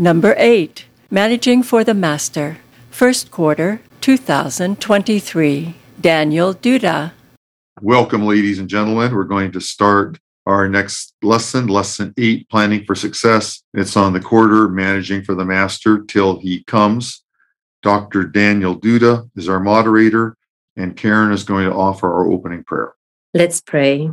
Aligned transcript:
Number 0.00 0.34
8. 0.38 0.86
Managing 1.10 1.62
for 1.62 1.84
the 1.84 1.92
Master. 1.92 2.56
First 2.90 3.30
quarter 3.30 3.82
2023. 4.00 5.74
Daniel 6.00 6.54
Duda. 6.54 7.12
Welcome, 7.82 8.24
ladies 8.24 8.58
and 8.58 8.66
gentlemen. 8.66 9.14
We're 9.14 9.24
going 9.24 9.52
to 9.52 9.60
start 9.60 10.18
our 10.46 10.70
next 10.70 11.12
lesson, 11.20 11.66
lesson 11.66 12.14
eight, 12.16 12.48
planning 12.48 12.86
for 12.86 12.94
success. 12.94 13.62
It's 13.74 13.94
on 13.94 14.14
the 14.14 14.20
quarter, 14.20 14.70
managing 14.70 15.22
for 15.22 15.34
the 15.34 15.44
master 15.44 16.02
till 16.02 16.40
he 16.40 16.64
comes. 16.64 17.22
Dr. 17.82 18.24
Daniel 18.24 18.80
Duda 18.80 19.28
is 19.36 19.50
our 19.50 19.60
moderator, 19.60 20.34
and 20.76 20.96
Karen 20.96 21.30
is 21.30 21.44
going 21.44 21.68
to 21.68 21.74
offer 21.74 22.10
our 22.10 22.26
opening 22.26 22.64
prayer. 22.64 22.94
Let's 23.34 23.60
pray. 23.60 24.10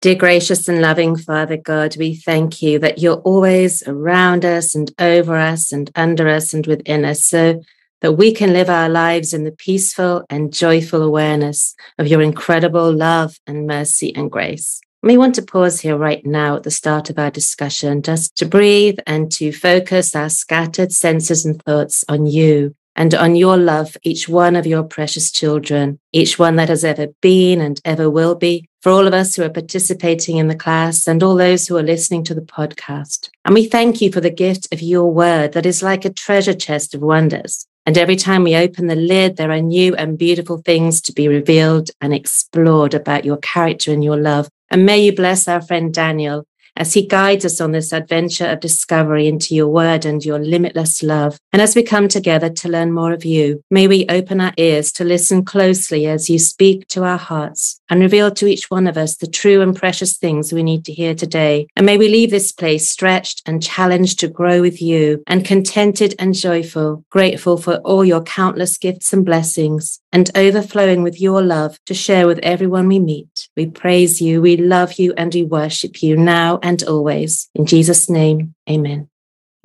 Dear 0.00 0.14
gracious 0.14 0.68
and 0.68 0.80
loving 0.80 1.16
Father 1.16 1.56
God, 1.56 1.96
we 1.96 2.14
thank 2.14 2.62
you 2.62 2.78
that 2.78 3.00
you're 3.00 3.20
always 3.22 3.82
around 3.88 4.44
us 4.44 4.76
and 4.76 4.92
over 5.00 5.36
us 5.36 5.72
and 5.72 5.90
under 5.96 6.28
us 6.28 6.54
and 6.54 6.64
within 6.68 7.04
us 7.04 7.24
so 7.24 7.60
that 8.02 8.12
we 8.12 8.32
can 8.32 8.52
live 8.52 8.70
our 8.70 8.88
lives 8.88 9.34
in 9.34 9.42
the 9.42 9.50
peaceful 9.50 10.24
and 10.30 10.52
joyful 10.52 11.02
awareness 11.02 11.74
of 11.98 12.06
your 12.06 12.22
incredible 12.22 12.92
love 12.92 13.40
and 13.48 13.66
mercy 13.66 14.14
and 14.14 14.30
grace. 14.30 14.80
We 15.02 15.16
want 15.16 15.34
to 15.34 15.42
pause 15.42 15.80
here 15.80 15.96
right 15.96 16.24
now 16.24 16.54
at 16.54 16.62
the 16.62 16.70
start 16.70 17.10
of 17.10 17.18
our 17.18 17.32
discussion 17.32 18.02
just 18.02 18.36
to 18.36 18.46
breathe 18.46 19.00
and 19.04 19.32
to 19.32 19.50
focus 19.50 20.14
our 20.14 20.28
scattered 20.28 20.92
senses 20.92 21.44
and 21.44 21.60
thoughts 21.64 22.04
on 22.08 22.26
you 22.26 22.76
and 22.98 23.14
on 23.14 23.36
your 23.36 23.56
love 23.56 23.96
each 24.02 24.28
one 24.28 24.56
of 24.56 24.66
your 24.66 24.82
precious 24.82 25.30
children, 25.30 26.00
each 26.12 26.36
one 26.36 26.56
that 26.56 26.68
has 26.68 26.84
ever 26.84 27.06
been 27.22 27.60
and 27.60 27.80
ever 27.84 28.10
will 28.10 28.34
be, 28.34 28.68
for 28.82 28.90
all 28.90 29.06
of 29.06 29.14
us 29.14 29.36
who 29.36 29.44
are 29.44 29.48
participating 29.48 30.36
in 30.36 30.48
the 30.48 30.56
class 30.56 31.06
and 31.06 31.22
all 31.22 31.36
those 31.36 31.68
who 31.68 31.76
are 31.76 31.82
listening 31.82 32.24
to 32.24 32.34
the 32.34 32.40
podcast. 32.40 33.30
And 33.44 33.54
we 33.54 33.66
thank 33.66 34.00
you 34.00 34.10
for 34.10 34.20
the 34.20 34.30
gift 34.30 34.66
of 34.72 34.82
your 34.82 35.10
word 35.12 35.52
that 35.52 35.64
is 35.64 35.80
like 35.80 36.04
a 36.04 36.12
treasure 36.12 36.54
chest 36.54 36.92
of 36.92 37.00
wonders. 37.00 37.68
And 37.86 37.96
every 37.96 38.16
time 38.16 38.42
we 38.42 38.56
open 38.56 38.88
the 38.88 38.96
lid, 38.96 39.36
there 39.36 39.52
are 39.52 39.62
new 39.62 39.94
and 39.94 40.18
beautiful 40.18 40.58
things 40.58 41.00
to 41.02 41.12
be 41.12 41.28
revealed 41.28 41.90
and 42.00 42.12
explored 42.12 42.94
about 42.94 43.24
your 43.24 43.36
character 43.36 43.92
and 43.92 44.02
your 44.02 44.16
love. 44.16 44.48
And 44.70 44.84
may 44.84 44.98
you 44.98 45.14
bless 45.14 45.46
our 45.46 45.62
friend 45.62 45.94
Daniel 45.94 46.46
as 46.78 46.94
he 46.94 47.04
guides 47.04 47.44
us 47.44 47.60
on 47.60 47.72
this 47.72 47.92
adventure 47.92 48.46
of 48.46 48.60
discovery 48.60 49.26
into 49.26 49.54
your 49.54 49.68
word 49.68 50.06
and 50.06 50.24
your 50.24 50.38
limitless 50.38 51.02
love. 51.02 51.38
And 51.52 51.60
as 51.60 51.74
we 51.74 51.82
come 51.82 52.08
together 52.08 52.48
to 52.48 52.68
learn 52.68 52.92
more 52.92 53.12
of 53.12 53.24
you, 53.24 53.62
may 53.70 53.88
we 53.88 54.06
open 54.08 54.40
our 54.40 54.54
ears 54.56 54.92
to 54.92 55.04
listen 55.04 55.44
closely 55.44 56.06
as 56.06 56.30
you 56.30 56.38
speak 56.38 56.86
to 56.88 57.04
our 57.04 57.18
hearts 57.18 57.80
and 57.90 58.00
reveal 58.00 58.30
to 58.30 58.46
each 58.46 58.70
one 58.70 58.86
of 58.86 58.96
us 58.96 59.16
the 59.16 59.26
true 59.26 59.60
and 59.60 59.74
precious 59.76 60.16
things 60.16 60.52
we 60.52 60.62
need 60.62 60.84
to 60.84 60.92
hear 60.92 61.14
today. 61.14 61.66
And 61.76 61.84
may 61.84 61.98
we 61.98 62.08
leave 62.08 62.30
this 62.30 62.52
place 62.52 62.88
stretched 62.88 63.42
and 63.46 63.62
challenged 63.62 64.20
to 64.20 64.28
grow 64.28 64.60
with 64.60 64.80
you 64.80 65.22
and 65.26 65.44
contented 65.44 66.14
and 66.18 66.34
joyful, 66.34 67.04
grateful 67.10 67.56
for 67.56 67.76
all 67.78 68.04
your 68.04 68.22
countless 68.22 68.78
gifts 68.78 69.12
and 69.12 69.24
blessings 69.24 70.00
and 70.12 70.30
overflowing 70.34 71.02
with 71.02 71.20
your 71.20 71.42
love 71.42 71.78
to 71.86 71.94
share 71.94 72.26
with 72.26 72.38
everyone 72.42 72.88
we 72.88 72.98
meet. 72.98 73.48
We 73.56 73.66
praise 73.66 74.22
you, 74.22 74.40
we 74.40 74.56
love 74.56 74.94
you, 74.94 75.12
and 75.16 75.34
we 75.34 75.42
worship 75.42 76.02
you 76.02 76.16
now 76.16 76.58
and 76.68 76.82
always. 76.84 77.48
In 77.54 77.64
Jesus' 77.64 78.10
name, 78.10 78.54
amen. 78.68 79.08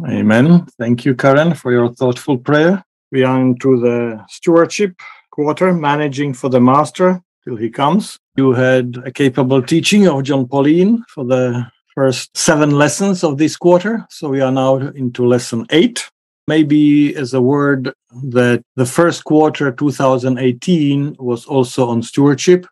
Amen. 0.08 0.66
Thank 0.80 1.06
you, 1.06 1.14
Karen, 1.16 1.54
for 1.54 1.72
your 1.72 1.90
thoughtful 1.94 2.38
prayer. 2.38 2.84
We 3.12 3.23
are 3.23 3.40
into 3.40 3.80
the 3.80 4.23
stewardship 4.30 4.94
quarter, 5.30 5.74
managing 5.74 6.34
for 6.34 6.50
the 6.50 6.62
master 6.62 7.22
till 7.44 7.58
he 7.58 7.70
comes. 7.70 8.18
You 8.38 8.54
had 8.54 8.86
a 9.06 9.12
capable 9.12 9.62
teaching 9.62 10.08
of 10.08 10.24
Jon 10.24 10.46
Paulien 10.48 11.04
for 11.09 11.26
the 11.26 11.68
first 11.94 12.36
seven 12.36 12.72
lessons 12.72 13.24
of 13.24 13.38
this 13.38 13.56
quarter. 13.56 14.06
So 14.09 14.30
we 14.30 14.42
are 14.42 14.52
now 14.52 14.78
into 14.78 15.28
lesson 15.28 15.66
eight 15.70 16.09
maybe 16.48 17.16
as 17.16 17.34
a 17.34 17.42
word 17.42 17.94
that 18.31 18.64
the 18.76 18.86
first 18.86 19.24
quarter 19.24 19.72
2018 19.72 21.16
was 21.20 21.46
also 21.46 21.88
on 21.88 22.02
stewardship. 22.04 22.66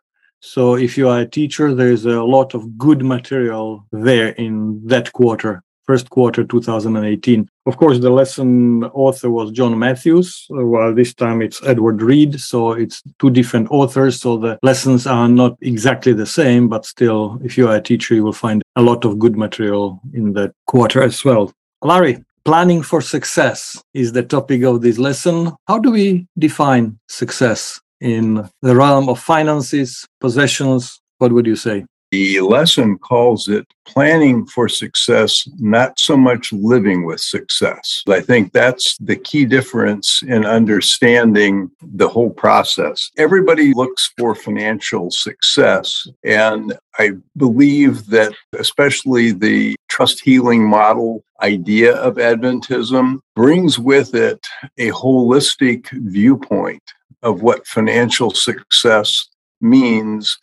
So 0.44 0.74
if 0.74 0.98
you 0.98 1.08
are 1.08 1.20
a 1.20 1.26
teacher, 1.26 1.72
there's 1.72 2.04
a 2.04 2.22
lot 2.22 2.52
of 2.52 2.76
good 2.76 3.04
material 3.04 3.86
there 3.92 4.30
in 4.30 4.84
that 4.88 5.12
quarter, 5.12 5.62
first 5.84 6.10
quarter 6.10 6.42
2018. 6.42 7.48
Of 7.66 7.76
course, 7.76 8.00
the 8.00 8.10
lesson 8.10 8.82
author 8.86 9.30
was 9.30 9.52
John 9.52 9.78
Matthews, 9.78 10.46
while 10.48 10.92
this 10.92 11.14
time 11.14 11.42
it's 11.42 11.62
Edward 11.62 12.02
Reid. 12.02 12.40
So 12.40 12.72
it's 12.72 13.04
two 13.20 13.30
different 13.30 13.70
authors. 13.70 14.20
So 14.20 14.36
the 14.36 14.58
lessons 14.64 15.06
are 15.06 15.28
not 15.28 15.56
exactly 15.60 16.12
the 16.12 16.26
same, 16.26 16.68
but 16.68 16.86
still, 16.86 17.38
if 17.44 17.56
you 17.56 17.68
are 17.68 17.76
a 17.76 17.80
teacher, 17.80 18.16
you 18.16 18.24
will 18.24 18.32
find 18.32 18.62
a 18.74 18.82
lot 18.82 19.04
of 19.04 19.20
good 19.20 19.36
material 19.38 20.00
in 20.12 20.32
that 20.32 20.52
quarter 20.66 21.04
as 21.04 21.24
well. 21.24 21.52
Larry, 21.82 22.24
planning 22.44 22.82
for 22.82 23.00
success 23.00 23.80
is 23.94 24.10
the 24.10 24.24
topic 24.24 24.64
of 24.64 24.80
this 24.80 24.98
lesson. 24.98 25.52
How 25.68 25.78
do 25.78 25.92
we 25.92 26.26
define 26.36 26.98
success 27.08 27.80
in 28.02 28.48
the 28.60 28.76
realm 28.76 29.08
of 29.08 29.20
finances, 29.20 30.06
possessions? 30.20 31.00
What 31.18 31.32
would 31.32 31.46
you 31.46 31.56
say? 31.56 31.86
The 32.10 32.40
lesson 32.40 32.98
calls 32.98 33.48
it 33.48 33.66
planning 33.86 34.44
for 34.44 34.68
success, 34.68 35.48
not 35.58 35.98
so 35.98 36.14
much 36.14 36.52
living 36.52 37.06
with 37.06 37.20
success. 37.20 38.02
I 38.06 38.20
think 38.20 38.52
that's 38.52 38.98
the 38.98 39.16
key 39.16 39.46
difference 39.46 40.22
in 40.22 40.44
understanding 40.44 41.70
the 41.80 42.08
whole 42.08 42.28
process. 42.28 43.10
Everybody 43.16 43.72
looks 43.72 44.12
for 44.18 44.34
financial 44.34 45.10
success. 45.10 46.06
And 46.22 46.78
I 46.98 47.12
believe 47.38 48.08
that, 48.08 48.34
especially 48.58 49.32
the 49.32 49.74
trust 49.88 50.20
healing 50.20 50.68
model 50.68 51.24
idea 51.40 51.94
of 51.94 52.16
Adventism, 52.16 53.20
brings 53.34 53.78
with 53.78 54.14
it 54.14 54.46
a 54.76 54.90
holistic 54.90 55.88
viewpoint 55.92 56.82
of 57.22 57.42
what 57.42 57.66
financial 57.66 58.30
success 58.30 59.28
means. 59.60 60.36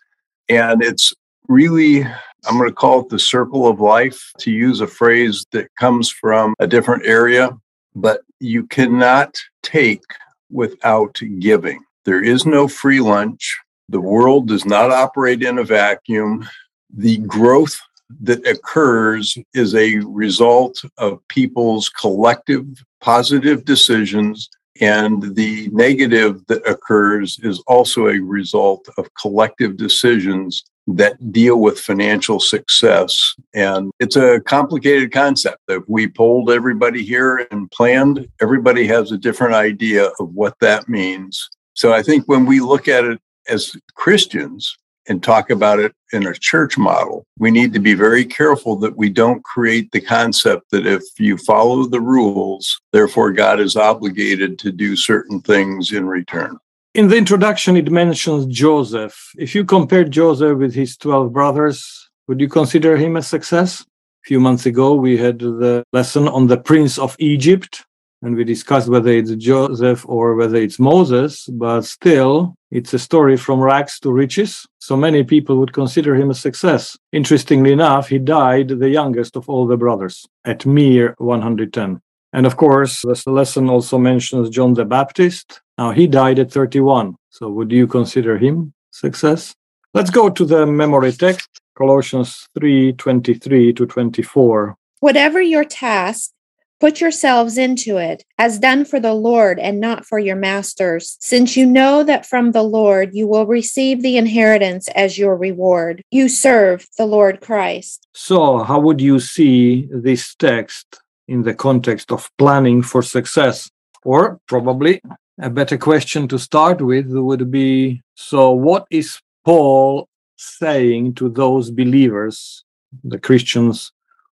And 0.47 0.84
it's 0.84 1.13
really, 1.47 2.03
I'm 2.03 2.57
going 2.57 2.69
to 2.69 2.73
call 2.75 3.01
it 3.01 3.09
the 3.09 3.19
circle 3.19 3.67
of 3.67 3.79
life, 3.79 4.31
to 4.40 4.51
use 4.51 4.81
a 4.81 4.88
phrase 4.88 5.45
that 5.51 5.68
comes 5.79 6.09
from 6.09 6.53
a 6.59 6.68
different 6.68 7.06
area, 7.06 7.57
but 7.95 8.22
you 8.39 8.66
cannot 8.68 9.35
take 9.63 10.03
without 10.50 11.19
giving. 11.39 11.84
There 12.06 12.23
is 12.23 12.45
no 12.45 12.68
free 12.68 13.01
lunch. 13.01 13.57
The 13.89 14.01
world 14.01 14.47
does 14.47 14.66
not 14.66 14.91
operate 14.91 15.44
in 15.44 15.57
a 15.57 15.63
vacuum. 15.63 16.47
The 16.95 17.18
growth 17.19 17.78
that 18.22 18.45
occurs 18.47 19.38
is 19.53 19.75
a 19.75 19.97
result 20.00 20.81
of 20.97 21.28
people's 21.28 21.89
collective 21.89 22.66
positive 23.01 23.66
decisions 23.66 24.50
and 24.79 25.35
the 25.35 25.69
negative 25.72 26.45
that 26.47 26.66
occurs 26.67 27.40
is 27.44 27.62
also 27.67 28.07
a 28.07 28.19
result 28.19 28.88
of 28.97 29.13
collective 29.16 29.78
decisions 29.78 30.63
that 30.88 31.31
deal 31.31 31.59
with 31.59 31.79
financial 31.79 32.40
success. 32.40 33.35
And 33.53 33.91
it's 34.00 34.16
a 34.16 34.39
complicated 34.41 35.12
concept. 35.12 35.59
If 35.68 35.84
we 35.88 36.07
polled 36.07 36.50
everybody 36.50 37.03
here 37.03 37.47
and 37.51 37.69
planned, 37.72 38.28
everybody 38.41 38.88
has 38.88 39.12
a 39.12 39.18
different 39.18 39.53
idea 39.53 40.06
of 40.19 40.34
what 40.34 40.56
that 40.62 40.89
means. 40.89 41.50
So 41.73 41.94
I 41.94 42.01
think 42.01 42.25
when 42.25 42.45
we 42.45 42.59
look 42.59 42.88
at 42.88 43.06
it 43.06 43.19
as 43.47 43.75
Christians 43.94 44.78
and 45.09 45.21
talk 45.21 45.49
about 45.49 45.79
it 45.79 45.93
in 46.13 46.25
a 46.25 46.33
church 46.33 46.77
model, 46.77 47.25
we 47.37 47.51
need 47.51 47.73
to 47.73 47.79
be 47.79 47.95
very 47.95 48.23
careful 48.23 48.75
that 48.77 48.95
we 48.95 49.09
don't 49.09 49.43
create 49.43 49.91
the 49.91 49.99
concept 49.99 50.69
that 50.71 50.85
if 50.85 51.03
you 51.17 51.37
follow 51.37 51.83
the 51.85 51.99
rules, 51.99 52.79
therefore 52.93 53.31
God 53.31 53.59
is 53.59 53.75
obligated 53.75 54.59
to 54.59 54.71
do 54.71 54.95
certain 54.95 55.41
things 55.41 55.91
in 55.91 56.07
return. 56.07 56.57
In 56.93 57.07
the 57.07 57.17
introduction, 57.17 57.75
it 57.75 57.91
mentions 57.91 58.45
Joseph. 58.45 59.31
If 59.37 59.53
you 59.53 59.65
compare 59.65 60.03
Joseph 60.03 60.57
with 60.57 60.73
his 60.73 60.97
12 60.97 61.33
brothers, 61.33 62.09
would 62.27 62.39
you 62.39 62.47
consider 62.47 62.95
him 62.95 63.15
a 63.15 63.21
success? 63.21 63.81
A 63.81 64.27
few 64.27 64.39
months 64.39 64.65
ago, 64.65 64.93
we 64.93 65.17
had 65.17 65.39
the 65.39 65.83
lesson 65.93 66.27
on 66.27 66.47
the 66.47 66.57
Prince 66.57 66.97
of 66.97 67.15
Egypt, 67.19 67.85
and 68.22 68.35
we 68.35 68.44
discussed 68.44 68.89
whether 68.89 69.12
it's 69.12 69.33
Joseph 69.36 70.06
or 70.07 70.36
whether 70.36 70.57
it's 70.57 70.80
Moses, 70.80 71.45
but 71.48 71.81
still, 71.81 72.56
it's 72.71 72.94
a 72.94 73.00
story 73.00 73.38
from 73.38 73.60
rags 73.60 74.00
to 74.01 74.12
riches. 74.12 74.66
So 74.80 74.98
many 74.98 75.24
people 75.24 75.57
would 75.57 75.74
consider 75.74 76.16
him 76.16 76.30
a 76.30 76.36
success. 76.36 76.98
Interestingly 77.12 77.71
enough, 77.71 78.10
he 78.10 78.19
died 78.19 78.69
the 78.69 78.89
youngest 78.89 79.36
of 79.36 79.48
all 79.50 79.68
the 79.68 79.77
brothers 79.77 80.27
at 80.45 80.66
mere 80.66 81.16
110. 81.18 82.01
And 82.33 82.45
of 82.45 82.57
course, 82.57 83.01
this 83.01 83.25
lesson 83.25 83.69
also 83.69 83.98
mentions 83.98 84.50
John 84.50 84.74
the 84.74 84.86
Baptist. 84.86 85.62
Now, 85.77 85.92
he 85.92 86.06
died 86.06 86.39
at 86.39 86.51
31. 86.51 87.15
So, 87.30 87.50
would 87.50 87.72
you 87.72 87.88
consider 87.88 88.38
him 88.38 88.74
success? 88.92 89.56
Let's 89.94 90.12
go 90.12 90.30
to 90.30 90.45
the 90.45 90.68
memory 90.68 91.12
text, 91.13 91.50
Colossians 91.75 92.48
3 92.60 92.94
23 92.94 93.74
to 93.74 93.86
24. 93.86 94.75
Whatever 95.00 95.42
your 95.42 95.63
task, 95.63 96.31
put 96.79 97.01
yourselves 97.01 97.57
into 97.57 97.97
it, 97.97 98.23
as 98.37 98.59
done 98.59 98.85
for 98.85 98.99
the 98.99 99.13
Lord 99.13 99.59
and 99.59 99.79
not 99.79 100.05
for 100.05 100.19
your 100.19 100.35
masters, 100.35 101.17
since 101.19 101.57
you 101.57 101.65
know 101.65 102.03
that 102.03 102.25
from 102.25 102.51
the 102.51 102.63
Lord 102.63 103.11
you 103.13 103.27
will 103.27 103.45
receive 103.45 104.01
the 104.01 104.17
inheritance 104.17 104.87
as 104.89 105.17
your 105.17 105.35
reward. 105.35 106.03
You 106.11 106.29
serve 106.29 106.87
the 106.97 107.05
Lord 107.05 107.41
Christ. 107.41 108.07
So, 108.13 108.59
how 108.59 108.79
would 108.79 109.01
you 109.01 109.19
see 109.19 109.87
this 109.91 110.35
text 110.35 110.99
in 111.29 111.43
the 111.43 111.53
context 111.53 112.11
of 112.11 112.29
planning 112.37 112.81
for 112.81 113.01
success. 113.03 113.69
Or 114.03 114.39
probably 114.47 115.01
a 115.39 115.49
better 115.49 115.77
question 115.77 116.27
to 116.29 116.39
start 116.39 116.81
with 116.81 117.07
would 117.11 117.51
be 117.51 118.01
so, 118.15 118.51
what 118.51 118.85
is 118.89 119.21
Paul 119.45 120.09
saying 120.35 121.13
to 121.15 121.29
those 121.29 121.69
believers, 121.69 122.65
the 123.03 123.19
Christians 123.19 123.91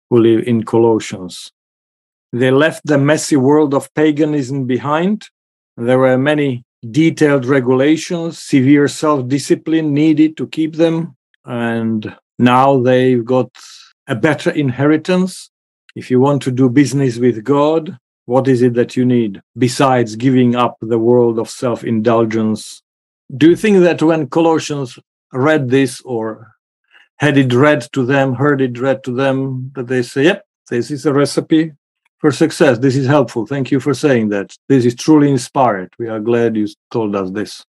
who 0.10 0.20
live 0.20 0.48
in 0.48 0.64
Colossians? 0.64 1.52
They 2.36 2.52
left 2.52 2.86
the 2.86 2.98
messy 2.98 3.38
world 3.38 3.74
of 3.74 3.94
paganism 3.94 4.66
behind. 4.66 5.30
There 5.78 6.00
were 6.00 6.18
many 6.18 6.66
detailed 6.92 7.46
regulations, 7.46 8.40
severe 8.44 8.90
self 8.90 9.30
discipline 9.30 9.94
needed 9.94 10.36
to 10.36 10.48
keep 10.48 10.76
them. 10.76 11.16
And 11.46 12.14
now 12.38 12.82
they've 12.82 13.24
got 13.24 13.52
a 14.08 14.16
better 14.16 14.52
inheritance. 14.52 15.50
If 15.96 16.12
you 16.12 16.20
want 16.20 16.42
to 16.42 16.52
do 16.52 16.68
business 16.70 17.18
with 17.18 17.42
God, 17.42 17.98
what 18.26 18.50
is 18.50 18.62
it 18.62 18.74
that 18.74 18.98
you 18.98 19.06
need 19.06 19.42
besides 19.58 20.18
giving 20.18 20.58
up 20.58 20.76
the 20.82 21.00
world 21.00 21.40
of 21.40 21.50
self 21.50 21.86
indulgence? 21.86 22.82
Do 23.38 23.52
you 23.52 23.56
think 23.56 23.80
that 23.80 24.04
when 24.04 24.28
Colossians 24.28 25.00
read 25.32 25.70
this 25.70 26.02
or 26.02 26.52
had 27.16 27.38
it 27.38 27.54
read 27.54 27.88
to 27.94 28.06
them, 28.06 28.34
heard 28.34 28.60
it 28.60 28.78
read 28.78 29.06
to 29.06 29.14
them, 29.14 29.72
that 29.76 29.88
they 29.88 30.02
say, 30.02 30.24
yep, 30.26 30.46
this 30.70 30.92
is 30.92 31.06
a 31.06 31.14
recipe 31.14 31.72
for 32.26 32.32
success. 32.32 32.80
This 32.80 32.96
is 32.96 33.06
helpful. 33.06 33.46
Thank 33.46 33.70
you 33.70 33.80
for 33.80 33.94
saying 33.94 34.30
that. 34.30 34.58
This 34.68 34.84
is 34.84 34.96
truly 34.96 35.30
inspired. 35.30 35.94
We 36.00 36.08
are 36.08 36.20
glad 36.20 36.56
you 36.56 36.68
told 36.90 37.16
us 37.16 37.30
this. 37.30 37.64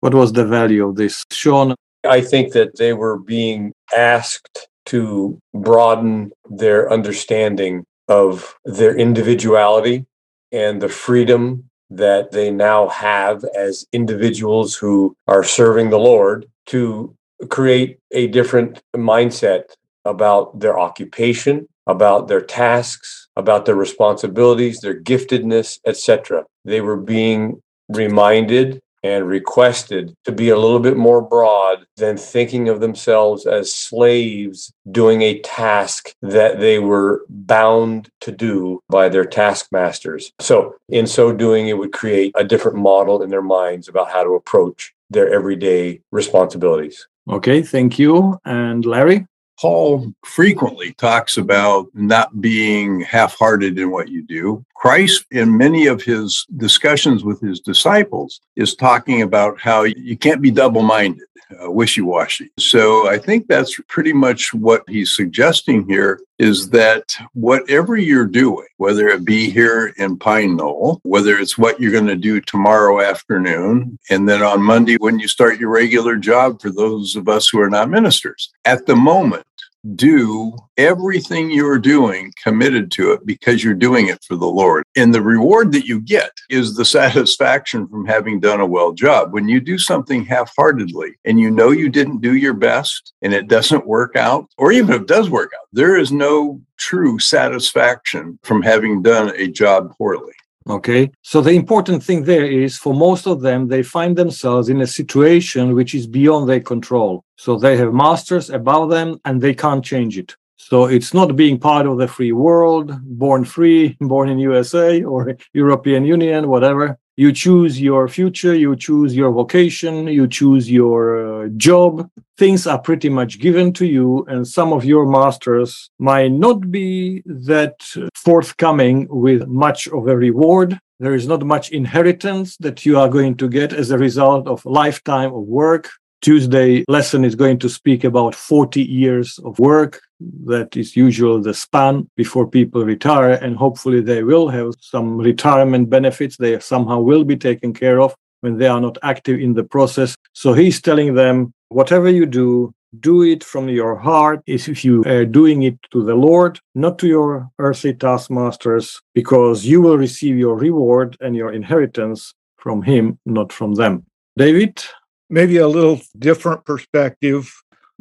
What 0.00 0.14
was 0.14 0.32
the 0.32 0.44
value 0.44 0.84
of 0.88 0.96
this? 0.96 1.24
Sean? 1.30 1.76
I 2.02 2.20
think 2.20 2.52
that 2.54 2.76
they 2.76 2.92
were 2.92 3.20
being 3.20 3.72
asked 3.96 4.66
to 4.86 5.38
broaden 5.54 6.32
their 6.48 6.92
understanding 6.92 7.84
of 8.08 8.52
their 8.64 8.96
individuality 8.96 10.06
and 10.50 10.82
the 10.82 10.88
freedom 10.88 11.70
that 11.90 12.32
they 12.32 12.50
now 12.50 12.88
have 12.88 13.44
as 13.56 13.86
individuals 13.92 14.74
who 14.74 15.14
are 15.28 15.44
serving 15.44 15.90
the 15.90 16.00
Lord 16.00 16.46
to 16.66 17.14
create 17.48 18.00
a 18.10 18.26
different 18.26 18.82
mindset 18.96 19.66
about 20.04 20.58
their 20.60 20.78
occupation, 20.78 21.68
about 21.86 22.28
their 22.28 22.40
tasks, 22.40 23.28
about 23.36 23.66
their 23.66 23.74
responsibilities, 23.74 24.80
their 24.80 25.00
giftedness, 25.00 25.78
etc. 25.86 26.44
They 26.64 26.80
were 26.80 26.96
being 26.96 27.62
reminded 27.88 28.80
and 29.02 29.26
requested 29.26 30.14
to 30.24 30.32
be 30.32 30.50
a 30.50 30.58
little 30.58 30.78
bit 30.78 30.96
more 30.96 31.22
broad 31.22 31.86
than 31.96 32.16
thinking 32.16 32.68
of 32.68 32.80
themselves 32.80 33.46
as 33.46 33.74
slaves 33.74 34.72
doing 34.90 35.22
a 35.22 35.40
task 35.40 36.12
that 36.22 36.60
they 36.60 36.78
were 36.78 37.24
bound 37.28 38.10
to 38.20 38.30
do 38.30 38.80
by 38.88 39.08
their 39.08 39.24
taskmasters. 39.24 40.32
So, 40.38 40.76
in 40.88 41.06
so 41.06 41.32
doing, 41.32 41.68
it 41.68 41.78
would 41.78 41.92
create 41.92 42.32
a 42.36 42.44
different 42.44 42.76
model 42.76 43.22
in 43.22 43.30
their 43.30 43.42
minds 43.42 43.88
about 43.88 44.10
how 44.10 44.22
to 44.22 44.34
approach 44.34 44.92
their 45.08 45.32
everyday 45.32 46.00
responsibilities. 46.12 47.08
Okay, 47.28 47.62
thank 47.62 47.98
you. 47.98 48.38
And 48.44 48.84
Larry? 48.84 49.26
Paul 49.60 50.14
frequently 50.24 50.94
talks 50.94 51.36
about 51.36 51.88
not 51.92 52.40
being 52.40 53.02
half 53.02 53.36
hearted 53.36 53.78
in 53.78 53.90
what 53.90 54.08
you 54.08 54.22
do. 54.22 54.64
Christ, 54.74 55.26
in 55.30 55.58
many 55.58 55.86
of 55.86 56.02
his 56.02 56.46
discussions 56.56 57.24
with 57.24 57.42
his 57.42 57.60
disciples, 57.60 58.40
is 58.56 58.74
talking 58.74 59.20
about 59.20 59.60
how 59.60 59.82
you 59.82 60.16
can't 60.16 60.40
be 60.40 60.50
double 60.50 60.80
minded, 60.80 61.24
uh, 61.62 61.70
wishy 61.70 62.00
washy. 62.00 62.50
So 62.58 63.06
I 63.06 63.18
think 63.18 63.48
that's 63.48 63.78
pretty 63.88 64.14
much 64.14 64.54
what 64.54 64.82
he's 64.88 65.14
suggesting 65.14 65.86
here 65.86 66.20
is 66.38 66.70
that 66.70 67.14
whatever 67.34 67.98
you're 67.98 68.24
doing, 68.24 68.66
whether 68.78 69.08
it 69.08 69.26
be 69.26 69.50
here 69.50 69.92
in 69.98 70.16
Pine 70.16 70.56
Knoll, 70.56 70.98
whether 71.02 71.36
it's 71.36 71.58
what 71.58 71.78
you're 71.78 71.92
going 71.92 72.06
to 72.06 72.16
do 72.16 72.40
tomorrow 72.40 73.02
afternoon, 73.02 73.98
and 74.08 74.26
then 74.26 74.42
on 74.42 74.62
Monday 74.62 74.96
when 74.96 75.18
you 75.18 75.28
start 75.28 75.60
your 75.60 75.68
regular 75.68 76.16
job 76.16 76.62
for 76.62 76.70
those 76.70 77.14
of 77.14 77.28
us 77.28 77.50
who 77.50 77.60
are 77.60 77.68
not 77.68 77.90
ministers, 77.90 78.50
at 78.64 78.86
the 78.86 78.96
moment, 78.96 79.44
do 79.94 80.56
everything 80.76 81.50
you're 81.50 81.78
doing 81.78 82.32
committed 82.42 82.90
to 82.92 83.12
it 83.12 83.24
because 83.24 83.62
you're 83.64 83.74
doing 83.74 84.08
it 84.08 84.22
for 84.24 84.36
the 84.36 84.46
Lord. 84.46 84.84
And 84.96 85.14
the 85.14 85.22
reward 85.22 85.72
that 85.72 85.86
you 85.86 86.00
get 86.00 86.32
is 86.48 86.74
the 86.74 86.84
satisfaction 86.84 87.88
from 87.88 88.06
having 88.06 88.40
done 88.40 88.60
a 88.60 88.66
well 88.66 88.92
job. 88.92 89.32
When 89.32 89.48
you 89.48 89.60
do 89.60 89.78
something 89.78 90.24
half 90.24 90.52
heartedly 90.56 91.14
and 91.24 91.40
you 91.40 91.50
know 91.50 91.70
you 91.70 91.88
didn't 91.88 92.20
do 92.20 92.34
your 92.34 92.54
best 92.54 93.12
and 93.22 93.32
it 93.32 93.48
doesn't 93.48 93.86
work 93.86 94.16
out, 94.16 94.48
or 94.58 94.72
even 94.72 94.94
if 94.94 95.02
it 95.02 95.08
does 95.08 95.30
work 95.30 95.52
out, 95.54 95.66
there 95.72 95.96
is 95.96 96.12
no 96.12 96.60
true 96.76 97.18
satisfaction 97.18 98.38
from 98.42 98.62
having 98.62 99.02
done 99.02 99.32
a 99.36 99.46
job 99.46 99.94
poorly. 99.96 100.32
Okay. 100.70 101.10
So 101.22 101.40
the 101.40 101.50
important 101.50 102.02
thing 102.02 102.24
there 102.24 102.46
is 102.46 102.76
for 102.76 102.94
most 102.94 103.26
of 103.26 103.40
them, 103.40 103.68
they 103.68 103.82
find 103.82 104.16
themselves 104.16 104.68
in 104.68 104.80
a 104.80 104.86
situation 104.86 105.74
which 105.74 105.94
is 105.94 106.06
beyond 106.06 106.48
their 106.48 106.60
control. 106.60 107.24
So 107.36 107.56
they 107.56 107.76
have 107.76 107.92
masters 107.92 108.50
above 108.50 108.90
them 108.90 109.20
and 109.24 109.40
they 109.40 109.54
can't 109.54 109.84
change 109.84 110.16
it. 110.16 110.36
So 110.56 110.84
it's 110.84 111.12
not 111.12 111.34
being 111.34 111.58
part 111.58 111.86
of 111.86 111.98
the 111.98 112.06
free 112.06 112.32
world, 112.32 112.92
born 113.02 113.44
free, 113.44 113.96
born 114.00 114.28
in 114.28 114.38
USA 114.38 115.02
or 115.02 115.36
European 115.52 116.04
Union, 116.04 116.48
whatever. 116.48 116.98
You 117.20 117.32
choose 117.32 117.78
your 117.78 118.08
future, 118.08 118.54
you 118.54 118.74
choose 118.76 119.14
your 119.14 119.30
vocation, 119.30 120.06
you 120.06 120.26
choose 120.26 120.70
your 120.70 121.44
uh, 121.44 121.48
job. 121.58 122.08
Things 122.38 122.66
are 122.66 122.78
pretty 122.78 123.10
much 123.10 123.38
given 123.38 123.74
to 123.74 123.84
you, 123.84 124.24
and 124.26 124.48
some 124.48 124.72
of 124.72 124.86
your 124.86 125.04
masters 125.04 125.90
might 125.98 126.32
not 126.32 126.70
be 126.70 127.22
that 127.26 127.74
forthcoming 128.14 129.06
with 129.10 129.46
much 129.46 129.86
of 129.88 130.08
a 130.08 130.16
reward. 130.16 130.78
There 130.98 131.14
is 131.14 131.28
not 131.28 131.44
much 131.44 131.72
inheritance 131.72 132.56
that 132.56 132.86
you 132.86 132.98
are 132.98 133.10
going 133.10 133.36
to 133.36 133.50
get 133.50 133.74
as 133.74 133.90
a 133.90 133.98
result 133.98 134.48
of 134.48 134.64
lifetime 134.64 135.34
of 135.34 135.42
work. 135.42 135.90
Tuesday 136.20 136.84
lesson 136.86 137.24
is 137.24 137.34
going 137.34 137.58
to 137.58 137.68
speak 137.68 138.04
about 138.04 138.34
40 138.34 138.82
years 138.82 139.38
of 139.44 139.58
work. 139.58 140.00
That 140.44 140.76
is 140.76 140.96
usually 140.96 141.42
the 141.42 141.54
span 141.54 142.08
before 142.16 142.46
people 142.46 142.84
retire. 142.84 143.32
And 143.32 143.56
hopefully 143.56 144.00
they 144.00 144.22
will 144.22 144.48
have 144.48 144.74
some 144.80 145.16
retirement 145.16 145.88
benefits. 145.88 146.36
They 146.36 146.58
somehow 146.60 147.00
will 147.00 147.24
be 147.24 147.36
taken 147.36 147.72
care 147.72 148.00
of 148.00 148.14
when 148.42 148.58
they 148.58 148.66
are 148.66 148.80
not 148.80 148.98
active 149.02 149.40
in 149.40 149.54
the 149.54 149.64
process. 149.64 150.14
So 150.32 150.52
he's 150.52 150.80
telling 150.80 151.14
them, 151.14 151.52
whatever 151.68 152.10
you 152.10 152.26
do, 152.26 152.72
do 152.98 153.22
it 153.22 153.44
from 153.44 153.68
your 153.68 153.96
heart 153.96 154.42
if 154.46 154.84
you 154.84 155.04
are 155.04 155.24
doing 155.24 155.62
it 155.62 155.78
to 155.92 156.02
the 156.02 156.14
Lord, 156.14 156.58
not 156.74 156.98
to 156.98 157.06
your 157.06 157.48
earthly 157.58 157.94
taskmasters, 157.94 159.00
because 159.14 159.64
you 159.64 159.80
will 159.80 159.96
receive 159.96 160.36
your 160.36 160.56
reward 160.56 161.16
and 161.20 161.36
your 161.36 161.52
inheritance 161.52 162.34
from 162.56 162.82
him, 162.82 163.18
not 163.24 163.52
from 163.52 163.74
them. 163.74 164.04
David? 164.36 164.82
Maybe 165.30 165.56
a 165.56 165.68
little 165.68 166.00
different 166.18 166.64
perspective, 166.64 167.50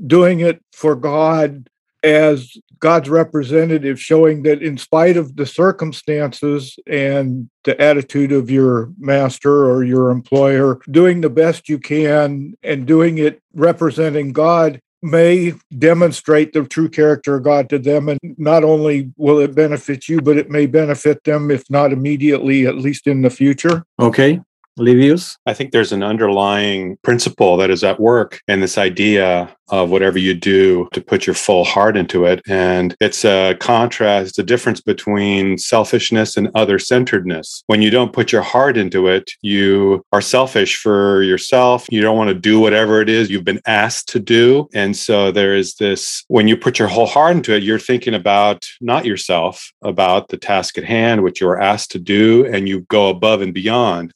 doing 0.05 0.39
it 0.41 0.61
for 0.73 0.95
God 0.95 1.69
as 2.03 2.57
God's 2.79 3.09
representative, 3.09 3.99
showing 3.99 4.43
that 4.43 4.61
in 4.63 4.77
spite 4.77 5.17
of 5.17 5.35
the 5.35 5.45
circumstances 5.45 6.79
and 6.87 7.49
the 7.65 7.79
attitude 7.81 8.31
of 8.31 8.49
your 8.49 8.91
master 8.97 9.69
or 9.69 9.83
your 9.83 10.09
employer, 10.09 10.79
doing 10.89 11.21
the 11.21 11.29
best 11.29 11.67
you 11.67 11.77
can 11.77 12.55
and 12.63 12.85
doing 12.85 13.17
it 13.17 13.41
representing 13.53 14.31
God 14.31 14.79
may 15.01 15.53
demonstrate 15.77 16.53
the 16.53 16.63
true 16.65 16.89
character 16.89 17.35
of 17.35 17.43
God 17.43 17.69
to 17.69 17.79
them. 17.79 18.09
And 18.09 18.19
not 18.37 18.63
only 18.63 19.11
will 19.17 19.39
it 19.39 19.55
benefit 19.55 20.09
you, 20.09 20.21
but 20.21 20.37
it 20.37 20.49
may 20.49 20.65
benefit 20.65 21.23
them, 21.23 21.51
if 21.51 21.69
not 21.69 21.93
immediately, 21.93 22.65
at 22.65 22.77
least 22.77 23.07
in 23.07 23.21
the 23.21 23.29
future. 23.29 23.83
Okay. 23.99 24.41
Livius? 24.79 25.37
I 25.45 25.53
think 25.53 25.71
there's 25.71 25.91
an 25.91 26.03
underlying 26.03 26.97
principle 27.03 27.57
that 27.57 27.69
is 27.69 27.83
at 27.83 27.99
work 27.99 28.41
in 28.47 28.59
this 28.59 28.77
idea 28.77 29.55
of 29.71 29.89
whatever 29.89 30.17
you 30.17 30.33
do 30.33 30.87
to 30.93 31.01
put 31.01 31.27
your 31.27 31.33
full 31.33 31.63
heart 31.63 31.95
into 31.95 32.25
it. 32.25 32.41
And 32.47 32.95
it's 32.99 33.23
a 33.23 33.55
contrast, 33.59 34.39
a 34.39 34.43
difference 34.43 34.81
between 34.81 35.57
selfishness 35.57 36.37
and 36.37 36.49
other 36.55 36.79
centeredness. 36.79 37.63
When 37.67 37.81
you 37.81 37.89
don't 37.89 38.13
put 38.13 38.31
your 38.31 38.41
heart 38.41 38.77
into 38.77 39.07
it, 39.07 39.31
you 39.41 40.03
are 40.11 40.21
selfish 40.21 40.77
for 40.77 41.21
yourself. 41.23 41.87
You 41.91 42.01
don't 42.01 42.17
want 42.17 42.29
to 42.29 42.33
do 42.33 42.59
whatever 42.59 43.01
it 43.01 43.09
is 43.09 43.29
you've 43.29 43.43
been 43.43 43.61
asked 43.65 44.09
to 44.09 44.19
do. 44.19 44.67
And 44.73 44.95
so 44.95 45.31
there 45.31 45.55
is 45.55 45.75
this 45.75 46.23
when 46.27 46.47
you 46.47 46.57
put 46.57 46.79
your 46.79 46.87
whole 46.87 47.07
heart 47.07 47.35
into 47.35 47.55
it, 47.55 47.63
you're 47.63 47.79
thinking 47.79 48.13
about 48.13 48.65
not 48.81 49.05
yourself, 49.05 49.71
about 49.83 50.29
the 50.29 50.37
task 50.37 50.77
at 50.77 50.83
hand, 50.83 51.23
which 51.23 51.41
you're 51.41 51.61
asked 51.61 51.91
to 51.91 51.99
do, 51.99 52.45
and 52.51 52.67
you 52.67 52.81
go 52.81 53.09
above 53.09 53.41
and 53.41 53.53
beyond. 53.53 54.13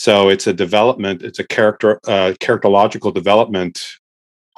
So 0.00 0.30
it's 0.30 0.46
a 0.46 0.54
development, 0.54 1.20
it's 1.22 1.40
a 1.40 1.46
character, 1.46 2.00
uh, 2.08 2.32
characterological 2.40 3.12
development 3.12 3.84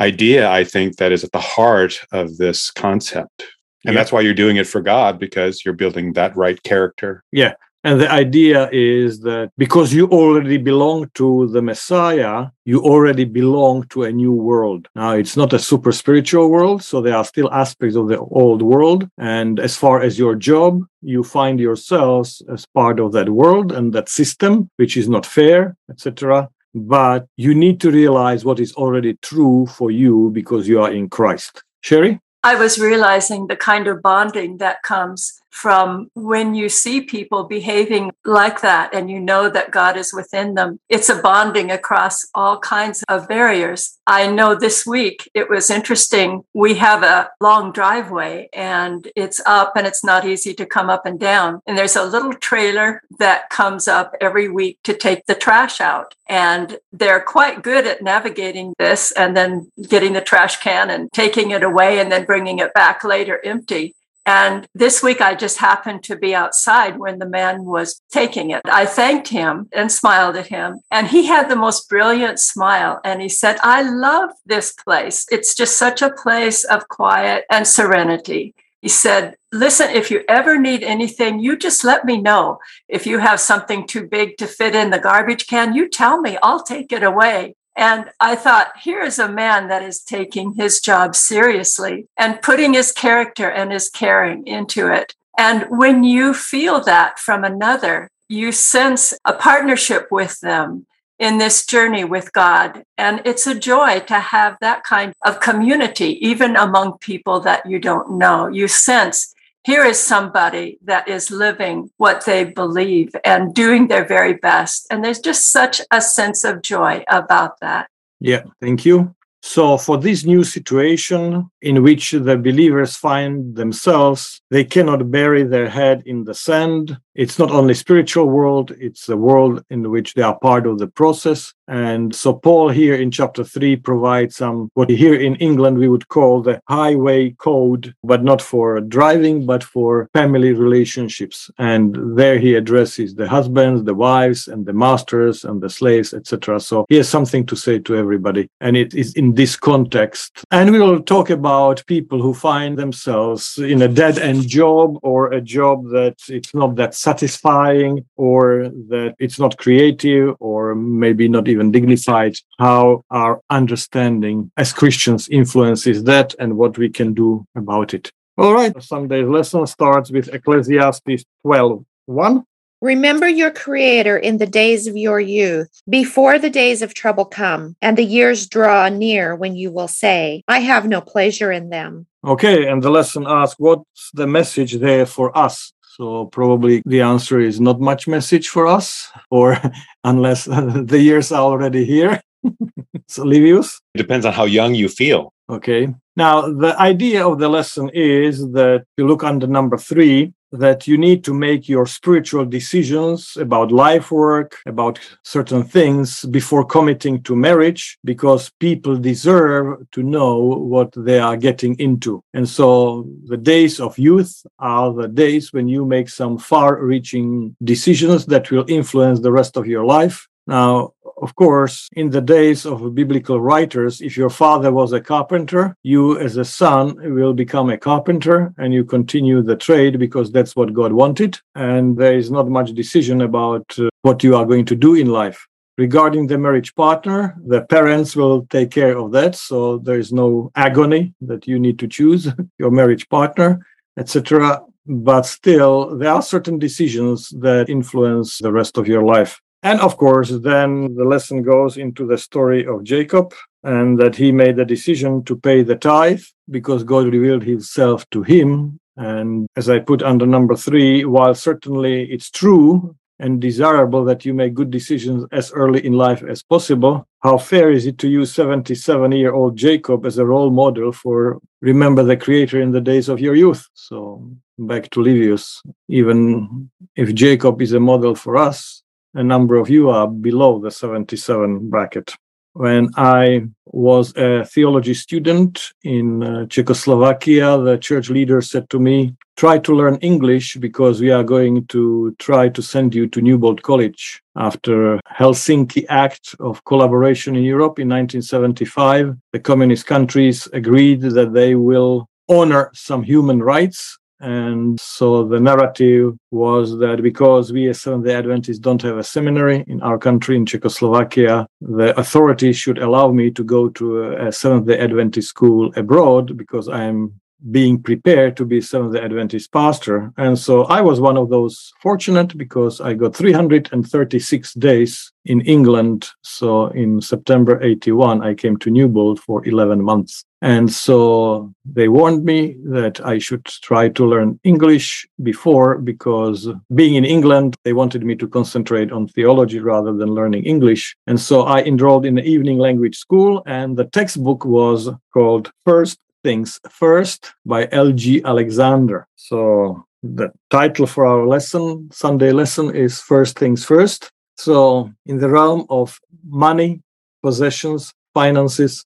idea, 0.01 0.49
I 0.49 0.63
think, 0.63 0.99
that 0.99 1.11
is 1.11 1.25
at 1.25 1.33
the 1.33 1.41
heart 1.41 1.99
of 2.13 2.37
this 2.37 2.71
concept. 2.71 3.43
And 3.85 3.93
yeah. 3.93 4.01
that's 4.01 4.13
why 4.13 4.21
you're 4.21 4.35
doing 4.35 4.57
it 4.59 4.69
for 4.69 4.81
God 4.81 5.19
because 5.19 5.65
you're 5.65 5.75
building 5.75 6.13
that 6.13 6.37
right 6.37 6.63
character. 6.63 7.25
Yeah. 7.33 7.55
And 7.85 8.01
the 8.01 8.11
idea 8.11 8.69
is 8.71 9.21
that 9.21 9.51
because 9.59 9.93
you 9.93 10.07
already 10.09 10.57
belong 10.57 11.11
to 11.15 11.49
the 11.49 11.63
Messiah, 11.63 12.47
you 12.65 12.81
already 12.81 13.25
belong 13.25 13.89
to 13.89 14.05
a 14.05 14.13
new 14.13 14.33
world. 14.33 14.89
Now, 14.95 15.13
it's 15.13 15.37
not 15.37 15.53
a 15.53 15.59
super 15.59 15.91
spiritual 15.91 16.49
world, 16.49 16.85
so 16.85 17.01
there 17.01 17.17
are 17.17 17.25
still 17.25 17.53
aspects 17.53 17.97
of 17.97 18.07
the 18.07 18.19
old 18.19 18.63
world. 18.63 19.09
And 19.19 19.59
as 19.59 19.77
far 19.77 20.01
as 20.01 20.17
your 20.17 20.37
job, 20.37 20.85
you 21.01 21.25
find 21.25 21.59
yourselves 21.59 22.41
as 22.53 22.67
part 22.67 23.01
of 23.01 23.11
that 23.13 23.31
world 23.31 23.73
and 23.73 23.93
that 23.95 24.09
system, 24.09 24.71
which 24.77 24.97
is 24.97 25.09
not 25.09 25.27
fair, 25.27 25.77
etc. 25.91 26.49
But 26.75 27.27
you 27.37 27.53
need 27.53 27.81
to 27.81 27.91
realize 27.91 28.45
what 28.45 28.61
is 28.61 28.73
already 28.75 29.15
true 29.23 29.67
for 29.67 29.91
you 29.91 30.31
because 30.33 30.69
you 30.69 30.81
are 30.81 30.93
in 30.93 31.09
Christ. 31.09 31.65
Sherry? 31.81 32.21
I 32.45 32.55
was 32.55 32.79
realizing 32.79 33.49
the 33.49 33.57
kind 33.57 33.89
of 33.89 34.03
bonding 34.03 34.59
that 34.59 34.83
comes 34.83 35.42
from 35.53 36.11
when 36.15 36.55
you 36.55 36.69
see 36.69 37.03
people 37.03 37.45
behaving 37.45 38.11
like 38.25 38.63
that 38.63 38.93
and 38.95 39.11
you 39.11 39.21
know 39.21 39.49
that 39.51 39.71
God 39.71 39.97
is 39.97 40.13
within 40.13 40.55
them. 40.55 40.81
It's 40.89 41.11
a 41.11 41.21
bonding 41.21 41.71
across 41.71 42.27
all 42.35 42.59
kinds 42.59 43.05
of 43.09 43.29
barriers. 43.29 43.99
I 44.07 44.31
know 44.31 44.55
this 44.55 44.87
week 44.87 45.31
it 45.35 45.49
was 45.49 45.71
interesting. 45.71 46.43
We 46.55 46.75
have 46.75 47.03
a 47.03 47.31
long 47.41 47.71
driveway 47.71 48.49
and 48.53 49.07
it's 49.15 49.41
up 49.47 49.75
and 49.77 49.87
it's 49.87 50.03
not 50.03 50.27
easy 50.27 50.55
to 50.55 50.67
come 50.67 50.89
up 50.89 51.05
and 51.07 51.21
down. 51.21 51.61
And 51.67 51.77
there's 51.77 51.97
a 51.97 52.05
little 52.05 52.35
trailer 52.35 53.03
that 53.19 53.51
comes 53.51 53.87
up 53.87 54.15
every 54.21 54.49
week 54.49 54.79
to 54.85 54.95
take 54.95 55.27
the 55.27 55.35
trash 55.35 55.81
out. 55.81 56.15
And 56.29 56.79
they're 56.93 57.21
quite 57.21 57.63
good 57.63 57.87
at 57.87 58.03
navigating 58.03 58.73
this 58.79 59.13
and 59.13 59.37
then 59.37 59.71
getting 59.89 60.15
the 60.15 60.23
trash 60.23 60.61
can 60.61 60.89
and 60.89 61.13
taking 61.13 61.51
it 61.51 61.63
away 61.63 62.01
and 62.01 62.11
then 62.11 62.25
bringing 62.25 62.59
it 62.59 62.73
back 62.73 63.05
later 63.05 63.39
empty. 63.45 63.95
And 64.25 64.69
this 64.75 65.03
week 65.03 65.21
I 65.21 65.35
just 65.35 65.59
happened 65.59 66.05
to 66.05 66.17
be 66.17 66.35
outside 66.35 66.99
when 66.99 67.19
the 67.19 67.29
man 67.29 67.65
was 67.65 68.01
taking 68.11 68.51
it. 68.51 68.63
I 68.65 68.87
thanked 68.87 69.29
him 69.29 69.69
and 69.73 69.91
smiled 69.91 70.37
at 70.37 70.47
him. 70.47 70.81
And 70.91 71.09
he 71.09 71.27
had 71.27 71.49
the 71.49 71.57
most 71.57 71.89
brilliant 71.89 72.39
smile. 72.39 73.01
And 73.05 73.21
he 73.21 73.29
said, 73.29 73.59
I 73.63 73.83
love 73.83 74.31
this 74.47 74.73
place. 74.73 75.27
It's 75.31 75.55
just 75.55 75.77
such 75.77 76.03
a 76.03 76.13
place 76.13 76.65
of 76.65 76.89
quiet 76.89 77.45
and 77.51 77.67
serenity. 77.67 78.55
He 78.81 78.89
said, 78.89 79.37
Listen, 79.53 79.91
if 79.91 80.11
you 80.11 80.25
ever 80.29 80.59
need 80.59 80.83
anything, 80.83 81.39
you 81.39 81.57
just 81.57 81.85
let 81.85 82.05
me 82.05 82.21
know. 82.21 82.59
If 82.89 83.07
you 83.07 83.19
have 83.19 83.39
something 83.39 83.87
too 83.87 84.07
big 84.07 84.37
to 84.39 84.47
fit 84.47 84.75
in 84.75 84.91
the 84.91 84.99
garbage 84.99 85.47
can, 85.47 85.75
you 85.75 85.89
tell 85.89 86.21
me, 86.21 86.39
I'll 86.43 86.63
take 86.63 86.91
it 86.91 87.03
away. 87.03 87.55
And 87.77 88.11
I 88.21 88.37
thought, 88.37 88.73
here 88.83 89.03
is 89.03 89.19
a 89.19 89.29
man 89.29 89.69
that 89.69 89.83
is 89.83 90.01
taking 90.01 90.55
his 90.55 90.81
job 90.81 91.15
seriously 91.17 92.07
and 92.17 92.43
putting 92.43 92.75
his 92.75 92.93
character 92.93 93.51
and 93.51 93.73
his 93.73 93.89
caring 93.89 94.47
into 94.47 94.89
it. 94.89 95.15
And 95.39 95.65
when 95.71 96.05
you 96.05 96.35
feel 96.35 96.81
that 96.85 97.19
from 97.19 97.45
another, 97.45 98.11
you 98.29 98.53
sense 98.53 99.15
a 99.25 99.33
partnership 99.33 100.09
with 100.11 100.41
them 100.41 100.87
in 101.19 101.39
this 101.39 101.65
journey 101.65 102.05
with 102.05 102.33
God. 102.33 102.85
And 102.99 103.23
it's 103.25 103.47
a 103.47 103.59
joy 103.59 104.01
to 104.01 104.19
have 104.19 104.57
that 104.61 104.83
kind 104.85 105.13
of 105.25 105.41
community, 105.41 106.19
even 106.27 106.57
among 106.57 106.99
people 106.99 107.41
that 107.41 107.65
you 107.65 107.79
don't 107.79 108.19
know. 108.19 108.49
You 108.49 108.69
sense 108.69 109.32
here 109.65 109.85
is 109.85 109.99
somebody 109.99 110.79
that 110.85 111.09
is 111.09 111.31
living 111.31 111.91
what 111.97 112.25
they 112.25 112.45
believe 112.45 113.15
and 113.25 113.55
doing 113.55 113.89
their 113.89 114.05
very 114.05 114.35
best. 114.35 114.87
And 114.91 115.05
there's 115.05 115.21
just 115.21 115.53
such 115.53 115.81
a 115.91 116.01
sense 116.01 116.45
of 116.45 116.63
joy 116.63 117.05
about 117.09 117.61
that. 117.61 117.89
Yeah, 118.21 118.43
thank 118.61 118.85
you. 118.85 119.15
So, 119.45 119.77
for 119.77 119.99
this 119.99 120.25
new 120.25 120.45
situation 120.45 121.51
in 121.61 121.83
which 121.83 122.13
the 122.13 122.37
believers 122.37 122.97
find 122.97 123.57
themselves, 123.57 124.41
they 124.53 124.65
cannot 124.65 125.11
bury 125.11 125.45
their 125.45 125.67
head 125.67 126.03
in 126.05 126.25
the 126.25 126.35
sand. 126.35 126.99
It's 127.15 127.39
not 127.39 127.51
only 127.51 127.73
spiritual 127.73 128.27
world, 128.27 128.71
it's 128.79 129.07
the 129.07 129.17
world 129.17 129.65
in 129.71 129.91
which 129.91 130.13
they 130.13 130.21
are 130.21 130.39
part 130.39 130.67
of 130.67 130.79
the 130.79 130.87
process. 130.87 131.55
And 131.69 132.15
so 132.15 132.35
Paul 132.35 132.69
here 132.69 132.95
in 132.95 133.11
chapter 133.11 133.45
3 133.45 133.77
provides 133.77 134.37
some 134.37 134.69
what 134.75 134.91
here 134.91 135.15
in 135.15 135.37
England 135.37 135.79
we 135.79 135.89
would 135.89 136.09
call 136.09 136.43
the 136.43 136.61
highway 136.69 137.31
code, 137.31 137.95
but 138.05 138.23
not 138.23 138.43
for 138.43 138.81
driving, 138.81 139.47
but 139.47 139.65
for 139.65 140.09
family 140.13 140.53
relationships. 140.53 141.51
And 141.59 141.97
there 142.19 142.39
he 142.39 142.55
addresses 142.55 143.15
the 143.15 143.29
husbands, 143.29 143.85
the 143.85 143.95
wives, 143.95 144.49
and 144.49 144.67
the 144.67 144.75
masters 144.75 145.45
and 145.45 145.63
the 145.63 145.71
slaves, 145.71 146.13
etc. 146.13 146.61
So 146.61 146.85
he 146.91 146.97
has 146.97 147.09
something 147.09 147.47
to 147.47 147.57
say 147.57 147.79
to 147.81 147.97
everybody. 147.97 148.51
And 148.61 148.77
it 148.77 148.93
is 148.95 149.15
in 149.15 149.35
this 149.35 149.57
context. 149.57 150.45
And 150.51 150.73
we 150.73 150.81
will 150.81 151.03
talk 151.03 151.31
about 151.31 151.85
people 151.87 152.21
who 152.21 152.35
find 152.35 152.79
themselves 152.79 153.57
in 153.57 153.81
a 153.81 153.89
dead 153.89 154.19
end 154.19 154.42
job 154.47 154.99
or 155.03 155.33
a 155.33 155.41
job 155.41 155.89
that 155.91 156.17
it's 156.29 156.55
not 156.55 156.77
that 156.77 156.95
satisfying 156.95 158.05
or 158.17 158.69
that 158.89 159.15
it's 159.19 159.39
not 159.39 159.57
creative 159.59 160.35
or 160.41 160.75
maybe 160.75 161.29
not 161.29 161.49
even 161.49 161.71
dignified, 161.73 162.35
how 162.59 163.03
our 163.11 163.41
understanding 163.51 164.51
as 164.57 164.73
Christians 164.73 165.29
influences 165.29 166.05
that 166.05 166.35
and 166.39 166.57
what 166.57 166.79
we 166.79 166.89
can 166.89 167.15
do 167.15 167.45
about 167.55 167.95
it. 167.95 168.11
All 168.39 168.55
right, 168.55 168.73
Sunday's 168.83 169.29
lesson 169.29 169.67
starts 169.67 170.11
with 170.11 170.33
Ecclesiastes 170.33 171.25
12 171.45 171.85
1. 172.07 172.45
Remember 172.83 173.29
your 173.29 173.53
Creator 173.53 174.17
in 174.19 174.39
the 174.39 174.47
days 174.47 174.89
of 174.89 174.97
your 174.97 175.21
youth, 175.21 175.71
before 175.89 176.41
the 176.41 176.51
days 176.51 176.83
of 176.83 176.95
trouble 176.95 177.25
come, 177.25 177.77
and 177.81 177.97
the 177.97 178.03
years 178.03 178.49
draw 178.49 178.89
near 178.89 179.37
when 179.37 179.55
you 179.55 179.71
will 179.71 179.87
say, 179.87 180.43
I 180.49 180.59
have 180.59 180.89
no 180.89 181.01
pleasure 181.01 181.53
in 181.53 181.69
them. 181.69 182.09
Okay, 182.25 182.69
and 182.69 182.83
the 182.83 182.91
lesson 182.91 183.25
asks, 183.27 183.59
What's 183.59 184.11
the 184.15 184.27
message 184.27 184.75
there 184.75 185.07
for 185.07 185.37
us? 185.37 185.73
So 185.97 186.27
probably 186.27 186.83
the 186.87 187.03
answer 187.03 187.41
is 187.41 187.61
not 187.61 187.81
much 187.81 188.09
message 188.09 188.49
for 188.49 188.67
us, 188.67 189.11
or 189.31 189.59
unless 190.05 190.45
the 190.47 191.01
years 191.01 191.33
are 191.33 191.43
already 191.43 191.85
here. 191.85 192.23
so 193.09 193.25
Livius? 193.25 193.81
It 193.95 193.99
depends 193.99 194.25
on 194.25 194.33
how 194.33 194.45
young 194.45 194.75
you 194.75 194.89
feel. 194.89 195.33
Okay. 195.51 195.89
Now 196.17 196.43
the 196.43 196.79
idea 196.81 197.27
of 197.27 197.39
the 197.39 197.49
lesson 197.49 197.91
is 197.93 198.39
that 198.53 198.85
you 198.97 199.07
look 199.07 199.23
under 199.23 199.47
number 199.47 199.77
three, 199.77 200.33
that 200.53 200.87
you 200.87 200.99
need 200.99 201.25
to 201.25 201.35
make 201.35 201.69
your 201.69 201.87
spiritual 201.87 202.45
decisions 202.45 203.37
about 203.37 203.73
life 203.73 204.11
work, 204.11 204.59
about 204.67 204.99
certain 205.25 205.63
things 205.63 206.25
before 206.27 206.65
committing 206.65 207.23
to 207.23 207.35
marriage, 207.35 207.99
because 208.05 208.51
people 208.61 208.97
deserve 208.97 209.91
to 209.93 210.03
know 210.03 210.39
what 210.39 210.93
they 210.97 211.19
are 211.19 211.37
getting 211.37 211.75
into. 211.79 212.23
And 212.35 212.49
so 212.49 213.09
the 213.27 213.37
days 213.37 213.81
of 213.81 213.99
youth 213.99 214.45
are 214.59 214.93
the 214.93 215.09
days 215.09 215.53
when 215.53 215.69
you 215.69 215.85
make 215.85 216.09
some 216.09 216.39
far 216.39 216.83
reaching 216.83 217.57
decisions 217.65 218.27
that 218.27 218.51
will 218.51 218.65
influence 218.69 219.21
the 219.21 219.33
rest 219.33 219.57
of 219.57 219.67
your 219.67 219.85
life. 219.85 220.29
Now, 220.47 220.93
of 221.23 221.37
course, 221.37 221.89
in 221.95 222.11
the 222.11 222.21
days 222.21 222.67
of 222.67 222.97
biblical 222.97 223.41
writers, 223.41 224.01
if 224.01 224.17
your 224.17 224.29
father 224.29 224.73
was 224.73 224.93
a 224.93 225.01
carpenter, 225.01 225.77
you 225.85 226.19
as 226.19 226.37
a 226.37 226.45
son 226.45 226.97
will 227.15 227.33
become 227.33 227.71
a 227.71 227.79
carpenter 227.79 228.53
and 228.59 228.75
you 228.75 228.85
continue 228.85 229.41
the 229.41 229.55
trade 229.55 230.01
because 230.01 230.33
that's 230.33 230.57
what 230.57 230.75
God 230.75 230.93
wanted. 230.93 231.39
And 231.55 231.97
there 231.97 232.19
is 232.19 232.33
not 232.33 232.49
much 232.49 232.73
decision 232.73 233.21
about 233.21 233.79
uh, 233.79 233.89
what 234.03 234.25
you 234.25 234.35
are 234.35 234.45
going 234.45 234.65
to 234.65 234.75
do 234.75 234.97
in 234.97 235.07
life. 235.07 235.47
Regarding 235.79 236.27
the 236.27 236.39
marriage 236.39 236.75
partner, 236.75 237.37
the 237.47 237.63
parents 237.63 238.17
will 238.17 238.45
take 238.51 238.73
care 238.73 238.99
of 238.99 239.13
that. 239.13 239.37
So 239.37 239.79
there 239.79 239.99
is 239.99 240.13
no 240.13 240.51
agony 240.57 241.15
that 241.21 241.47
you 241.47 241.59
need 241.61 241.79
to 241.79 241.87
choose 241.87 242.27
your 242.59 242.73
marriage 242.73 243.09
partner, 243.09 243.65
etc. 243.97 244.61
But 244.87 245.23
still, 245.23 245.97
there 245.97 246.11
are 246.11 246.23
certain 246.23 246.59
decisions 246.59 247.29
that 247.41 247.69
influence 247.69 248.39
the 248.39 248.53
rest 248.53 248.77
of 248.77 248.89
your 248.89 249.05
life. 249.05 249.41
And 249.63 249.81
of 249.81 249.97
course, 249.97 250.31
then 250.31 250.95
the 250.97 251.05
lesson 251.05 251.43
goes 251.43 251.77
into 251.77 252.07
the 252.07 252.19
story 252.19 252.67
of 252.67 252.83
Jacob 252.83 253.33
and 253.63 253.99
that 253.99 254.17
he 254.17 254.33
made 254.33 254.57
the 254.57 254.65
decision 254.65 255.23
to 255.25 255.37
pay 255.37 255.63
the 255.63 255.77
tithe 255.77 256.23
because 256.51 256.83
God 256.83 257.07
revealed 257.07 257.45
himself 257.45 258.09
to 258.11 258.23
him. 258.23 258.81
And 258.97 259.47
as 259.57 259.71
I 259.71 259.79
put 259.79 260.03
under 260.03 260.27
number 260.27 260.57
three, 260.57 261.05
while 261.05 261.35
certainly 261.35 262.11
it's 262.11 262.31
true 262.31 262.97
and 263.21 263.41
desirable 263.41 264.05
that 264.05 264.25
you 264.25 264.35
make 264.35 264.53
good 264.53 264.73
decisions 264.73 265.25
as 265.31 265.53
early 265.53 265.87
in 265.87 265.93
life 265.93 266.25
as 266.25 266.43
possible, 266.43 267.07
how 267.21 267.39
fair 267.39 267.71
is 267.71 267.87
it 267.87 267.99
to 267.99 268.09
use 268.09 268.35
77 268.35 269.13
year 269.13 269.33
old 269.33 269.57
Jacob 269.57 270.05
as 270.05 270.19
a 270.19 270.27
role 270.27 270.51
model 270.51 270.91
for 270.91 271.39
remember 271.61 272.03
the 272.03 272.17
creator 272.17 272.61
in 272.61 272.73
the 272.73 272.81
days 272.81 273.09
of 273.09 273.21
your 273.21 273.37
youth? 273.37 273.65
So 273.75 274.29
back 274.59 274.91
to 274.91 275.01
Livius, 275.01 275.63
even 275.89 276.69
if 276.97 277.15
Jacob 277.15 277.63
is 277.63 277.73
a 277.73 277.81
model 277.81 278.17
for 278.17 278.37
us, 278.37 278.83
a 279.15 279.23
number 279.23 279.57
of 279.57 279.69
you 279.69 279.91
are 279.91 280.09
below 280.09 280.59
the 280.59 280.71
77 280.71 281.69
bracket. 281.69 282.15
When 282.55 282.91
I 282.97 283.47
was 283.65 284.15
a 284.15 284.45
theology 284.45 284.93
student 284.93 285.73
in 285.85 286.23
uh, 286.23 286.47
Czechoslovakia, 286.47 287.57
the 287.57 287.79
church 287.79 288.11
leader 288.11 288.43
said 288.43 288.69
to 288.71 288.79
me, 288.79 289.15
Try 289.39 289.59
to 289.61 289.75
learn 289.75 289.97
English 290.03 290.57
because 290.57 291.01
we 291.01 291.11
are 291.11 291.25
going 291.25 291.67
to 291.69 292.15
try 292.19 292.51
to 292.51 292.63
send 292.63 292.95
you 292.95 293.09
to 293.09 293.23
Newbold 293.23 293.63
College. 293.63 294.23
After 294.37 295.01
Helsinki 295.11 295.87
Act 295.89 296.35
of 296.39 296.63
Collaboration 296.67 297.35
in 297.35 297.43
Europe 297.43 297.79
in 297.79 297.89
1975, 297.89 299.17
the 299.33 299.41
communist 299.41 299.87
countries 299.87 300.47
agreed 300.53 301.01
that 301.01 301.33
they 301.33 301.55
will 301.55 302.07
honor 302.29 302.71
some 302.75 303.03
human 303.03 303.43
rights 303.43 303.99
And 304.23 304.79
so 304.79 305.27
the 305.27 305.41
narrative 305.41 306.17
was 306.31 306.79
that 306.79 307.03
because 307.03 307.53
we 307.53 307.69
as 307.69 307.81
Seventh 307.81 308.05
day 308.05 308.15
Adventists 308.15 308.61
don't 308.61 308.81
have 308.83 308.97
a 308.97 309.03
seminary 309.03 309.65
in 309.67 309.83
our 309.83 309.99
country, 309.99 310.37
in 310.37 310.47
Czechoslovakia, 310.47 311.49
the 311.61 311.99
authorities 311.99 312.57
should 312.57 312.79
allow 312.79 313.11
me 313.11 313.33
to 313.33 313.43
go 313.43 313.69
to 313.71 314.13
a 314.13 314.31
Seventh 314.31 314.69
day 314.69 314.79
Adventist 314.79 315.29
school 315.29 315.73
abroad 315.75 316.37
because 316.37 316.69
I 316.69 316.85
am 316.85 317.21
being 317.51 317.83
prepared 317.83 318.37
to 318.37 318.45
be 318.45 318.61
some 318.61 318.85
of 318.85 318.93
the 318.93 319.03
Adventist 319.03 319.53
pastor. 319.53 320.13
And 320.17 320.39
so 320.39 320.65
I 320.65 320.81
was 320.81 321.01
one 321.01 321.17
of 321.17 321.31
those 321.31 321.73
fortunate 321.81 322.37
because 322.37 322.81
I 322.81 322.95
got 322.95 323.17
336 323.17 324.55
days 324.55 325.13
in 325.25 325.41
England. 325.43 326.09
So 326.23 326.67
in 326.69 327.01
September 327.01 327.63
81, 327.63 328.23
I 328.23 328.35
came 328.35 328.57
to 328.59 328.71
Newbold 328.71 329.21
for 329.21 329.47
11 329.47 329.83
months. 329.83 330.25
And 330.43 330.73
so 330.73 331.55
they 331.65 331.87
warned 331.87 332.25
me 332.25 332.57
that 332.65 333.01
I 333.07 333.19
should 333.19 333.45
try 333.45 333.89
to 333.91 334.05
learn 334.05 334.41
English 334.43 335.07
before 335.23 335.79
because 335.79 336.49
being 336.75 336.97
in 336.97 337.05
England, 337.05 337.55
they 337.63 337.73
wanted 337.73 338.05
me 338.05 338.17
to 338.17 338.27
concentrate 338.27 338.91
on 338.91 339.07
theology 339.07 339.61
rather 339.61 339.93
than 339.93 340.09
learning 340.09 340.43
English. 340.43 340.97
And 341.07 341.21
so 341.21 341.43
I 341.43 341.63
enrolled 341.63 342.05
in 342.05 342.17
the 342.17 342.25
evening 342.25 342.59
language 342.59 342.97
school 342.97 343.45
and 343.47 343.77
the 343.77 343.85
textbook 343.85 344.45
was 344.45 344.91
called 345.15 345.53
First 345.65 346.01
Things 346.23 346.61
First 346.71 347.33
by 347.45 347.69
L.G. 347.73 348.23
Alexander. 348.25 349.07
So 349.17 349.85
the 350.03 350.33
title 350.51 350.87
for 350.87 351.07
our 351.07 351.27
lesson, 351.27 351.89
Sunday 351.93 352.33
lesson, 352.33 352.75
is 352.75 353.01
First 353.01 353.39
Things 353.39 353.65
First. 353.65 354.11
So, 354.37 354.91
in 355.07 355.19
the 355.19 355.29
realm 355.29 355.67
of 355.71 356.01
money, 356.27 356.81
possessions, 357.23 357.93
finances, 358.15 358.85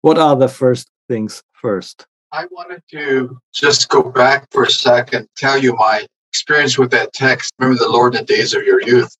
what 0.00 0.18
are 0.18 0.36
the 0.36 0.48
first 0.48 0.88
things 1.08 1.42
first? 1.52 2.06
I 2.32 2.46
wanted 2.50 2.82
to 2.92 3.38
just 3.52 3.88
go 3.88 4.02
back 4.02 4.46
for 4.50 4.64
a 4.64 4.70
second, 4.70 5.28
tell 5.36 5.58
you 5.58 5.74
my 5.74 6.06
experience 6.30 6.78
with 6.78 6.90
that 6.90 7.12
text. 7.12 7.52
Remember 7.58 7.78
the 7.78 7.90
Lord 7.90 8.14
in 8.14 8.20
the 8.20 8.26
days 8.26 8.54
of 8.54 8.64
your 8.64 8.82
youth. 8.82 9.14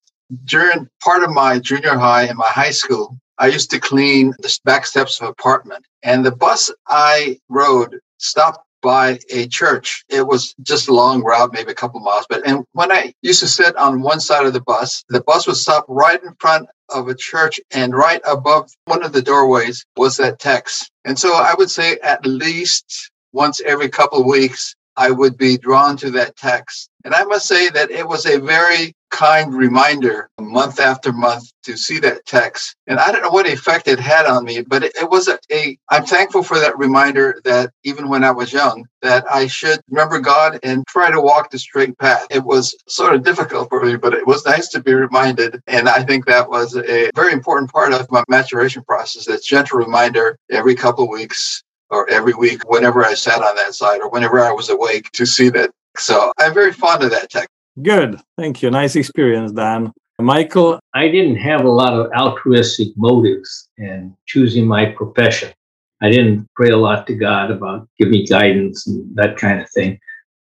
During 0.44 0.88
part 1.02 1.22
of 1.22 1.30
my 1.30 1.58
junior 1.58 1.96
high 1.96 2.24
and 2.24 2.38
my 2.38 2.48
high 2.48 2.70
school, 2.70 3.18
I 3.38 3.48
used 3.48 3.70
to 3.70 3.80
clean 3.80 4.34
the 4.38 4.58
back 4.64 4.86
steps 4.86 5.20
of 5.20 5.26
an 5.26 5.30
apartment. 5.30 5.84
And 6.02 6.24
the 6.24 6.32
bus 6.32 6.70
I 6.86 7.38
rode 7.48 7.98
stopped 8.18 8.64
by 8.84 9.18
a 9.30 9.48
church. 9.48 10.04
It 10.10 10.26
was 10.26 10.54
just 10.62 10.88
a 10.88 10.94
long 10.94 11.22
route, 11.24 11.52
maybe 11.52 11.72
a 11.72 11.74
couple 11.74 12.00
miles. 12.00 12.26
But 12.28 12.46
and 12.46 12.64
when 12.72 12.92
I 12.92 13.14
used 13.22 13.40
to 13.40 13.48
sit 13.48 13.74
on 13.76 14.02
one 14.02 14.20
side 14.20 14.44
of 14.44 14.52
the 14.52 14.60
bus, 14.60 15.02
the 15.08 15.22
bus 15.22 15.46
would 15.46 15.56
stop 15.56 15.86
right 15.88 16.22
in 16.22 16.34
front 16.38 16.68
of 16.90 17.08
a 17.08 17.14
church, 17.14 17.58
and 17.70 17.94
right 17.94 18.20
above 18.28 18.70
one 18.84 19.02
of 19.02 19.12
the 19.12 19.22
doorways 19.22 19.86
was 19.96 20.18
that 20.18 20.38
text. 20.38 20.90
And 21.06 21.18
so 21.18 21.32
I 21.34 21.54
would 21.56 21.70
say 21.70 21.98
at 22.02 22.26
least 22.26 23.10
once 23.32 23.62
every 23.62 23.88
couple 23.88 24.20
of 24.20 24.26
weeks, 24.26 24.76
I 24.96 25.10
would 25.10 25.36
be 25.36 25.56
drawn 25.56 25.96
to 25.96 26.10
that 26.12 26.36
text. 26.36 26.90
And 27.04 27.14
I 27.14 27.24
must 27.24 27.48
say 27.48 27.70
that 27.70 27.90
it 27.90 28.06
was 28.06 28.26
a 28.26 28.38
very 28.38 28.94
kind 29.14 29.54
reminder 29.54 30.28
month 30.40 30.80
after 30.80 31.12
month 31.12 31.52
to 31.62 31.76
see 31.76 32.00
that 32.00 32.26
text. 32.26 32.74
And 32.88 32.98
I 32.98 33.12
don't 33.12 33.22
know 33.22 33.30
what 33.30 33.46
effect 33.46 33.86
it 33.86 34.00
had 34.00 34.26
on 34.26 34.44
me, 34.44 34.62
but 34.62 34.82
it, 34.82 34.92
it 35.00 35.08
was 35.08 35.28
a, 35.28 35.38
a, 35.52 35.78
I'm 35.88 36.04
thankful 36.04 36.42
for 36.42 36.58
that 36.58 36.76
reminder 36.76 37.40
that 37.44 37.70
even 37.84 38.08
when 38.08 38.24
I 38.24 38.32
was 38.32 38.52
young, 38.52 38.86
that 39.02 39.24
I 39.30 39.46
should 39.46 39.80
remember 39.88 40.18
God 40.18 40.58
and 40.64 40.84
try 40.88 41.12
to 41.12 41.20
walk 41.20 41.50
the 41.50 41.58
straight 41.60 41.96
path. 41.98 42.26
It 42.28 42.42
was 42.42 42.76
sort 42.88 43.14
of 43.14 43.22
difficult 43.22 43.68
for 43.68 43.84
me, 43.84 43.96
but 43.96 44.14
it 44.14 44.26
was 44.26 44.44
nice 44.44 44.68
to 44.70 44.82
be 44.82 44.92
reminded. 44.92 45.60
And 45.68 45.88
I 45.88 46.02
think 46.02 46.26
that 46.26 46.50
was 46.50 46.76
a 46.76 47.10
very 47.14 47.32
important 47.32 47.70
part 47.70 47.92
of 47.92 48.10
my 48.10 48.24
maturation 48.28 48.82
process, 48.82 49.26
that 49.26 49.44
gentle 49.44 49.78
reminder 49.78 50.36
every 50.50 50.74
couple 50.74 51.04
of 51.04 51.10
weeks 51.10 51.62
or 51.90 52.10
every 52.10 52.34
week, 52.34 52.68
whenever 52.68 53.04
I 53.04 53.14
sat 53.14 53.42
on 53.42 53.54
that 53.56 53.74
side 53.74 54.00
or 54.00 54.10
whenever 54.10 54.40
I 54.40 54.50
was 54.50 54.70
awake 54.70 55.12
to 55.12 55.24
see 55.24 55.50
that. 55.50 55.70
So 55.96 56.32
I'm 56.40 56.52
very 56.52 56.72
fond 56.72 57.04
of 57.04 57.12
that 57.12 57.30
text. 57.30 57.48
Good. 57.82 58.20
Thank 58.38 58.62
you. 58.62 58.70
Nice 58.70 58.96
experience, 58.96 59.52
Dan. 59.52 59.92
Michael? 60.20 60.78
I 60.94 61.08
didn't 61.08 61.36
have 61.36 61.64
a 61.64 61.70
lot 61.70 61.92
of 61.92 62.10
altruistic 62.12 62.88
motives 62.96 63.68
in 63.78 64.16
choosing 64.26 64.66
my 64.66 64.86
profession. 64.86 65.52
I 66.00 66.10
didn't 66.10 66.48
pray 66.54 66.70
a 66.70 66.76
lot 66.76 67.06
to 67.08 67.14
God 67.14 67.50
about 67.50 67.88
give 67.98 68.08
me 68.08 68.26
guidance 68.26 68.86
and 68.86 69.14
that 69.16 69.36
kind 69.36 69.60
of 69.60 69.68
thing. 69.70 69.98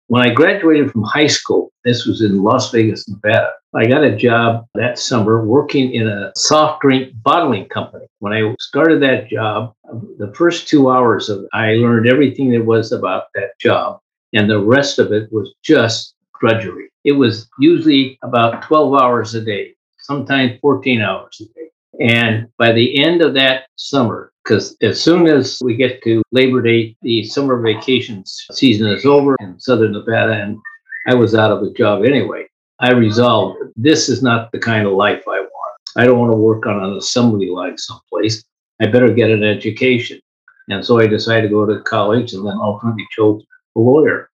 When 0.08 0.22
I 0.22 0.34
graduated 0.34 0.90
from 0.90 1.04
high 1.04 1.28
school, 1.28 1.70
this 1.84 2.04
was 2.04 2.20
in 2.20 2.42
Las 2.42 2.72
Vegas, 2.72 3.08
Nevada, 3.08 3.52
I 3.72 3.86
got 3.86 4.02
a 4.02 4.16
job 4.16 4.66
that 4.74 4.98
summer 4.98 5.44
working 5.44 5.94
in 5.94 6.08
a 6.08 6.32
soft 6.34 6.82
drink 6.82 7.12
bottling 7.22 7.68
company. 7.68 8.06
When 8.18 8.32
I 8.32 8.52
started 8.58 9.00
that 9.02 9.28
job, 9.28 9.72
the 10.18 10.32
first 10.34 10.66
two 10.66 10.90
hours 10.90 11.28
of 11.28 11.44
it, 11.44 11.48
I 11.52 11.74
learned 11.74 12.08
everything 12.08 12.50
there 12.50 12.64
was 12.64 12.90
about 12.90 13.24
that 13.36 13.56
job. 13.60 14.00
And 14.32 14.50
the 14.50 14.58
rest 14.58 14.98
of 14.98 15.12
it 15.12 15.32
was 15.32 15.54
just 15.62 16.14
drudgery. 16.40 16.89
It 17.04 17.12
was 17.12 17.48
usually 17.58 18.18
about 18.22 18.62
12 18.62 18.94
hours 18.94 19.34
a 19.34 19.40
day, 19.40 19.74
sometimes 19.98 20.58
14 20.60 21.00
hours 21.00 21.40
a 21.40 21.44
day. 21.54 21.70
And 22.00 22.48
by 22.58 22.72
the 22.72 23.02
end 23.02 23.22
of 23.22 23.34
that 23.34 23.64
summer, 23.76 24.32
because 24.44 24.76
as 24.82 25.00
soon 25.00 25.26
as 25.26 25.58
we 25.62 25.76
get 25.76 26.02
to 26.02 26.22
Labor 26.32 26.62
Day, 26.62 26.96
the 27.02 27.24
summer 27.24 27.60
vacation 27.60 28.24
season 28.26 28.88
is 28.88 29.04
over 29.04 29.36
in 29.40 29.60
Southern 29.60 29.92
Nevada, 29.92 30.32
and 30.32 30.58
I 31.06 31.14
was 31.14 31.34
out 31.34 31.52
of 31.52 31.62
a 31.62 31.72
job 31.72 32.04
anyway. 32.04 32.46
I 32.80 32.92
resolved 32.92 33.58
this 33.76 34.08
is 34.08 34.22
not 34.22 34.50
the 34.52 34.58
kind 34.58 34.86
of 34.86 34.94
life 34.94 35.22
I 35.28 35.40
want. 35.40 35.80
I 35.96 36.04
don't 36.04 36.18
want 36.18 36.32
to 36.32 36.38
work 36.38 36.66
on 36.66 36.82
an 36.82 36.96
assembly 36.96 37.50
line 37.50 37.76
someplace. 37.76 38.42
I 38.80 38.86
better 38.86 39.12
get 39.12 39.30
an 39.30 39.44
education. 39.44 40.20
And 40.68 40.84
so 40.84 40.98
I 40.98 41.06
decided 41.06 41.48
to 41.48 41.54
go 41.54 41.66
to 41.66 41.80
college 41.82 42.32
and 42.32 42.46
then 42.46 42.58
ultimately 42.60 43.06
chose 43.10 43.42
a 43.76 43.80
lawyer. 43.80 44.30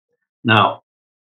Now, 0.44 0.82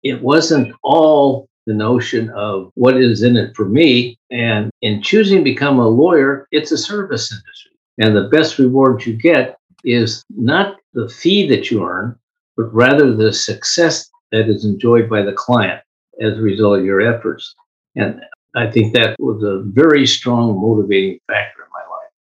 it 0.04 0.22
wasn't 0.22 0.74
all 0.84 1.48
the 1.66 1.74
notion 1.74 2.30
of 2.30 2.72
what 2.76 2.98
is 2.98 3.24
in 3.24 3.36
it 3.36 3.56
for 3.56 3.66
me. 3.66 4.18
And 4.32 4.72
in 4.82 5.02
choosing 5.02 5.40
to 5.40 5.44
become 5.44 5.80
a 5.80 5.88
lawyer, 5.88 6.48
it's 6.52 6.72
a 6.72 6.78
service 6.78 7.32
industry. 7.32 7.72
And 8.00 8.16
the 8.16 8.30
best 8.30 8.58
reward 8.58 9.06
you 9.06 9.14
get 9.14 9.58
is 9.84 10.24
not 10.30 10.78
the 10.94 11.10
fee 11.10 11.48
that 11.50 11.70
you 11.70 11.86
earn, 11.86 12.18
but 12.56 12.74
rather 12.74 13.14
the 13.14 13.34
success 13.34 14.10
that 14.32 14.50
is 14.50 14.66
enjoyed 14.66 15.10
by 15.10 15.22
the 15.22 15.34
client 15.34 15.82
as 16.22 16.38
a 16.38 16.42
result 16.42 16.80
of 16.80 16.86
your 16.86 17.02
efforts. 17.02 17.54
And 17.96 18.22
I 18.56 18.70
think 18.72 18.94
that 18.94 19.16
was 19.20 19.44
a 19.44 19.62
very 19.64 20.08
strong 20.08 20.60
motivating 20.60 21.20
factor 21.28 21.67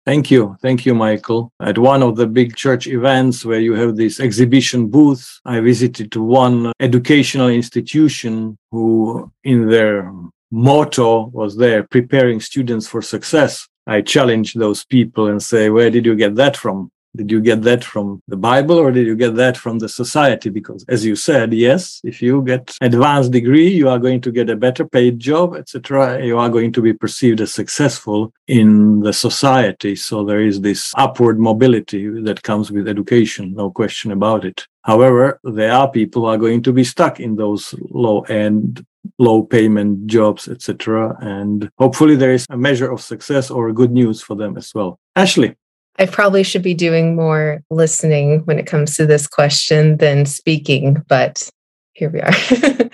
Thank 0.06 0.30
you. 0.30 0.56
Thank 0.62 0.86
you, 0.86 0.94
Michael. 0.94 1.50
At 1.60 1.78
one 1.78 2.00
of 2.00 2.14
the 2.14 2.28
big 2.28 2.54
church 2.54 2.86
events 2.86 3.44
where 3.44 3.58
you 3.58 3.74
have 3.74 3.96
this 3.96 4.20
exhibition 4.20 4.86
booth, 4.86 5.40
I 5.44 5.58
visited 5.58 6.14
one 6.14 6.72
educational 6.78 7.48
institution 7.48 8.56
who, 8.70 9.32
in 9.42 9.68
their 9.68 10.12
motto, 10.52 11.26
was 11.26 11.56
there 11.56 11.82
preparing 11.82 12.38
students 12.38 12.86
for 12.86 13.02
success. 13.02 13.66
I 13.88 14.00
challenge 14.00 14.54
those 14.54 14.84
people 14.84 15.26
and 15.26 15.42
say, 15.42 15.70
Where 15.70 15.90
did 15.90 16.06
you 16.06 16.14
get 16.14 16.36
that 16.36 16.56
from? 16.56 16.90
Did 17.16 17.30
you 17.30 17.40
get 17.40 17.62
that 17.62 17.82
from 17.82 18.22
the 18.28 18.36
Bible 18.36 18.78
or 18.78 18.92
did 18.92 19.06
you 19.06 19.16
get 19.16 19.34
that 19.36 19.56
from 19.56 19.78
the 19.78 19.88
society? 19.88 20.50
Because 20.50 20.84
as 20.88 21.04
you 21.04 21.16
said, 21.16 21.52
yes, 21.52 22.00
if 22.04 22.22
you 22.22 22.42
get 22.42 22.76
advanced 22.80 23.32
degree, 23.32 23.68
you 23.68 23.88
are 23.88 23.98
going 23.98 24.20
to 24.20 24.30
get 24.30 24.50
a 24.50 24.56
better 24.56 24.86
paid 24.86 25.18
job, 25.18 25.54
etc. 25.56 26.24
You 26.24 26.38
are 26.38 26.48
going 26.48 26.72
to 26.72 26.82
be 26.82 26.92
perceived 26.92 27.40
as 27.40 27.52
successful 27.52 28.32
in 28.46 29.00
the 29.00 29.12
society. 29.12 29.96
So 29.96 30.24
there 30.24 30.40
is 30.40 30.60
this 30.60 30.92
upward 30.96 31.38
mobility 31.38 32.08
that 32.22 32.42
comes 32.42 32.70
with 32.70 32.88
education, 32.88 33.54
no 33.54 33.70
question 33.70 34.12
about 34.12 34.44
it. 34.44 34.66
However, 34.82 35.40
there 35.42 35.72
are 35.72 35.90
people 35.90 36.22
who 36.22 36.28
are 36.28 36.38
going 36.38 36.62
to 36.62 36.72
be 36.72 36.84
stuck 36.84 37.18
in 37.18 37.34
those 37.34 37.74
low 37.90 38.20
end 38.22 38.86
low 39.18 39.42
payment 39.42 40.06
jobs, 40.06 40.48
etc. 40.48 41.16
And 41.20 41.70
hopefully 41.78 42.16
there 42.16 42.32
is 42.32 42.46
a 42.50 42.56
measure 42.56 42.90
of 42.90 43.00
success 43.00 43.50
or 43.50 43.72
good 43.72 43.92
news 43.92 44.22
for 44.22 44.34
them 44.36 44.56
as 44.56 44.74
well. 44.74 44.98
Ashley. 45.14 45.56
I 45.98 46.06
probably 46.06 46.42
should 46.42 46.62
be 46.62 46.74
doing 46.74 47.16
more 47.16 47.62
listening 47.70 48.40
when 48.40 48.58
it 48.58 48.66
comes 48.66 48.96
to 48.96 49.06
this 49.06 49.26
question 49.26 49.96
than 49.96 50.26
speaking, 50.26 51.02
but 51.08 51.48
here 51.94 52.10
we 52.10 52.20
are. 52.20 52.34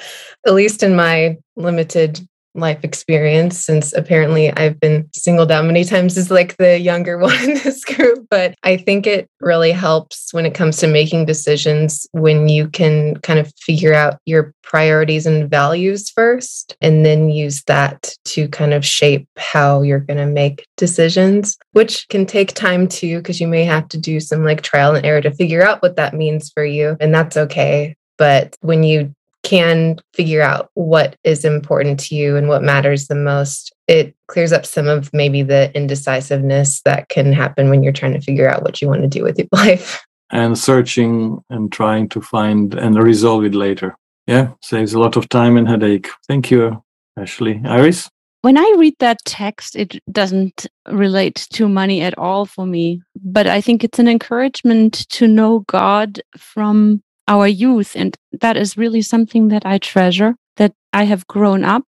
At 0.46 0.54
least 0.54 0.82
in 0.82 0.94
my 0.94 1.38
limited 1.56 2.26
life 2.54 2.84
experience 2.84 3.58
since 3.58 3.92
apparently 3.92 4.52
I've 4.52 4.78
been 4.78 5.08
singled 5.14 5.50
out 5.50 5.64
many 5.64 5.84
times 5.84 6.18
as 6.18 6.30
like 6.30 6.56
the 6.56 6.78
younger 6.78 7.18
one 7.18 7.34
in 7.42 7.54
this 7.54 7.84
group. 7.84 8.26
But 8.30 8.54
I 8.62 8.76
think 8.76 9.06
it 9.06 9.28
really 9.40 9.72
helps 9.72 10.32
when 10.32 10.46
it 10.46 10.54
comes 10.54 10.78
to 10.78 10.86
making 10.86 11.26
decisions 11.26 12.06
when 12.12 12.48
you 12.48 12.68
can 12.68 13.16
kind 13.18 13.38
of 13.38 13.52
figure 13.60 13.94
out 13.94 14.18
your 14.26 14.54
priorities 14.62 15.26
and 15.26 15.50
values 15.50 16.10
first 16.10 16.76
and 16.80 17.04
then 17.04 17.28
use 17.28 17.62
that 17.64 18.14
to 18.24 18.48
kind 18.48 18.72
of 18.72 18.86
shape 18.86 19.28
how 19.36 19.82
you're 19.82 20.00
going 20.00 20.18
to 20.18 20.26
make 20.26 20.66
decisions, 20.76 21.58
which 21.72 22.08
can 22.08 22.24
take 22.24 22.54
time 22.54 22.88
too, 22.88 23.18
because 23.18 23.40
you 23.40 23.48
may 23.48 23.64
have 23.64 23.88
to 23.88 23.98
do 23.98 24.20
some 24.20 24.44
like 24.44 24.62
trial 24.62 24.94
and 24.94 25.04
error 25.04 25.20
to 25.20 25.30
figure 25.32 25.62
out 25.62 25.82
what 25.82 25.96
that 25.96 26.14
means 26.14 26.50
for 26.50 26.64
you. 26.64 26.96
And 27.00 27.14
that's 27.14 27.36
okay. 27.36 27.96
But 28.16 28.56
when 28.60 28.82
you 28.82 29.14
can 29.42 29.98
figure 30.14 30.42
out 30.42 30.70
what 30.74 31.16
is 31.24 31.44
important 31.44 31.98
to 32.00 32.14
you 32.14 32.36
and 32.36 32.48
what 32.48 32.62
matters 32.62 33.06
the 33.06 33.14
most, 33.14 33.72
it 33.88 34.14
clears 34.28 34.52
up 34.52 34.64
some 34.64 34.88
of 34.88 35.12
maybe 35.12 35.42
the 35.42 35.74
indecisiveness 35.76 36.80
that 36.84 37.08
can 37.08 37.32
happen 37.32 37.68
when 37.68 37.82
you're 37.82 37.92
trying 37.92 38.12
to 38.12 38.20
figure 38.20 38.48
out 38.48 38.62
what 38.62 38.80
you 38.80 38.88
want 38.88 39.02
to 39.02 39.08
do 39.08 39.22
with 39.22 39.38
your 39.38 39.48
life. 39.52 40.04
And 40.30 40.58
searching 40.58 41.42
and 41.50 41.70
trying 41.70 42.08
to 42.10 42.20
find 42.20 42.74
and 42.74 42.96
resolve 42.96 43.44
it 43.44 43.54
later. 43.54 43.96
Yeah, 44.26 44.52
saves 44.62 44.94
a 44.94 45.00
lot 45.00 45.16
of 45.16 45.28
time 45.28 45.56
and 45.56 45.68
headache. 45.68 46.08
Thank 46.28 46.50
you, 46.50 46.82
Ashley. 47.18 47.60
Iris? 47.64 48.08
When 48.42 48.56
I 48.56 48.74
read 48.76 48.94
that 48.98 49.18
text, 49.24 49.76
it 49.76 50.00
doesn't 50.10 50.66
relate 50.88 51.46
to 51.52 51.68
money 51.68 52.00
at 52.00 52.16
all 52.18 52.44
for 52.44 52.66
me, 52.66 53.02
but 53.22 53.46
I 53.46 53.60
think 53.60 53.84
it's 53.84 53.98
an 53.98 54.08
encouragement 54.08 55.08
to 55.10 55.28
know 55.28 55.60
God 55.68 56.20
from 56.36 57.02
our 57.32 57.48
youth. 57.48 57.96
And 57.96 58.14
that 58.40 58.56
is 58.56 58.76
really 58.76 59.02
something 59.02 59.48
that 59.48 59.64
I 59.64 59.78
treasure, 59.78 60.36
that 60.56 60.72
I 60.92 61.04
have 61.04 61.26
grown 61.26 61.64
up 61.64 61.86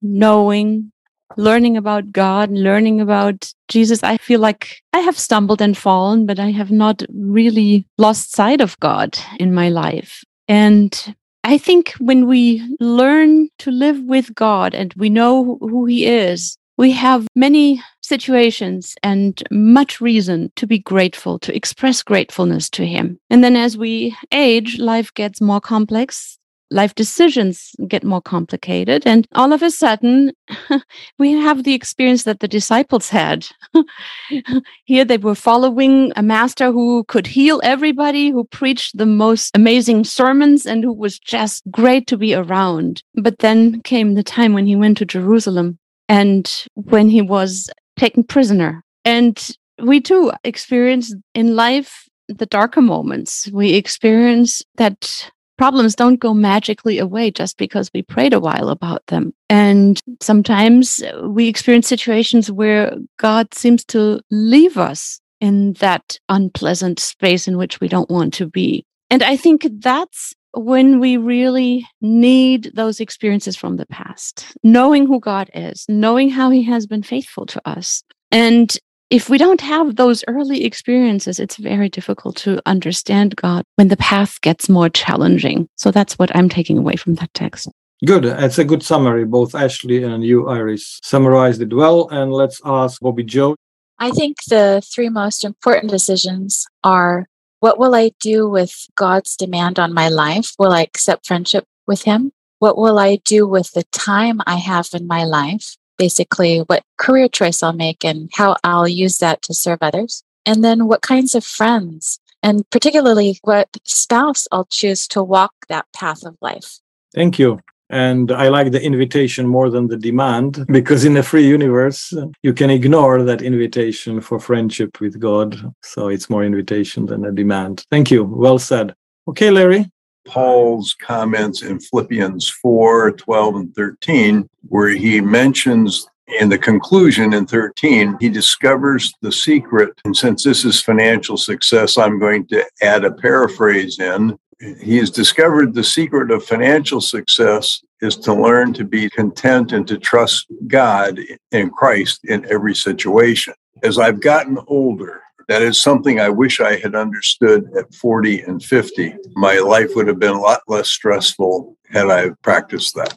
knowing, 0.00 0.92
learning 1.36 1.76
about 1.76 2.10
God, 2.12 2.50
learning 2.50 3.00
about 3.00 3.52
Jesus. 3.68 4.02
I 4.02 4.16
feel 4.16 4.40
like 4.40 4.80
I 4.92 5.00
have 5.00 5.18
stumbled 5.18 5.60
and 5.60 5.76
fallen, 5.76 6.26
but 6.26 6.38
I 6.38 6.50
have 6.52 6.70
not 6.70 7.02
really 7.12 7.86
lost 7.98 8.32
sight 8.32 8.60
of 8.60 8.78
God 8.80 9.18
in 9.38 9.52
my 9.52 9.68
life. 9.68 10.24
And 10.48 11.14
I 11.44 11.58
think 11.58 11.92
when 11.98 12.26
we 12.26 12.62
learn 12.80 13.48
to 13.58 13.70
live 13.70 14.00
with 14.04 14.34
God 14.34 14.74
and 14.74 14.94
we 14.96 15.10
know 15.10 15.58
who 15.60 15.84
He 15.84 16.06
is, 16.06 16.56
we 16.78 16.92
have 16.92 17.26
many 17.34 17.82
situations 18.08 18.94
and 19.02 19.42
much 19.50 20.00
reason 20.00 20.50
to 20.56 20.66
be 20.66 20.78
grateful, 20.78 21.38
to 21.40 21.54
express 21.54 22.02
gratefulness 22.02 22.70
to 22.70 22.86
Him. 22.86 23.20
And 23.30 23.44
then 23.44 23.56
as 23.56 23.76
we 23.76 24.16
age, 24.32 24.78
life 24.78 25.12
gets 25.14 25.40
more 25.40 25.60
complex 25.60 26.38
life 26.70 26.94
decisions 26.94 27.72
get 27.86 28.04
more 28.04 28.20
complicated. 28.20 29.06
And 29.06 29.26
all 29.34 29.52
of 29.52 29.62
a 29.62 29.70
sudden, 29.70 30.32
we 31.18 31.32
have 31.32 31.64
the 31.64 31.74
experience 31.74 32.24
that 32.24 32.40
the 32.40 32.48
disciples 32.48 33.08
had. 33.08 33.46
Here 34.84 35.04
they 35.04 35.18
were 35.18 35.34
following 35.34 36.12
a 36.16 36.22
master 36.22 36.72
who 36.72 37.04
could 37.04 37.26
heal 37.26 37.60
everybody, 37.64 38.30
who 38.30 38.44
preached 38.44 38.98
the 38.98 39.06
most 39.06 39.50
amazing 39.54 40.04
sermons, 40.04 40.66
and 40.66 40.84
who 40.84 40.92
was 40.92 41.18
just 41.18 41.62
great 41.70 42.06
to 42.08 42.16
be 42.16 42.34
around. 42.34 43.02
But 43.14 43.38
then 43.38 43.82
came 43.82 44.14
the 44.14 44.22
time 44.22 44.52
when 44.52 44.66
he 44.66 44.76
went 44.76 44.98
to 44.98 45.06
Jerusalem 45.06 45.78
and 46.08 46.66
when 46.74 47.08
he 47.08 47.22
was 47.22 47.70
taken 47.98 48.24
prisoner. 48.24 48.82
And 49.04 49.48
we 49.82 50.00
too 50.00 50.32
experience 50.44 51.14
in 51.34 51.56
life 51.56 52.08
the 52.28 52.46
darker 52.46 52.80
moments. 52.80 53.48
We 53.52 53.74
experience 53.74 54.62
that 54.76 55.30
problems 55.56 55.94
don't 55.94 56.20
go 56.20 56.32
magically 56.34 56.98
away 56.98 57.30
just 57.30 57.56
because 57.58 57.90
we 57.92 58.02
prayed 58.02 58.32
a 58.32 58.40
while 58.40 58.68
about 58.68 59.04
them. 59.08 59.32
And 59.48 60.00
sometimes 60.20 61.02
we 61.24 61.48
experience 61.48 61.88
situations 61.88 62.50
where 62.50 62.96
God 63.18 63.52
seems 63.54 63.84
to 63.86 64.20
leave 64.30 64.78
us 64.78 65.20
in 65.40 65.74
that 65.74 66.18
unpleasant 66.28 66.98
space 67.00 67.48
in 67.48 67.56
which 67.56 67.80
we 67.80 67.88
don't 67.88 68.10
want 68.10 68.34
to 68.34 68.46
be. 68.46 68.84
And 69.10 69.22
I 69.22 69.36
think 69.36 69.66
that's 69.80 70.34
when 70.52 71.00
we 71.00 71.16
really 71.16 71.86
need 72.00 72.72
those 72.74 73.00
experiences 73.00 73.56
from 73.56 73.76
the 73.76 73.86
past, 73.86 74.46
knowing 74.62 75.06
who 75.06 75.20
God 75.20 75.50
is, 75.54 75.84
knowing 75.88 76.30
how 76.30 76.50
he 76.50 76.62
has 76.64 76.86
been 76.86 77.02
faithful 77.02 77.46
to 77.46 77.60
us. 77.68 78.02
And 78.30 78.76
if 79.10 79.30
we 79.30 79.38
don't 79.38 79.60
have 79.60 79.96
those 79.96 80.22
early 80.28 80.64
experiences, 80.64 81.38
it's 81.38 81.56
very 81.56 81.88
difficult 81.88 82.36
to 82.36 82.60
understand 82.66 83.36
God 83.36 83.64
when 83.76 83.88
the 83.88 83.96
path 83.96 84.40
gets 84.42 84.68
more 84.68 84.90
challenging. 84.90 85.68
So 85.76 85.90
that's 85.90 86.18
what 86.18 86.34
I'm 86.36 86.48
taking 86.48 86.76
away 86.76 86.96
from 86.96 87.14
that 87.14 87.32
text. 87.32 87.68
Good. 88.04 88.26
It's 88.26 88.58
a 88.58 88.64
good 88.64 88.82
summary. 88.82 89.24
Both 89.24 89.54
Ashley 89.54 90.04
and 90.04 90.22
you, 90.22 90.48
Iris, 90.48 91.00
summarized 91.02 91.62
it 91.62 91.72
well. 91.72 92.08
And 92.10 92.32
let's 92.32 92.60
ask 92.64 93.00
Bobby 93.00 93.24
Joe. 93.24 93.56
I 93.98 94.10
think 94.10 94.36
the 94.48 94.82
three 94.94 95.08
most 95.08 95.44
important 95.44 95.90
decisions 95.90 96.64
are 96.84 97.26
what 97.60 97.78
will 97.78 97.94
I 97.94 98.12
do 98.20 98.48
with 98.48 98.86
God's 98.94 99.36
demand 99.36 99.78
on 99.78 99.92
my 99.92 100.08
life? 100.08 100.52
Will 100.58 100.72
I 100.72 100.82
accept 100.82 101.26
friendship 101.26 101.64
with 101.86 102.02
Him? 102.02 102.32
What 102.58 102.76
will 102.76 102.98
I 102.98 103.16
do 103.24 103.46
with 103.46 103.72
the 103.72 103.84
time 103.92 104.40
I 104.46 104.56
have 104.56 104.88
in 104.92 105.06
my 105.06 105.24
life? 105.24 105.76
basically 105.98 106.60
what 106.60 106.84
career 106.96 107.28
choice 107.28 107.62
I'll 107.62 107.74
make 107.74 108.04
and 108.04 108.30
how 108.32 108.56
I'll 108.64 108.88
use 108.88 109.18
that 109.18 109.42
to 109.42 109.52
serve 109.52 109.80
others. 109.82 110.22
And 110.46 110.64
then 110.64 110.86
what 110.86 111.02
kinds 111.02 111.34
of 111.34 111.44
friends 111.44 112.20
and 112.42 112.68
particularly 112.70 113.38
what 113.42 113.68
spouse 113.84 114.46
I'll 114.50 114.68
choose 114.70 115.08
to 115.08 115.22
walk 115.22 115.52
that 115.68 115.86
path 115.92 116.24
of 116.24 116.36
life. 116.40 116.78
Thank 117.14 117.38
you. 117.38 117.60
And 117.90 118.30
I 118.30 118.48
like 118.48 118.72
the 118.72 118.82
invitation 118.82 119.46
more 119.46 119.70
than 119.70 119.88
the 119.88 119.96
demand 119.96 120.66
because 120.68 121.04
in 121.04 121.16
a 121.16 121.22
free 121.22 121.46
universe, 121.46 122.12
you 122.42 122.52
can 122.52 122.70
ignore 122.70 123.22
that 123.22 123.42
invitation 123.42 124.20
for 124.20 124.38
friendship 124.38 125.00
with 125.00 125.18
God. 125.18 125.72
So 125.82 126.08
it's 126.08 126.28
more 126.28 126.44
invitation 126.44 127.06
than 127.06 127.24
a 127.24 127.32
demand. 127.32 127.84
Thank 127.90 128.10
you. 128.10 128.24
Well 128.24 128.58
said. 128.58 128.94
Okay, 129.28 129.50
Larry. 129.50 129.90
Paul's 130.26 130.94
comments 131.00 131.62
in 131.62 131.80
Philippians 131.80 132.50
4 132.50 133.12
12 133.12 133.54
and 133.56 133.74
13, 133.74 134.48
where 134.68 134.90
he 134.90 135.22
mentions 135.22 136.06
in 136.40 136.48
the 136.48 136.58
conclusion 136.58 137.32
in 137.32 137.46
13, 137.46 138.18
he 138.20 138.28
discovers 138.28 139.14
the 139.22 139.32
secret. 139.32 139.98
And 140.04 140.16
since 140.16 140.44
this 140.44 140.64
is 140.64 140.82
financial 140.82 141.36
success, 141.36 141.96
I'm 141.96 142.18
going 142.18 142.46
to 142.48 142.64
add 142.82 143.04
a 143.04 143.12
paraphrase 143.12 143.98
in. 143.98 144.38
He 144.60 144.96
has 144.98 145.10
discovered 145.10 145.72
the 145.72 145.84
secret 145.84 146.30
of 146.32 146.44
financial 146.44 147.00
success 147.00 147.80
is 148.00 148.16
to 148.16 148.34
learn 148.34 148.72
to 148.74 148.84
be 148.84 149.08
content 149.08 149.72
and 149.72 149.86
to 149.86 149.98
trust 149.98 150.46
God 150.66 151.20
in 151.52 151.70
Christ 151.70 152.24
in 152.24 152.44
every 152.50 152.74
situation. 152.74 153.54
As 153.84 153.98
I've 153.98 154.20
gotten 154.20 154.58
older, 154.66 155.22
that 155.46 155.62
is 155.62 155.80
something 155.80 156.18
I 156.18 156.28
wish 156.28 156.60
I 156.60 156.76
had 156.76 156.96
understood 156.96 157.70
at 157.76 157.94
40 157.94 158.42
and 158.42 158.62
50. 158.62 159.14
My 159.36 159.58
life 159.58 159.92
would 159.94 160.08
have 160.08 160.18
been 160.18 160.34
a 160.34 160.40
lot 160.40 160.60
less 160.66 160.88
stressful 160.88 161.76
had 161.88 162.10
I 162.10 162.30
practiced 162.42 162.94
that. 162.96 163.16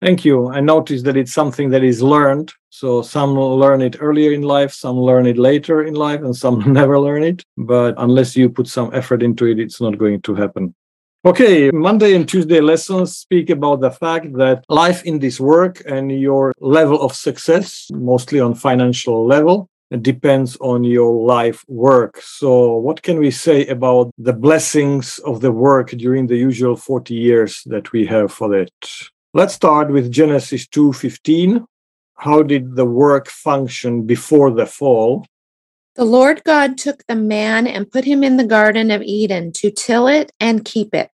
Thank 0.00 0.24
you. 0.24 0.48
I 0.48 0.60
noticed 0.60 1.04
that 1.04 1.16
it's 1.16 1.32
something 1.32 1.70
that 1.70 1.84
is 1.84 2.02
learned. 2.02 2.52
So 2.70 3.02
some 3.02 3.34
learn 3.34 3.82
it 3.82 3.96
earlier 4.00 4.32
in 4.32 4.42
life, 4.42 4.72
some 4.72 4.98
learn 4.98 5.26
it 5.26 5.36
later 5.36 5.84
in 5.84 5.94
life, 5.94 6.20
and 6.20 6.34
some 6.34 6.72
never 6.72 6.98
learn 6.98 7.22
it. 7.22 7.44
But 7.58 7.94
unless 7.98 8.34
you 8.34 8.48
put 8.48 8.66
some 8.66 8.90
effort 8.94 9.22
into 9.22 9.46
it, 9.46 9.58
it's 9.58 9.80
not 9.80 9.98
going 9.98 10.22
to 10.22 10.34
happen. 10.34 10.74
Okay, 11.26 11.70
Monday 11.70 12.14
and 12.14 12.26
Tuesday 12.26 12.62
lessons 12.62 13.14
speak 13.14 13.50
about 13.50 13.82
the 13.82 13.90
fact 13.90 14.32
that 14.38 14.64
life 14.70 15.04
in 15.04 15.18
this 15.18 15.38
work 15.38 15.82
and 15.84 16.10
your 16.10 16.54
level 16.60 17.02
of 17.02 17.14
success, 17.14 17.88
mostly 17.92 18.40
on 18.40 18.54
financial 18.54 19.26
level, 19.26 19.68
depends 20.00 20.56
on 20.62 20.82
your 20.82 21.26
life 21.26 21.62
work. 21.68 22.22
So, 22.22 22.76
what 22.76 23.02
can 23.02 23.18
we 23.18 23.30
say 23.30 23.66
about 23.66 24.12
the 24.16 24.32
blessings 24.32 25.18
of 25.18 25.42
the 25.42 25.52
work 25.52 25.90
during 25.90 26.26
the 26.26 26.38
usual 26.38 26.74
40 26.74 27.12
years 27.12 27.62
that 27.66 27.92
we 27.92 28.06
have 28.06 28.32
for 28.32 28.54
it? 28.54 28.72
Let's 29.32 29.54
start 29.54 29.92
with 29.92 30.10
Genesis 30.10 30.66
2:15. 30.66 31.64
How 32.14 32.42
did 32.42 32.74
the 32.74 32.84
work 32.84 33.28
function 33.28 34.02
before 34.02 34.50
the 34.50 34.66
fall? 34.66 35.24
The 35.94 36.04
Lord 36.04 36.42
God 36.42 36.76
took 36.76 37.06
the 37.06 37.14
man 37.14 37.68
and 37.68 37.88
put 37.88 38.04
him 38.04 38.24
in 38.24 38.38
the 38.38 38.44
garden 38.44 38.90
of 38.90 39.02
Eden 39.02 39.52
to 39.52 39.70
till 39.70 40.08
it 40.08 40.32
and 40.40 40.64
keep 40.64 40.92
it. 40.92 41.12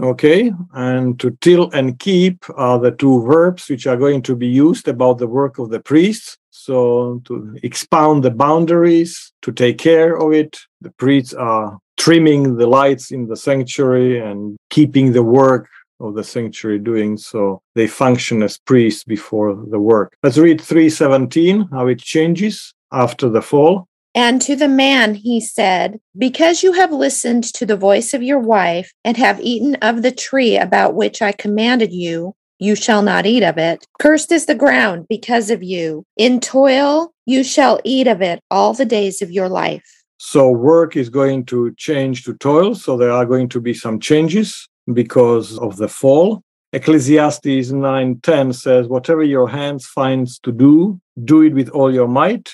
Okay, 0.00 0.50
and 0.72 1.20
to 1.20 1.36
till 1.42 1.70
and 1.72 1.98
keep 1.98 2.42
are 2.54 2.78
the 2.78 2.90
two 2.90 3.22
verbs 3.26 3.68
which 3.68 3.86
are 3.86 3.98
going 3.98 4.22
to 4.22 4.34
be 4.34 4.46
used 4.46 4.88
about 4.88 5.18
the 5.18 5.26
work 5.26 5.58
of 5.58 5.68
the 5.68 5.80
priests. 5.80 6.38
So, 6.48 7.20
to 7.26 7.54
expound 7.62 8.22
the 8.22 8.30
boundaries, 8.30 9.30
to 9.42 9.52
take 9.52 9.76
care 9.76 10.16
of 10.16 10.32
it, 10.32 10.58
the 10.80 10.92
priests 10.92 11.34
are 11.34 11.78
trimming 11.98 12.56
the 12.56 12.66
lights 12.66 13.10
in 13.10 13.28
the 13.28 13.36
sanctuary 13.36 14.18
and 14.18 14.56
keeping 14.70 15.12
the 15.12 15.22
work 15.22 15.68
of 16.02 16.14
the 16.14 16.24
sanctuary 16.24 16.78
doing 16.78 17.16
so 17.16 17.60
they 17.74 17.86
function 17.86 18.42
as 18.42 18.58
priests 18.58 19.04
before 19.04 19.54
the 19.70 19.78
work 19.78 20.14
let's 20.22 20.38
read 20.38 20.60
317 20.60 21.68
how 21.72 21.86
it 21.86 21.98
changes 21.98 22.74
after 22.92 23.28
the 23.28 23.42
fall 23.42 23.88
and 24.14 24.42
to 24.42 24.56
the 24.56 24.68
man 24.68 25.14
he 25.14 25.40
said, 25.40 25.98
Because 26.16 26.62
you 26.62 26.72
have 26.72 26.92
listened 26.92 27.44
to 27.54 27.64
the 27.64 27.76
voice 27.76 28.12
of 28.12 28.22
your 28.22 28.38
wife 28.38 28.92
and 29.04 29.16
have 29.16 29.40
eaten 29.40 29.76
of 29.76 30.02
the 30.02 30.12
tree 30.12 30.58
about 30.58 30.94
which 30.94 31.22
I 31.22 31.32
commanded 31.32 31.92
you, 31.92 32.34
you 32.58 32.76
shall 32.76 33.02
not 33.02 33.26
eat 33.26 33.42
of 33.42 33.56
it. 33.56 33.86
Cursed 33.98 34.30
is 34.30 34.46
the 34.46 34.54
ground 34.54 35.06
because 35.08 35.50
of 35.50 35.62
you. 35.62 36.04
In 36.16 36.40
toil 36.40 37.12
you 37.24 37.42
shall 37.42 37.80
eat 37.84 38.06
of 38.06 38.20
it 38.20 38.40
all 38.50 38.74
the 38.74 38.84
days 38.84 39.22
of 39.22 39.30
your 39.30 39.48
life. 39.48 39.84
So 40.18 40.50
work 40.50 40.96
is 40.96 41.08
going 41.08 41.46
to 41.46 41.74
change 41.76 42.24
to 42.24 42.34
toil. 42.34 42.74
So 42.74 42.96
there 42.96 43.10
are 43.10 43.26
going 43.26 43.48
to 43.48 43.60
be 43.60 43.74
some 43.74 43.98
changes 43.98 44.68
because 44.92 45.58
of 45.58 45.76
the 45.76 45.88
fall. 45.88 46.42
Ecclesiastes 46.72 47.70
9:10 47.72 48.54
says, 48.54 48.88
Whatever 48.88 49.22
your 49.22 49.48
hands 49.48 49.86
finds 49.86 50.38
to 50.40 50.52
do, 50.52 51.00
do 51.24 51.42
it 51.42 51.52
with 51.52 51.68
all 51.70 51.92
your 51.92 52.08
might 52.08 52.50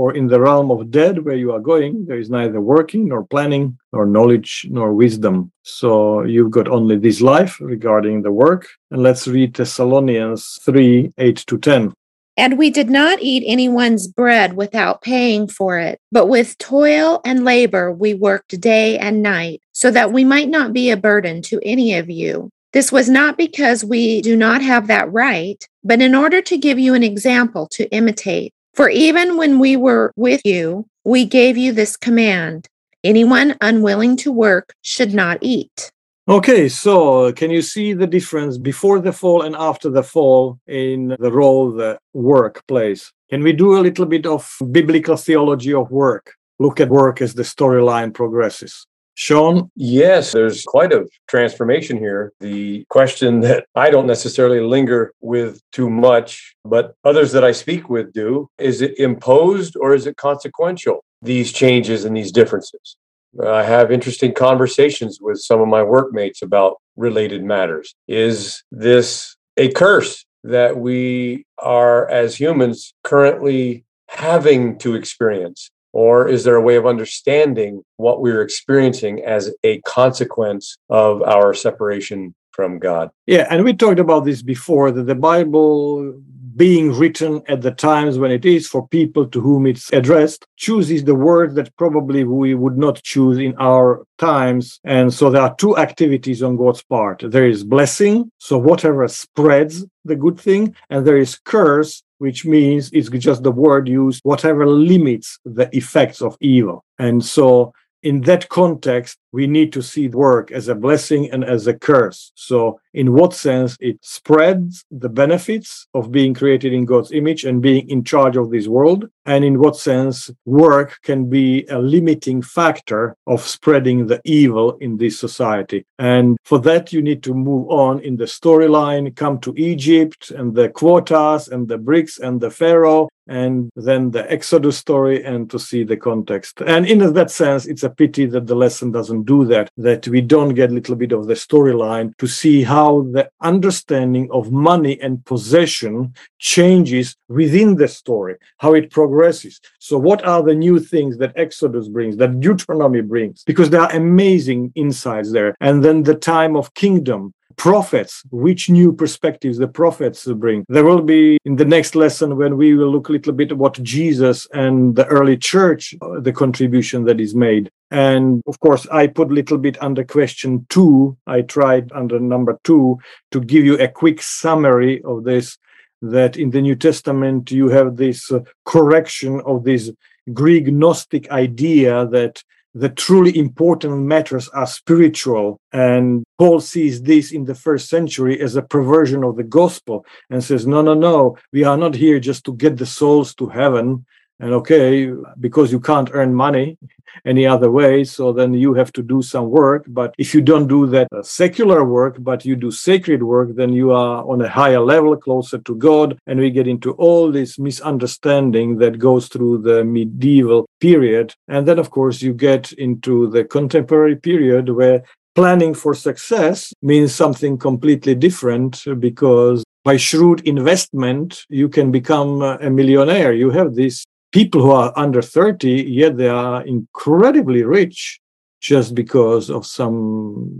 or 0.00 0.14
in 0.14 0.28
the 0.28 0.40
realm 0.40 0.70
of 0.70 0.90
dead 0.90 1.24
where 1.26 1.36
you 1.36 1.52
are 1.52 1.60
going, 1.60 2.06
there 2.06 2.18
is 2.18 2.30
neither 2.30 2.58
working 2.58 3.08
nor 3.08 3.22
planning 3.26 3.76
nor 3.92 4.06
knowledge 4.06 4.66
nor 4.70 4.94
wisdom. 4.94 5.52
So 5.62 6.22
you've 6.22 6.50
got 6.50 6.68
only 6.68 6.96
this 6.96 7.20
life 7.20 7.60
regarding 7.60 8.22
the 8.22 8.32
work. 8.32 8.66
And 8.90 9.02
let's 9.02 9.28
read 9.28 9.54
Thessalonians 9.54 10.58
3 10.64 11.12
8 11.18 11.36
to 11.36 11.58
10. 11.58 11.92
And 12.40 12.56
we 12.56 12.70
did 12.70 12.88
not 12.88 13.18
eat 13.20 13.44
anyone's 13.46 14.08
bread 14.08 14.54
without 14.54 15.02
paying 15.02 15.46
for 15.46 15.78
it, 15.78 16.00
but 16.10 16.24
with 16.24 16.56
toil 16.56 17.20
and 17.22 17.44
labor 17.44 17.92
we 17.92 18.14
worked 18.14 18.58
day 18.58 18.96
and 18.96 19.22
night, 19.22 19.60
so 19.72 19.90
that 19.90 20.10
we 20.10 20.24
might 20.24 20.48
not 20.48 20.72
be 20.72 20.88
a 20.88 20.96
burden 20.96 21.42
to 21.42 21.60
any 21.62 21.96
of 21.96 22.08
you. 22.08 22.48
This 22.72 22.90
was 22.90 23.10
not 23.10 23.36
because 23.36 23.84
we 23.84 24.22
do 24.22 24.36
not 24.36 24.62
have 24.62 24.86
that 24.86 25.12
right, 25.12 25.62
but 25.84 26.00
in 26.00 26.14
order 26.14 26.40
to 26.40 26.56
give 26.56 26.78
you 26.78 26.94
an 26.94 27.02
example 27.02 27.68
to 27.72 27.92
imitate. 27.92 28.54
For 28.72 28.88
even 28.88 29.36
when 29.36 29.58
we 29.58 29.76
were 29.76 30.10
with 30.16 30.40
you, 30.46 30.86
we 31.04 31.26
gave 31.26 31.58
you 31.58 31.72
this 31.74 31.94
command 31.94 32.68
anyone 33.04 33.58
unwilling 33.60 34.16
to 34.16 34.32
work 34.32 34.72
should 34.80 35.12
not 35.12 35.36
eat. 35.42 35.92
Okay, 36.30 36.68
so 36.68 37.24
uh, 37.24 37.32
can 37.32 37.50
you 37.50 37.60
see 37.60 37.92
the 37.92 38.06
difference 38.06 38.56
before 38.56 39.00
the 39.00 39.12
fall 39.12 39.42
and 39.42 39.56
after 39.56 39.90
the 39.90 40.04
fall 40.04 40.60
in 40.68 41.16
the 41.18 41.32
role 41.32 41.72
the 41.72 41.98
work 42.14 42.64
plays? 42.68 43.10
Can 43.30 43.42
we 43.42 43.52
do 43.52 43.76
a 43.76 43.82
little 43.82 44.06
bit 44.06 44.26
of 44.26 44.48
biblical 44.70 45.16
theology 45.16 45.74
of 45.74 45.90
work? 45.90 46.34
Look 46.60 46.78
at 46.78 46.88
work 46.88 47.20
as 47.20 47.34
the 47.34 47.42
storyline 47.42 48.14
progresses. 48.14 48.86
Sean? 49.14 49.72
Yes, 49.74 50.30
there's 50.30 50.62
quite 50.62 50.92
a 50.92 51.04
transformation 51.26 51.98
here. 51.98 52.32
The 52.38 52.84
question 52.90 53.40
that 53.40 53.66
I 53.74 53.90
don't 53.90 54.06
necessarily 54.06 54.60
linger 54.60 55.12
with 55.20 55.60
too 55.72 55.90
much, 55.90 56.54
but 56.64 56.94
others 57.02 57.32
that 57.32 57.42
I 57.42 57.50
speak 57.50 57.90
with 57.90 58.12
do 58.12 58.48
is 58.56 58.82
it 58.82 58.96
imposed 59.00 59.74
or 59.80 59.94
is 59.94 60.06
it 60.06 60.16
consequential? 60.16 61.04
These 61.22 61.50
changes 61.50 62.04
and 62.04 62.16
these 62.16 62.30
differences. 62.30 62.96
I 63.44 63.62
have 63.62 63.92
interesting 63.92 64.34
conversations 64.34 65.18
with 65.20 65.38
some 65.38 65.60
of 65.60 65.68
my 65.68 65.82
workmates 65.82 66.42
about 66.42 66.76
related 66.96 67.44
matters. 67.44 67.94
Is 68.08 68.62
this 68.72 69.36
a 69.56 69.70
curse 69.72 70.24
that 70.44 70.78
we 70.78 71.44
are, 71.58 72.08
as 72.08 72.40
humans, 72.40 72.92
currently 73.04 73.84
having 74.08 74.78
to 74.78 74.94
experience? 74.94 75.70
Or 75.92 76.28
is 76.28 76.44
there 76.44 76.54
a 76.54 76.62
way 76.62 76.76
of 76.76 76.86
understanding 76.86 77.82
what 77.96 78.20
we're 78.20 78.42
experiencing 78.42 79.24
as 79.24 79.52
a 79.64 79.80
consequence 79.80 80.76
of 80.88 81.22
our 81.22 81.52
separation 81.52 82.34
from 82.52 82.78
God? 82.78 83.10
Yeah, 83.26 83.46
and 83.50 83.64
we 83.64 83.72
talked 83.72 83.98
about 83.98 84.24
this 84.24 84.42
before 84.42 84.90
that 84.92 85.04
the 85.04 85.14
Bible 85.14 86.20
being 86.56 86.92
written 86.92 87.42
at 87.48 87.62
the 87.62 87.70
times 87.70 88.18
when 88.18 88.30
it 88.30 88.44
is 88.44 88.66
for 88.66 88.88
people 88.88 89.26
to 89.26 89.40
whom 89.40 89.66
it's 89.66 89.92
addressed 89.92 90.46
chooses 90.56 91.04
the 91.04 91.14
word 91.14 91.54
that 91.54 91.74
probably 91.76 92.24
we 92.24 92.54
would 92.54 92.76
not 92.76 93.02
choose 93.02 93.38
in 93.38 93.54
our 93.58 94.04
times. 94.18 94.80
And 94.84 95.12
so 95.12 95.30
there 95.30 95.42
are 95.42 95.54
two 95.56 95.76
activities 95.76 96.42
on 96.42 96.56
god's 96.56 96.82
part. 96.82 97.22
There 97.24 97.46
is 97.46 97.64
blessing 97.64 98.30
so 98.38 98.58
whatever 98.58 99.06
spreads 99.08 99.84
the 100.04 100.16
good 100.16 100.40
thing 100.40 100.74
and 100.88 101.06
there 101.06 101.18
is 101.18 101.38
curse 101.38 102.02
which 102.18 102.44
means 102.44 102.90
it's 102.92 103.08
just 103.08 103.42
the 103.42 103.50
word 103.50 103.88
used 103.88 104.20
whatever 104.24 104.66
limits 104.66 105.38
the 105.46 105.74
effects 105.74 106.20
of 106.20 106.36
evil. 106.40 106.84
And 106.98 107.24
so 107.24 107.72
in 108.02 108.20
that 108.22 108.50
context, 108.50 109.16
we 109.32 109.46
need 109.46 109.72
to 109.72 109.82
see 109.82 110.08
work 110.08 110.50
as 110.50 110.68
a 110.68 110.74
blessing 110.74 111.30
and 111.30 111.44
as 111.44 111.66
a 111.66 111.74
curse. 111.74 112.32
So, 112.34 112.80
in 112.92 113.12
what 113.12 113.34
sense 113.34 113.76
it 113.80 113.98
spreads 114.02 114.84
the 114.90 115.08
benefits 115.08 115.86
of 115.94 116.10
being 116.10 116.34
created 116.34 116.72
in 116.72 116.84
God's 116.84 117.12
image 117.12 117.44
and 117.44 117.62
being 117.62 117.88
in 117.88 118.02
charge 118.02 118.36
of 118.36 118.50
this 118.50 118.66
world, 118.66 119.08
and 119.26 119.44
in 119.44 119.60
what 119.60 119.76
sense 119.76 120.30
work 120.44 120.98
can 121.02 121.30
be 121.30 121.64
a 121.66 121.78
limiting 121.78 122.42
factor 122.42 123.16
of 123.28 123.42
spreading 123.42 124.06
the 124.06 124.20
evil 124.24 124.76
in 124.78 124.96
this 124.96 125.20
society. 125.20 125.86
And 125.98 126.36
for 126.44 126.58
that, 126.60 126.92
you 126.92 127.00
need 127.00 127.22
to 127.24 127.34
move 127.34 127.68
on 127.70 128.00
in 128.00 128.16
the 128.16 128.24
storyline, 128.24 129.14
come 129.14 129.38
to 129.40 129.54
Egypt 129.56 130.32
and 130.32 130.54
the 130.54 130.68
quotas 130.68 131.48
and 131.48 131.68
the 131.68 131.78
bricks 131.78 132.18
and 132.18 132.40
the 132.40 132.50
Pharaoh 132.50 133.08
and 133.30 133.70
then 133.76 134.10
the 134.10 134.30
Exodus 134.30 134.76
story 134.76 135.24
and 135.24 135.48
to 135.50 135.58
see 135.58 135.84
the 135.84 135.96
context. 135.96 136.60
And 136.62 136.84
in 136.84 137.12
that 137.12 137.30
sense, 137.30 137.64
it's 137.64 137.84
a 137.84 137.90
pity 137.90 138.26
that 138.26 138.48
the 138.48 138.56
lesson 138.56 138.90
doesn't 138.90 139.19
do 139.24 139.44
that, 139.46 139.70
that 139.76 140.06
we 140.08 140.20
don't 140.20 140.54
get 140.54 140.70
a 140.70 140.74
little 140.74 140.96
bit 140.96 141.12
of 141.12 141.26
the 141.26 141.34
storyline 141.34 142.16
to 142.18 142.26
see 142.26 142.62
how 142.62 143.02
the 143.12 143.30
understanding 143.40 144.28
of 144.30 144.52
money 144.52 145.00
and 145.00 145.24
possession 145.24 146.14
changes 146.38 147.16
within 147.28 147.76
the 147.76 147.88
story, 147.88 148.36
how 148.58 148.74
it 148.74 148.90
progresses. 148.90 149.60
So, 149.78 149.98
what 149.98 150.24
are 150.26 150.42
the 150.42 150.54
new 150.54 150.78
things 150.78 151.18
that 151.18 151.32
Exodus 151.36 151.88
brings, 151.88 152.16
that 152.16 152.40
Deuteronomy 152.40 153.02
brings? 153.02 153.44
Because 153.44 153.70
there 153.70 153.82
are 153.82 153.92
amazing 153.92 154.72
insights 154.74 155.32
there. 155.32 155.54
And 155.60 155.84
then 155.84 156.02
the 156.02 156.14
time 156.14 156.56
of 156.56 156.74
kingdom, 156.74 157.34
prophets, 157.60 158.22
which 158.30 158.70
new 158.70 158.90
perspectives 158.90 159.58
the 159.58 159.68
prophets 159.68 160.24
bring. 160.24 160.64
There 160.70 160.82
will 160.82 161.02
be 161.02 161.36
in 161.44 161.56
the 161.56 161.66
next 161.66 161.94
lesson 161.94 162.38
when 162.38 162.56
we 162.56 162.72
will 162.74 162.90
look 162.90 163.10
a 163.10 163.12
little 163.12 163.34
bit 163.34 163.54
what 163.54 163.74
Jesus 163.82 164.48
and 164.54 164.96
the 164.96 165.04
early 165.08 165.36
church, 165.36 165.94
uh, 166.00 166.20
the 166.20 166.32
contribution 166.32 167.04
that 167.04 167.20
is 167.20 167.34
made. 167.34 167.70
And 167.90 168.42
of 168.46 168.58
course, 168.60 168.86
I 168.90 169.08
put 169.08 169.30
a 169.30 169.34
little 169.34 169.58
bit 169.58 169.76
under 169.82 170.04
question 170.04 170.64
two. 170.70 171.18
I 171.26 171.42
tried 171.42 171.92
under 171.92 172.18
number 172.18 172.58
two 172.64 172.98
to 173.32 173.40
give 173.42 173.66
you 173.66 173.76
a 173.78 173.88
quick 173.88 174.22
summary 174.22 175.02
of 175.02 175.24
this. 175.24 175.58
That 176.00 176.38
in 176.38 176.52
the 176.52 176.62
New 176.62 176.76
Testament, 176.76 177.50
you 177.50 177.68
have 177.68 177.98
this 177.98 178.32
uh, 178.32 178.40
correction 178.64 179.42
of 179.44 179.64
this 179.64 179.90
Greek 180.32 180.68
Gnostic 180.68 181.30
idea 181.30 182.06
that 182.06 182.42
the 182.74 182.88
truly 182.88 183.36
important 183.36 184.02
matters 184.02 184.48
are 184.50 184.66
spiritual. 184.66 185.60
And 185.72 186.24
Paul 186.38 186.60
sees 186.60 187.02
this 187.02 187.32
in 187.32 187.44
the 187.44 187.54
first 187.54 187.88
century 187.88 188.40
as 188.40 188.56
a 188.56 188.62
perversion 188.62 189.24
of 189.24 189.36
the 189.36 189.44
gospel 189.44 190.04
and 190.28 190.42
says, 190.42 190.66
no, 190.66 190.82
no, 190.82 190.94
no, 190.94 191.36
we 191.52 191.64
are 191.64 191.76
not 191.76 191.94
here 191.94 192.20
just 192.20 192.44
to 192.44 192.54
get 192.54 192.76
the 192.76 192.86
souls 192.86 193.34
to 193.36 193.48
heaven. 193.48 194.06
And 194.40 194.54
okay, 194.54 195.12
because 195.38 195.70
you 195.70 195.80
can't 195.80 196.10
earn 196.12 196.34
money 196.34 196.78
any 197.24 197.46
other 197.46 197.70
way, 197.70 198.04
so 198.04 198.32
then 198.32 198.54
you 198.54 198.72
have 198.74 198.92
to 198.92 199.02
do 199.02 199.20
some 199.20 199.50
work. 199.50 199.84
But 199.88 200.14
if 200.16 200.32
you 200.34 200.40
don't 200.40 200.66
do 200.66 200.86
that 200.86 201.08
uh, 201.12 201.22
secular 201.22 201.84
work, 201.84 202.16
but 202.20 202.44
you 202.44 202.56
do 202.56 202.70
sacred 202.70 203.22
work, 203.22 203.50
then 203.54 203.72
you 203.72 203.92
are 203.92 204.24
on 204.24 204.40
a 204.40 204.48
higher 204.48 204.80
level, 204.80 205.16
closer 205.16 205.58
to 205.58 205.74
God. 205.74 206.18
And 206.26 206.40
we 206.40 206.50
get 206.50 206.66
into 206.66 206.92
all 206.92 207.30
this 207.30 207.58
misunderstanding 207.58 208.78
that 208.78 208.98
goes 208.98 209.28
through 209.28 209.58
the 209.58 209.84
medieval 209.84 210.66
period. 210.80 211.34
And 211.48 211.68
then, 211.68 211.78
of 211.78 211.90
course, 211.90 212.22
you 212.22 212.32
get 212.32 212.72
into 212.72 213.28
the 213.28 213.44
contemporary 213.44 214.16
period 214.16 214.70
where 214.70 215.02
planning 215.34 215.74
for 215.74 215.94
success 215.94 216.72
means 216.82 217.14
something 217.14 217.58
completely 217.58 218.14
different 218.14 218.84
because 218.98 219.64
by 219.84 219.96
shrewd 219.96 220.46
investment, 220.46 221.44
you 221.48 221.68
can 221.68 221.90
become 221.90 222.42
a 222.42 222.68
millionaire. 222.68 223.32
You 223.32 223.50
have 223.50 223.74
this 223.74 224.04
people 224.32 224.62
who 224.62 224.70
are 224.70 224.92
under 224.96 225.22
30, 225.22 225.70
yet 225.70 226.16
they 226.16 226.28
are 226.28 226.64
incredibly 226.64 227.62
rich 227.62 228.20
just 228.60 228.94
because 228.94 229.50
of 229.50 229.66
some 229.66 230.50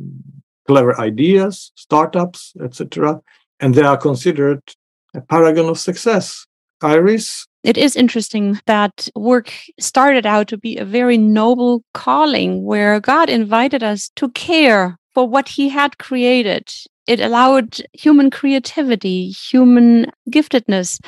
clever 0.66 0.98
ideas, 1.00 1.72
startups, 1.74 2.54
etc. 2.62 3.20
And 3.60 3.74
they 3.74 3.82
are 3.82 3.96
considered 3.96 4.62
a 5.14 5.20
paragon 5.20 5.68
of 5.68 5.78
success. 5.78 6.46
Iris? 6.82 7.46
It 7.62 7.76
is 7.76 7.94
interesting 7.94 8.58
that 8.66 9.08
work 9.14 9.52
started 9.78 10.24
out 10.24 10.48
to 10.48 10.56
be 10.56 10.78
a 10.78 10.84
very 10.84 11.18
noble 11.18 11.84
calling 11.92 12.64
where 12.64 13.00
God 13.00 13.28
invited 13.28 13.82
us 13.82 14.10
to 14.16 14.30
care 14.30 14.96
for 15.12 15.28
what 15.28 15.48
He 15.48 15.68
had 15.68 15.98
created. 15.98 16.72
It 17.06 17.20
allowed 17.20 17.82
human 17.92 18.30
creativity, 18.30 19.30
human 19.30 20.10
giftedness 20.30 21.00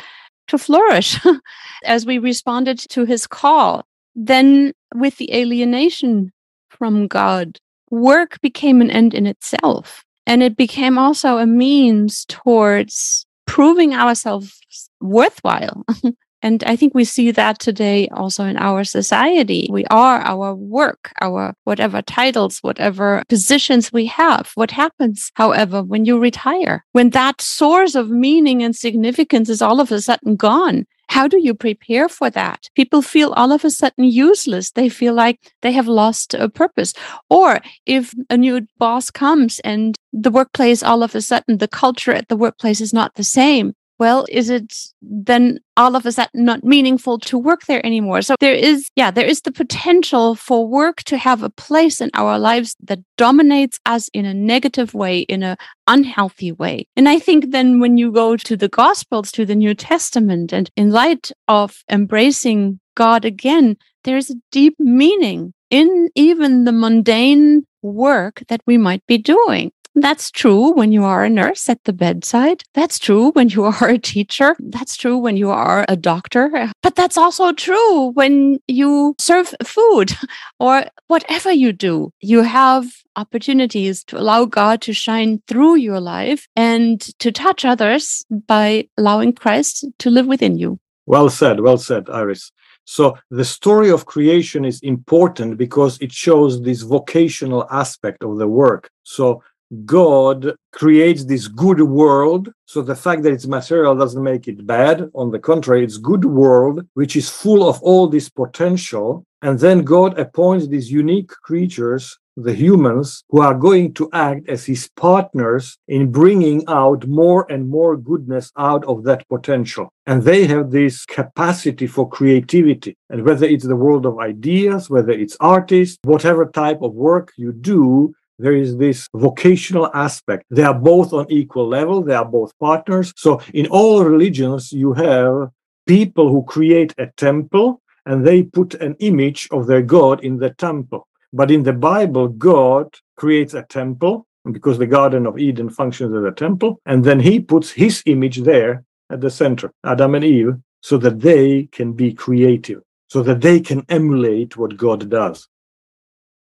to 0.52 0.58
flourish 0.58 1.18
as 1.84 2.06
we 2.06 2.18
responded 2.18 2.78
to 2.78 3.04
his 3.04 3.26
call. 3.26 3.84
Then, 4.14 4.72
with 4.94 5.16
the 5.16 5.34
alienation 5.34 6.30
from 6.68 7.08
God, 7.08 7.58
work 7.90 8.40
became 8.42 8.80
an 8.80 8.90
end 8.90 9.14
in 9.14 9.26
itself. 9.26 10.04
And 10.26 10.42
it 10.42 10.56
became 10.56 10.98
also 10.98 11.38
a 11.38 11.46
means 11.46 12.26
towards 12.26 13.26
proving 13.46 13.94
ourselves 13.94 14.60
worthwhile 15.00 15.84
And 16.42 16.62
I 16.64 16.76
think 16.76 16.94
we 16.94 17.05
see 17.05 17.31
that 17.31 17.61
today 17.61 18.09
also 18.09 18.44
in 18.44 18.57
our 18.57 18.85
society. 18.85 19.68
We 19.70 19.85
are 19.87 20.18
our 20.18 20.55
work, 20.55 21.12
our 21.20 21.55
whatever 21.64 22.02
titles, 22.02 22.59
whatever 22.59 23.22
positions 23.28 23.92
we 23.92 24.07
have. 24.07 24.50
What 24.57 24.72
happens, 24.72 25.31
however, 25.35 25.83
when 25.83 26.05
you 26.05 26.18
retire? 26.18 26.85
When 26.92 27.11
that 27.11 27.40
source 27.40 27.94
of 27.94 28.11
meaning 28.11 28.62
and 28.62 28.74
significance 28.74 29.48
is 29.48 29.62
all 29.62 29.81
of 29.81 29.92
a 29.92 30.00
sudden 30.00 30.37
gone, 30.37 30.87
how 31.09 31.28
do 31.28 31.38
you 31.38 31.55
prepare 31.55 32.09
for 32.09 32.31
that? 32.31 32.70
People 32.74 33.02
feel 33.02 33.33
all 33.33 33.52
of 33.52 33.66
a 33.66 33.70
sudden 33.70 34.05
useless. 34.05 34.70
They 34.70 34.88
feel 34.88 35.12
like 35.12 35.38
they 35.61 35.72
have 35.72 35.87
lost 35.87 36.33
a 36.33 36.48
purpose. 36.48 36.94
Or 37.28 37.61
if 37.85 38.14
a 38.31 38.37
new 38.38 38.66
boss 38.78 39.11
comes 39.11 39.61
and 39.61 39.94
the 40.12 40.31
workplace 40.31 40.83
all 40.83 41.02
of 41.02 41.14
a 41.14 41.20
sudden, 41.20 41.59
the 41.59 41.68
culture 41.68 42.12
at 42.12 42.28
the 42.28 42.37
workplace 42.37 42.81
is 42.81 42.94
not 42.94 43.14
the 43.14 43.24
same, 43.24 43.74
well, 43.98 44.26
is 44.28 44.50
it 44.50 44.72
then 45.00 45.59
all 45.76 45.94
of 45.94 46.07
a 46.07 46.12
sudden 46.12 46.44
not 46.44 46.64
meaningful 46.64 47.18
to 47.20 47.38
work 47.38 47.66
there 47.66 47.85
anymore? 47.87 48.22
So 48.22 48.35
there 48.40 48.55
is, 48.55 48.88
yeah, 48.96 49.11
there 49.11 49.26
is 49.26 49.42
the 49.42 49.52
potential 49.52 50.35
for 50.35 50.66
work 50.66 51.02
to 51.05 51.16
have 51.16 51.42
a 51.42 51.50
place 51.50 52.00
in 52.00 52.11
our 52.14 52.38
lives 52.38 52.74
that 52.83 53.00
dominates 53.16 53.78
us 53.87 54.09
in 54.12 54.24
a 54.24 54.35
negative 54.35 54.94
way, 54.94 55.20
in 55.20 55.42
an 55.42 55.57
unhealthy 55.87 56.52
way. 56.52 56.87
And 56.96 57.09
I 57.09 57.18
think 57.18 57.50
then 57.50 57.81
when 57.81 57.96
you 57.96 58.11
go 58.11 58.37
to 58.37 58.57
the 58.57 58.68
Gospels, 58.68 59.31
to 59.33 59.44
the 59.44 59.55
New 59.55 59.74
Testament, 59.74 60.52
and 60.52 60.70
in 60.76 60.90
light 60.90 61.31
of 61.46 61.85
embracing 61.90 62.81
God 62.94 63.24
again, 63.24 63.76
there 64.05 64.16
is 64.16 64.31
a 64.31 64.40
deep 64.50 64.74
meaning 64.78 65.55
in 65.70 66.11
even 66.14 66.64
the 66.64 66.72
mundane 66.72 67.66
work 67.83 68.42
that 68.48 68.61
we 68.66 68.78
might 68.78 69.07
be 69.07 69.18
doing. 69.18 69.72
That's 69.94 70.31
true 70.31 70.72
when 70.72 70.90
you 70.90 71.05
are 71.05 71.24
a 71.24 71.31
nurse 71.31 71.68
at 71.68 71.85
the 71.85 71.92
bedside. 71.92 72.62
That's 72.74 72.98
true 72.98 73.31
when 73.33 73.50
you 73.50 73.64
are 73.64 73.88
a 73.88 73.98
teacher. 73.98 74.57
That's 74.59 74.96
true 74.96 75.18
when 75.18 75.37
you 75.37 75.50
are 75.50 75.85
a 75.88 75.96
doctor. 75.96 76.70
But 76.83 76.96
that's 76.96 77.18
also 77.18 77.52
true 77.52 78.12
when 78.12 78.59
you 78.68 79.14
serve 79.18 79.55
food 79.62 80.12
or 80.61 80.87
whatever 81.09 81.52
you 81.52 81.72
do. 81.72 82.12
You 82.20 82.42
have 82.42 82.87
opportunities 83.16 84.02
to 84.05 84.18
allow 84.18 84.46
God 84.46 84.81
to 84.83 84.94
shine 84.94 85.42
through 85.46 85.76
your 85.76 86.00
life 86.00 86.48
and 86.57 87.00
to 87.18 87.31
touch 87.31 87.64
others 87.64 88.24
by 88.46 88.88
allowing 88.96 89.35
Christ 89.35 89.85
to 89.98 90.11
live 90.11 90.26
within 90.26 90.57
you. 90.59 90.78
Well 91.05 91.28
said, 91.28 91.61
well 91.61 91.78
said, 91.78 92.09
Iris. 92.09 92.50
So 92.85 93.16
the 93.31 93.44
story 93.44 93.90
of 93.90 94.07
creation 94.07 94.64
is 94.64 94.81
important 94.81 95.57
because 95.57 95.98
it 96.00 96.12
shows 96.12 96.62
this 96.62 96.83
vocational 96.83 97.66
aspect 97.70 98.24
of 98.24 98.38
the 98.38 98.48
work. 98.48 98.90
So 99.05 99.42
God 99.85 100.54
creates 100.72 101.24
this 101.24 101.48
good 101.48 101.80
world. 101.80 102.52
So 102.66 102.82
the 102.82 102.94
fact 102.94 103.22
that 103.22 103.32
it's 103.32 103.46
material 103.46 103.94
doesn't 103.94 104.22
make 104.22 104.48
it 104.48 104.66
bad. 104.66 105.11
On 105.14 105.30
the 105.30 105.38
contrary, 105.38 105.85
it's 105.85 105.98
good 105.98 106.24
world, 106.24 106.87
which 106.94 107.16
is 107.16 107.28
full 107.28 107.68
of 107.68 107.82
all 107.82 108.08
this 108.08 108.28
potential. 108.28 109.24
And 109.40 109.58
then 109.58 109.82
God 109.82 110.18
appoints 110.18 110.68
these 110.68 110.90
unique 110.90 111.28
creatures 111.28 112.18
the 112.37 112.54
humans 112.54 113.24
who 113.28 113.40
are 113.40 113.54
going 113.54 113.92
to 113.94 114.08
act 114.12 114.48
as 114.48 114.64
his 114.64 114.88
partners 114.96 115.76
in 115.88 116.11
bringing 116.11 116.64
out 116.68 117.06
more 117.06 117.46
and 117.50 117.68
more 117.68 117.96
goodness 117.96 118.50
out 118.56 118.85
of 118.85 119.04
that 119.04 119.28
potential. 119.28 119.92
And 120.06 120.22
they 120.22 120.46
have 120.46 120.70
this 120.70 121.04
capacity 121.04 121.87
for 121.87 122.08
creativity. 122.08 122.96
And 123.11 123.24
whether 123.24 123.46
it's 123.46 123.66
the 123.66 123.76
world 123.76 124.06
of 124.06 124.18
ideas, 124.18 124.88
whether 124.88 125.12
it's 125.12 125.37
artists, 125.40 125.98
whatever 126.04 126.46
type 126.46 126.82
of 126.82 126.94
work 126.94 127.32
you 127.37 127.52
do, 127.52 128.14
there 128.42 128.57
is 128.57 128.76
this 128.76 129.09
vocational 129.14 129.88
aspect. 129.94 130.44
They 130.50 130.64
are 130.64 130.74
both 130.74 131.12
on 131.12 131.26
equal 131.31 131.68
level. 131.68 132.02
They 132.02 132.14
are 132.14 132.24
both 132.24 132.52
partners. 132.59 133.12
So 133.16 133.40
in 133.55 133.66
all 133.68 134.05
religions, 134.05 134.72
you 134.72 134.92
have 134.94 135.50
people 135.87 136.28
who 136.28 136.42
create 136.44 136.92
a 136.98 137.07
temple 137.16 137.81
and 138.05 138.26
they 138.26 138.42
put 138.42 138.74
an 138.74 138.96
image 138.98 139.48
of 139.52 139.66
their 139.66 139.83
God 139.83 140.24
in 140.24 140.38
the 140.38 140.50
temple. 140.50 141.07
But 141.33 141.50
in 141.50 141.62
the 141.62 141.72
Bible, 141.72 142.28
God 142.28 142.94
creates 143.16 143.55
a 143.55 143.62
temple 143.62 144.26
because 144.50 144.78
the 144.78 144.87
Garden 144.87 145.26
of 145.26 145.38
Eden 145.38 145.70
functions 145.70 146.14
as 146.14 146.24
a 146.24 146.33
temple. 146.33 146.81
And 146.85 147.05
then 147.05 147.20
he 147.20 147.38
puts 147.38 147.70
his 147.70 148.02
image 148.07 148.38
there 148.38 148.85
at 149.09 149.20
the 149.20 149.31
center, 149.31 149.72
Adam 149.85 150.14
and 150.16 150.24
Eve, 150.24 150.55
so 150.81 150.98
that 150.98 151.20
they 151.20 151.68
can 151.70 151.92
be 151.92 152.12
creative, 152.12 152.83
so 153.09 153.22
that 153.22 153.40
they 153.40 153.61
can 153.61 153.85
emulate 153.88 154.57
what 154.57 154.76
God 154.76 155.09
does. 155.09 155.48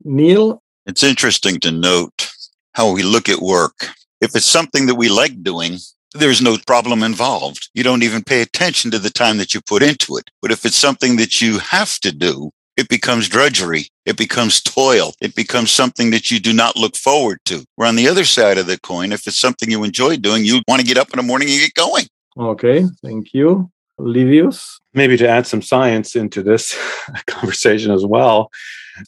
Neil? 0.05 0.62
It's 0.88 1.03
interesting 1.03 1.61
to 1.61 1.70
note 1.70 2.31
how 2.72 2.90
we 2.90 3.03
look 3.03 3.29
at 3.29 3.42
work. 3.42 3.90
If 4.22 4.35
it's 4.35 4.46
something 4.46 4.87
that 4.87 4.94
we 4.94 5.11
like 5.11 5.42
doing, 5.42 5.77
there's 6.14 6.40
no 6.40 6.57
problem 6.66 7.03
involved. 7.03 7.68
You 7.74 7.83
don't 7.83 8.03
even 8.03 8.24
pay 8.24 8.40
attention 8.40 8.90
to 8.92 8.98
the 8.98 9.11
time 9.11 9.37
that 9.37 9.53
you 9.53 9.61
put 9.61 9.83
into 9.83 10.16
it. 10.16 10.31
But 10.40 10.51
if 10.51 10.64
it's 10.64 10.77
something 10.77 11.16
that 11.16 11.42
you 11.42 11.59
have 11.59 11.98
to 11.98 12.11
do, 12.11 12.53
it 12.79 12.88
becomes 12.88 13.29
drudgery. 13.29 13.88
It 14.07 14.16
becomes 14.16 14.62
toil. 14.62 15.12
It 15.20 15.35
becomes 15.35 15.70
something 15.70 16.11
that 16.11 16.31
you 16.31 16.40
do 16.40 16.55
not 16.55 16.74
look 16.74 16.96
forward 16.96 17.40
to. 17.44 17.66
We're 17.77 17.85
on 17.85 17.96
the 17.96 18.09
other 18.09 18.24
side 18.24 18.57
of 18.57 18.66
the 18.66 18.81
coin, 18.81 19.12
if 19.12 19.27
it's 19.27 19.38
something 19.38 19.70
you 19.70 19.85
enjoy 19.85 20.16
doing, 20.16 20.46
you 20.46 20.62
want 20.68 20.81
to 20.81 20.87
get 20.87 20.96
up 20.96 21.11
in 21.12 21.18
the 21.18 21.22
morning 21.22 21.51
and 21.51 21.61
get 21.61 21.74
going. 21.74 22.07
Okay, 22.38 22.87
thank 23.03 23.35
you. 23.35 23.70
Livius? 23.98 24.81
Maybe 24.94 25.18
to 25.18 25.29
add 25.29 25.46
some 25.46 25.61
science 25.61 26.16
into 26.16 26.42
this 26.42 26.74
conversation 27.27 27.90
as 27.90 28.07
well, 28.07 28.51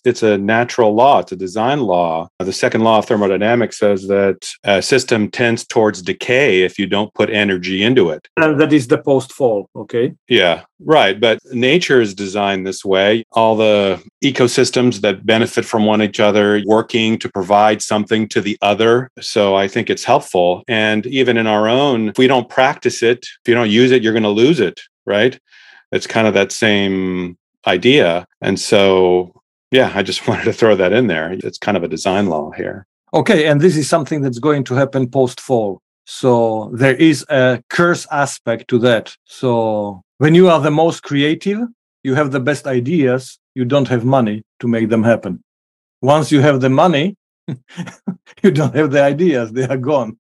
it's 0.05 0.23
a 0.23 0.39
natural 0.39 0.95
law, 0.95 1.21
it's 1.21 1.33
a 1.33 1.37
design 1.37 1.81
law. 1.81 2.29
The 2.39 2.53
second 2.53 2.83
law 2.83 2.99
of 2.99 3.07
thermodynamics 3.07 3.79
says 3.79 4.09
that 4.09 4.49
a 4.65 4.83
system 4.83 5.31
tends 5.31 5.67
towards 5.67 6.03
decay 6.03 6.63
if 6.63 6.79
you 6.79 6.87
don't 6.87 7.13
put 7.15 7.31
energy 7.31 7.83
into 7.83 8.11
it. 8.11 8.29
And 8.37 8.61
that 8.61 8.73
is 8.73 8.89
the 8.89 8.99
post 8.99 9.33
fall, 9.33 9.69
okay? 9.77 10.15
Yeah, 10.29 10.63
right. 10.81 11.19
But 11.19 11.39
nature 11.53 12.01
is 12.01 12.15
designed 12.15 12.67
this 12.67 12.85
way. 12.85 13.25
All 13.33 13.57
the 13.57 14.03
ecosystems 14.25 15.01
that 15.01 15.27
benefit 15.27 15.65
from 15.65 15.87
one 15.87 16.03
each 16.03 16.21
other 16.21 16.63
working 16.67 17.19
to 17.19 17.29
provide 17.29 17.83
something 17.83 18.29
to 18.29 18.41
the 18.41 18.57
other. 18.63 19.11
So 19.21 19.55
I 19.55 19.69
think 19.69 19.91
it's 19.91 20.05
helpful. 20.05 20.63
And 20.69 21.07
even 21.07 21.37
in 21.37 21.47
our 21.47 21.69
own, 21.69 22.11
if 22.11 22.19
we 22.19 22.27
don't 22.27 22.49
practice 22.49 23.03
it, 23.03 23.19
if 23.21 23.49
you 23.49 23.55
don't 23.55 23.71
use 23.71 23.91
it, 23.91 24.03
you're 24.03 24.13
going 24.13 24.23
to 24.23 24.29
lose 24.29 24.61
it, 24.61 24.81
right? 25.07 25.39
It's 25.93 26.07
kind 26.07 26.27
of 26.27 26.35
that 26.35 26.53
same 26.53 27.37
idea. 27.67 28.27
And 28.41 28.59
so 28.59 29.40
yeah, 29.71 29.93
I 29.95 30.03
just 30.03 30.27
wanted 30.29 30.45
to 30.45 30.53
throw 30.53 30.77
that 30.77 30.93
in 30.93 31.07
there. 31.07 31.33
It's 31.33 31.59
kind 31.59 31.77
of 31.77 31.83
a 31.83 31.89
design 31.89 32.27
law 32.27 32.51
here. 32.51 32.87
Okay, 33.13 33.47
and 33.47 33.61
this 33.61 33.77
is 33.77 33.89
something 33.89 34.21
that's 34.21 34.39
going 34.39 34.65
to 34.65 34.75
happen 34.75 35.09
post 35.09 35.41
fall. 35.41 35.81
So 36.05 36.71
there 36.75 36.95
is 36.95 37.25
a 37.29 37.63
curse 37.69 38.07
aspect 38.11 38.69
to 38.69 38.79
that. 38.81 39.17
So 39.25 40.03
when 40.19 40.35
you 40.35 40.49
are 40.49 40.61
the 40.61 40.71
most 40.71 41.03
creative, 41.03 41.61
you 42.03 42.15
have 42.15 42.31
the 42.31 42.41
best 42.41 42.67
ideas, 42.67 43.39
you 43.55 43.65
don't 43.65 43.89
have 43.89 44.05
money 44.05 44.43
to 44.61 44.69
make 44.69 44.89
them 44.89 45.03
happen. 45.03 45.43
Once 46.03 46.33
you 46.33 46.41
have 46.41 46.61
the 46.61 46.71
money, 46.71 47.17
you 48.43 48.51
don't 48.51 48.75
have 48.75 48.91
the 48.91 49.03
ideas, 49.03 49.53
they 49.53 49.67
are 49.67 49.77
gone. 49.77 50.19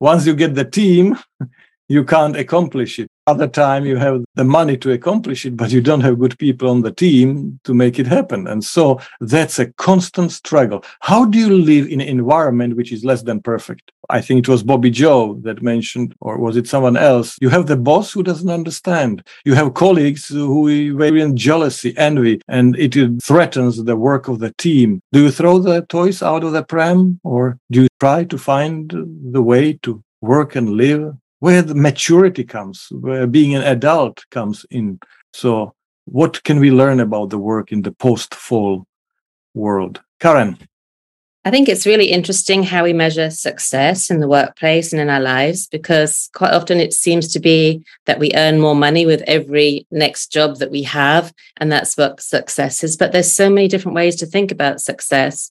Once 0.00 0.26
you 0.26 0.34
get 0.34 0.54
the 0.54 0.64
team, 0.64 1.18
you 1.88 2.04
can't 2.04 2.36
accomplish 2.36 2.98
it. 2.98 3.10
Other 3.28 3.46
time 3.46 3.84
you 3.84 3.96
have 3.96 4.24
the 4.36 4.44
money 4.44 4.78
to 4.78 4.90
accomplish 4.90 5.44
it, 5.44 5.54
but 5.54 5.70
you 5.70 5.82
don't 5.82 6.00
have 6.00 6.18
good 6.18 6.38
people 6.38 6.70
on 6.70 6.80
the 6.80 6.90
team 6.90 7.60
to 7.64 7.74
make 7.74 7.98
it 7.98 8.06
happen. 8.06 8.46
And 8.46 8.64
so 8.64 9.00
that's 9.20 9.58
a 9.58 9.70
constant 9.72 10.32
struggle. 10.32 10.82
How 11.00 11.26
do 11.26 11.38
you 11.38 11.58
live 11.58 11.88
in 11.88 12.00
an 12.00 12.08
environment 12.08 12.74
which 12.74 12.90
is 12.90 13.04
less 13.04 13.20
than 13.20 13.42
perfect? 13.42 13.92
I 14.08 14.22
think 14.22 14.38
it 14.38 14.48
was 14.48 14.62
Bobby 14.62 14.88
Joe 14.88 15.38
that 15.42 15.60
mentioned, 15.60 16.14
or 16.20 16.38
was 16.38 16.56
it 16.56 16.66
someone 16.66 16.96
else? 16.96 17.36
You 17.42 17.50
have 17.50 17.66
the 17.66 17.76
boss 17.76 18.14
who 18.14 18.22
doesn't 18.22 18.48
understand. 18.48 19.22
You 19.44 19.52
have 19.56 19.74
colleagues 19.74 20.28
who 20.28 20.68
experience 20.68 21.38
jealousy, 21.38 21.92
envy, 21.98 22.40
and 22.48 22.76
it 22.78 22.94
threatens 23.22 23.84
the 23.84 23.96
work 23.96 24.28
of 24.28 24.38
the 24.38 24.54
team. 24.56 25.02
Do 25.12 25.24
you 25.24 25.30
throw 25.30 25.58
the 25.58 25.82
toys 25.82 26.22
out 26.22 26.44
of 26.44 26.52
the 26.52 26.62
pram 26.62 27.20
or 27.24 27.58
do 27.70 27.82
you 27.82 27.88
try 28.00 28.24
to 28.24 28.38
find 28.38 28.90
the 29.36 29.42
way 29.42 29.74
to 29.82 30.02
work 30.22 30.56
and 30.56 30.70
live 30.70 31.12
where 31.40 31.62
the 31.62 31.74
maturity 31.74 32.44
comes, 32.44 32.88
where 32.90 33.26
being 33.26 33.54
an 33.54 33.62
adult 33.62 34.24
comes 34.30 34.66
in. 34.70 35.00
So, 35.32 35.74
what 36.06 36.42
can 36.44 36.58
we 36.58 36.70
learn 36.70 37.00
about 37.00 37.30
the 37.30 37.38
work 37.38 37.70
in 37.70 37.82
the 37.82 37.92
post 37.92 38.34
fall 38.34 38.86
world? 39.54 40.00
Karen. 40.20 40.58
I 41.44 41.50
think 41.50 41.68
it's 41.68 41.86
really 41.86 42.10
interesting 42.10 42.62
how 42.62 42.84
we 42.84 42.92
measure 42.92 43.30
success 43.30 44.10
in 44.10 44.20
the 44.20 44.28
workplace 44.28 44.92
and 44.92 45.00
in 45.00 45.08
our 45.08 45.20
lives 45.20 45.66
because 45.66 46.28
quite 46.34 46.52
often 46.52 46.78
it 46.78 46.92
seems 46.92 47.32
to 47.32 47.40
be 47.40 47.82
that 48.04 48.18
we 48.18 48.32
earn 48.34 48.60
more 48.60 48.74
money 48.74 49.06
with 49.06 49.22
every 49.26 49.86
next 49.90 50.30
job 50.30 50.56
that 50.56 50.70
we 50.70 50.82
have. 50.82 51.32
And 51.56 51.70
that's 51.72 51.96
what 51.96 52.20
success 52.20 52.84
is. 52.84 52.98
But 52.98 53.12
there's 53.12 53.32
so 53.32 53.48
many 53.48 53.68
different 53.68 53.94
ways 53.94 54.16
to 54.16 54.26
think 54.26 54.50
about 54.50 54.80
success. 54.80 55.50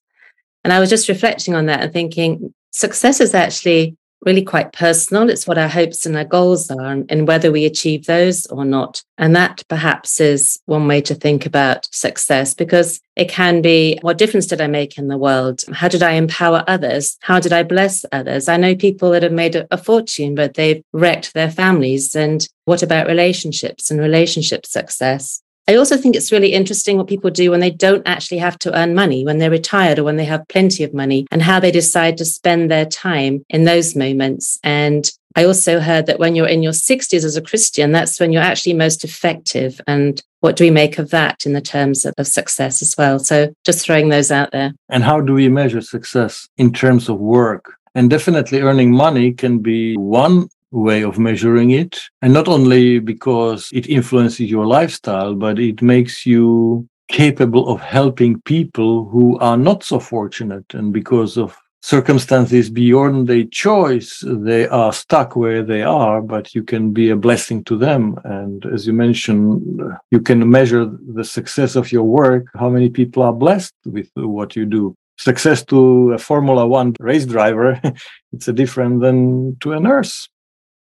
And 0.64 0.72
I 0.72 0.80
was 0.80 0.90
just 0.90 1.10
reflecting 1.10 1.56
on 1.56 1.66
that 1.68 1.82
and 1.82 1.94
thinking 1.94 2.54
success 2.72 3.20
is 3.20 3.34
actually 3.34 3.98
really 4.26 4.44
quite 4.44 4.74
personal. 4.74 5.30
It's 5.30 5.48
what 5.48 5.58
our 5.58 5.68
hopes 5.68 6.06
and 6.06 6.16
our 6.18 6.26
goals 6.26 6.70
are 6.72 6.92
and, 6.92 7.10
and, 7.12 7.28
whether 7.28 7.52
we 7.52 7.66
achieve 7.66 8.06
those 8.06 8.46
or 8.48 8.66
not. 8.66 9.04
And 9.18 9.36
that 9.36 9.64
perhaps 9.70 10.20
is 10.20 10.60
one 10.66 10.88
way 10.88 11.02
to 11.02 11.16
think 11.16 11.46
about 11.46 11.88
success 11.92 12.54
because 12.54 13.00
it 13.16 13.30
can 13.30 13.62
be 13.62 14.00
what 14.02 14.18
difference 14.18 14.46
did 14.46 14.62
I 14.62 14.68
make 14.68 14.98
in 14.98 15.08
the 15.08 15.18
world? 15.18 15.62
How 15.74 15.88
did 15.88 16.04
I 16.04 16.14
empower 16.14 16.64
others? 16.68 17.18
How 17.22 17.40
did 17.40 17.54
I 17.54 17.64
bless 17.64 18.06
others? 18.12 18.48
I 18.48 18.58
know 18.58 18.76
people 18.76 19.12
that 19.12 19.24
have 19.24 19.32
made 19.32 19.56
a, 19.56 19.68
a 19.72 19.78
fortune, 19.78 20.36
but 20.36 20.56
they've 20.56 20.84
wrecked 20.94 21.34
their 21.34 21.52
families. 21.52 22.16
And 22.16 22.48
what 22.66 22.84
about 22.84 23.08
relationships 23.08 23.92
and 23.92 24.00
relationship 24.00 24.66
success? 24.66 25.42
I 25.70 25.76
also 25.76 25.98
think 25.98 26.16
it's 26.16 26.32
really 26.32 26.54
interesting 26.54 26.98
what 26.98 27.08
people 27.08 27.30
do 27.30 27.52
when 27.52 27.60
they 27.60 27.72
don't 27.72 28.08
actually 28.08 28.38
have 28.38 28.58
to 28.60 28.78
earn 28.78 28.96
money, 28.96 29.26
when 29.26 29.38
they're 29.38 29.52
retired 29.52 30.00
or 30.00 30.06
when 30.06 30.16
they 30.16 30.26
have 30.26 30.48
plenty 30.48 30.84
of 30.86 30.94
money, 30.94 31.28
and 31.30 31.42
how 31.42 31.60
they 31.60 31.72
decide 31.72 32.18
to 32.18 32.26
spend 32.26 32.72
their 32.72 32.86
time 32.86 33.44
in 33.50 33.66
those 33.66 33.94
moments. 33.94 34.60
And 34.64 35.12
I 35.36 35.44
also 35.44 35.82
heard 35.82 36.06
that 36.06 36.20
when 36.20 36.36
you're 36.36 36.48
in 36.48 36.64
your 36.64 36.72
60s 36.72 37.24
as 37.24 37.36
a 37.36 37.42
Christian, 37.42 37.92
that's 37.92 38.20
when 38.20 38.32
you're 38.32 38.42
actually 38.42 38.74
most 38.76 39.04
effective. 39.04 39.82
And 39.88 40.22
what 40.40 40.56
do 40.56 40.64
we 40.64 40.72
make 40.72 40.98
of 40.98 41.10
that 41.10 41.46
in 41.46 41.52
the 41.52 41.62
terms 41.62 42.06
of, 42.06 42.14
of 42.18 42.28
success 42.28 42.82
as 42.82 42.96
well? 42.98 43.20
So 43.20 43.54
just 43.66 43.86
throwing 43.86 44.08
those 44.10 44.32
out 44.32 44.52
there. 44.52 44.72
And 44.90 45.04
how 45.04 45.20
do 45.20 45.34
we 45.34 45.50
measure 45.50 45.82
success 45.82 46.48
in 46.58 46.72
terms 46.72 47.10
of 47.10 47.20
work? 47.20 47.74
And 47.94 48.10
definitely 48.10 48.62
earning 48.62 48.92
money 48.92 49.34
can 49.34 49.60
be 49.60 49.96
one 49.98 50.50
way 50.72 51.04
of 51.04 51.18
measuring 51.18 51.72
it. 51.72 52.00
And 52.22 52.34
not 52.34 52.48
only 52.48 53.00
because 53.00 53.70
it 53.74 53.88
influences 53.88 54.50
your 54.50 54.66
lifestyle, 54.66 55.34
but 55.36 55.60
it 55.60 55.82
makes 55.82 56.26
you 56.26 56.88
capable 57.08 57.70
of 57.70 57.80
helping 57.82 58.42
people 58.42 59.06
who 59.06 59.38
are 59.40 59.58
not 59.58 59.84
so 59.84 60.00
fortunate. 60.00 60.66
And 60.74 60.92
because 60.92 61.38
of 61.38 61.58
circumstances 61.82 62.70
beyond 62.70 63.28
their 63.28 63.46
choice, 63.46 64.22
they 64.26 64.68
are 64.68 64.92
stuck 64.92 65.36
where 65.36 65.64
they 65.64 65.84
are, 65.84 66.22
but 66.22 66.54
you 66.54 66.64
can 66.64 66.92
be 66.92 67.10
a 67.10 67.16
blessing 67.16 67.64
to 67.64 67.78
them. 67.78 68.20
And 68.26 68.66
as 68.66 68.86
you 68.86 68.94
mentioned, 68.94 69.82
you 70.12 70.20
can 70.20 70.50
measure 70.50 70.86
the 71.14 71.24
success 71.24 71.76
of 71.76 71.92
your 71.92 72.04
work, 72.04 72.48
how 72.56 72.70
many 72.70 72.90
people 72.90 73.24
are 73.24 73.34
blessed 73.34 73.74
with 73.86 74.10
what 74.16 74.56
you 74.56 74.66
do. 74.66 74.96
success 75.20 75.66
to 75.66 76.12
a 76.12 76.18
Formula 76.18 76.68
One 76.68 76.94
race 77.00 77.26
driver, 77.26 77.82
it's 78.34 78.48
a 78.48 78.54
different 78.54 79.02
than 79.02 79.58
to 79.62 79.72
a 79.74 79.80
nurse. 79.80 80.30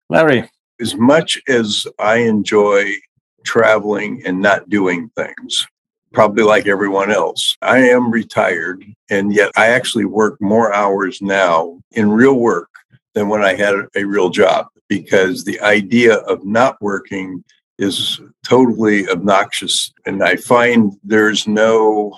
Larry. 0.09 0.51
As 0.81 0.95
much 0.95 1.41
as 1.49 1.87
I 1.99 2.17
enjoy 2.17 2.95
traveling 3.45 4.23
and 4.27 4.41
not 4.41 4.69
doing 4.69 5.11
things, 5.17 5.67
probably 6.13 6.45
like 6.45 6.67
everyone 6.67 7.11
else, 7.11 7.57
I 7.63 7.79
am 7.79 8.11
retired. 8.11 8.85
And 9.11 9.33
yet 9.33 9.51
I 9.57 9.69
actually 9.69 10.05
work 10.05 10.41
more 10.41 10.73
hours 10.73 11.21
now 11.23 11.81
in 11.93 12.11
real 12.11 12.39
work 12.39 12.71
than 13.15 13.29
when 13.29 13.43
I 13.43 13.55
had 13.55 13.75
a 13.95 14.05
real 14.05 14.31
job 14.31 14.67
because 14.89 15.45
the 15.45 15.61
idea 15.61 16.17
of 16.17 16.45
not 16.45 16.81
working 16.81 17.45
is 17.79 18.21
totally 18.45 19.09
obnoxious. 19.09 19.93
And 20.07 20.23
I 20.23 20.37
find 20.37 20.93
there's 21.03 21.47
no 21.49 22.17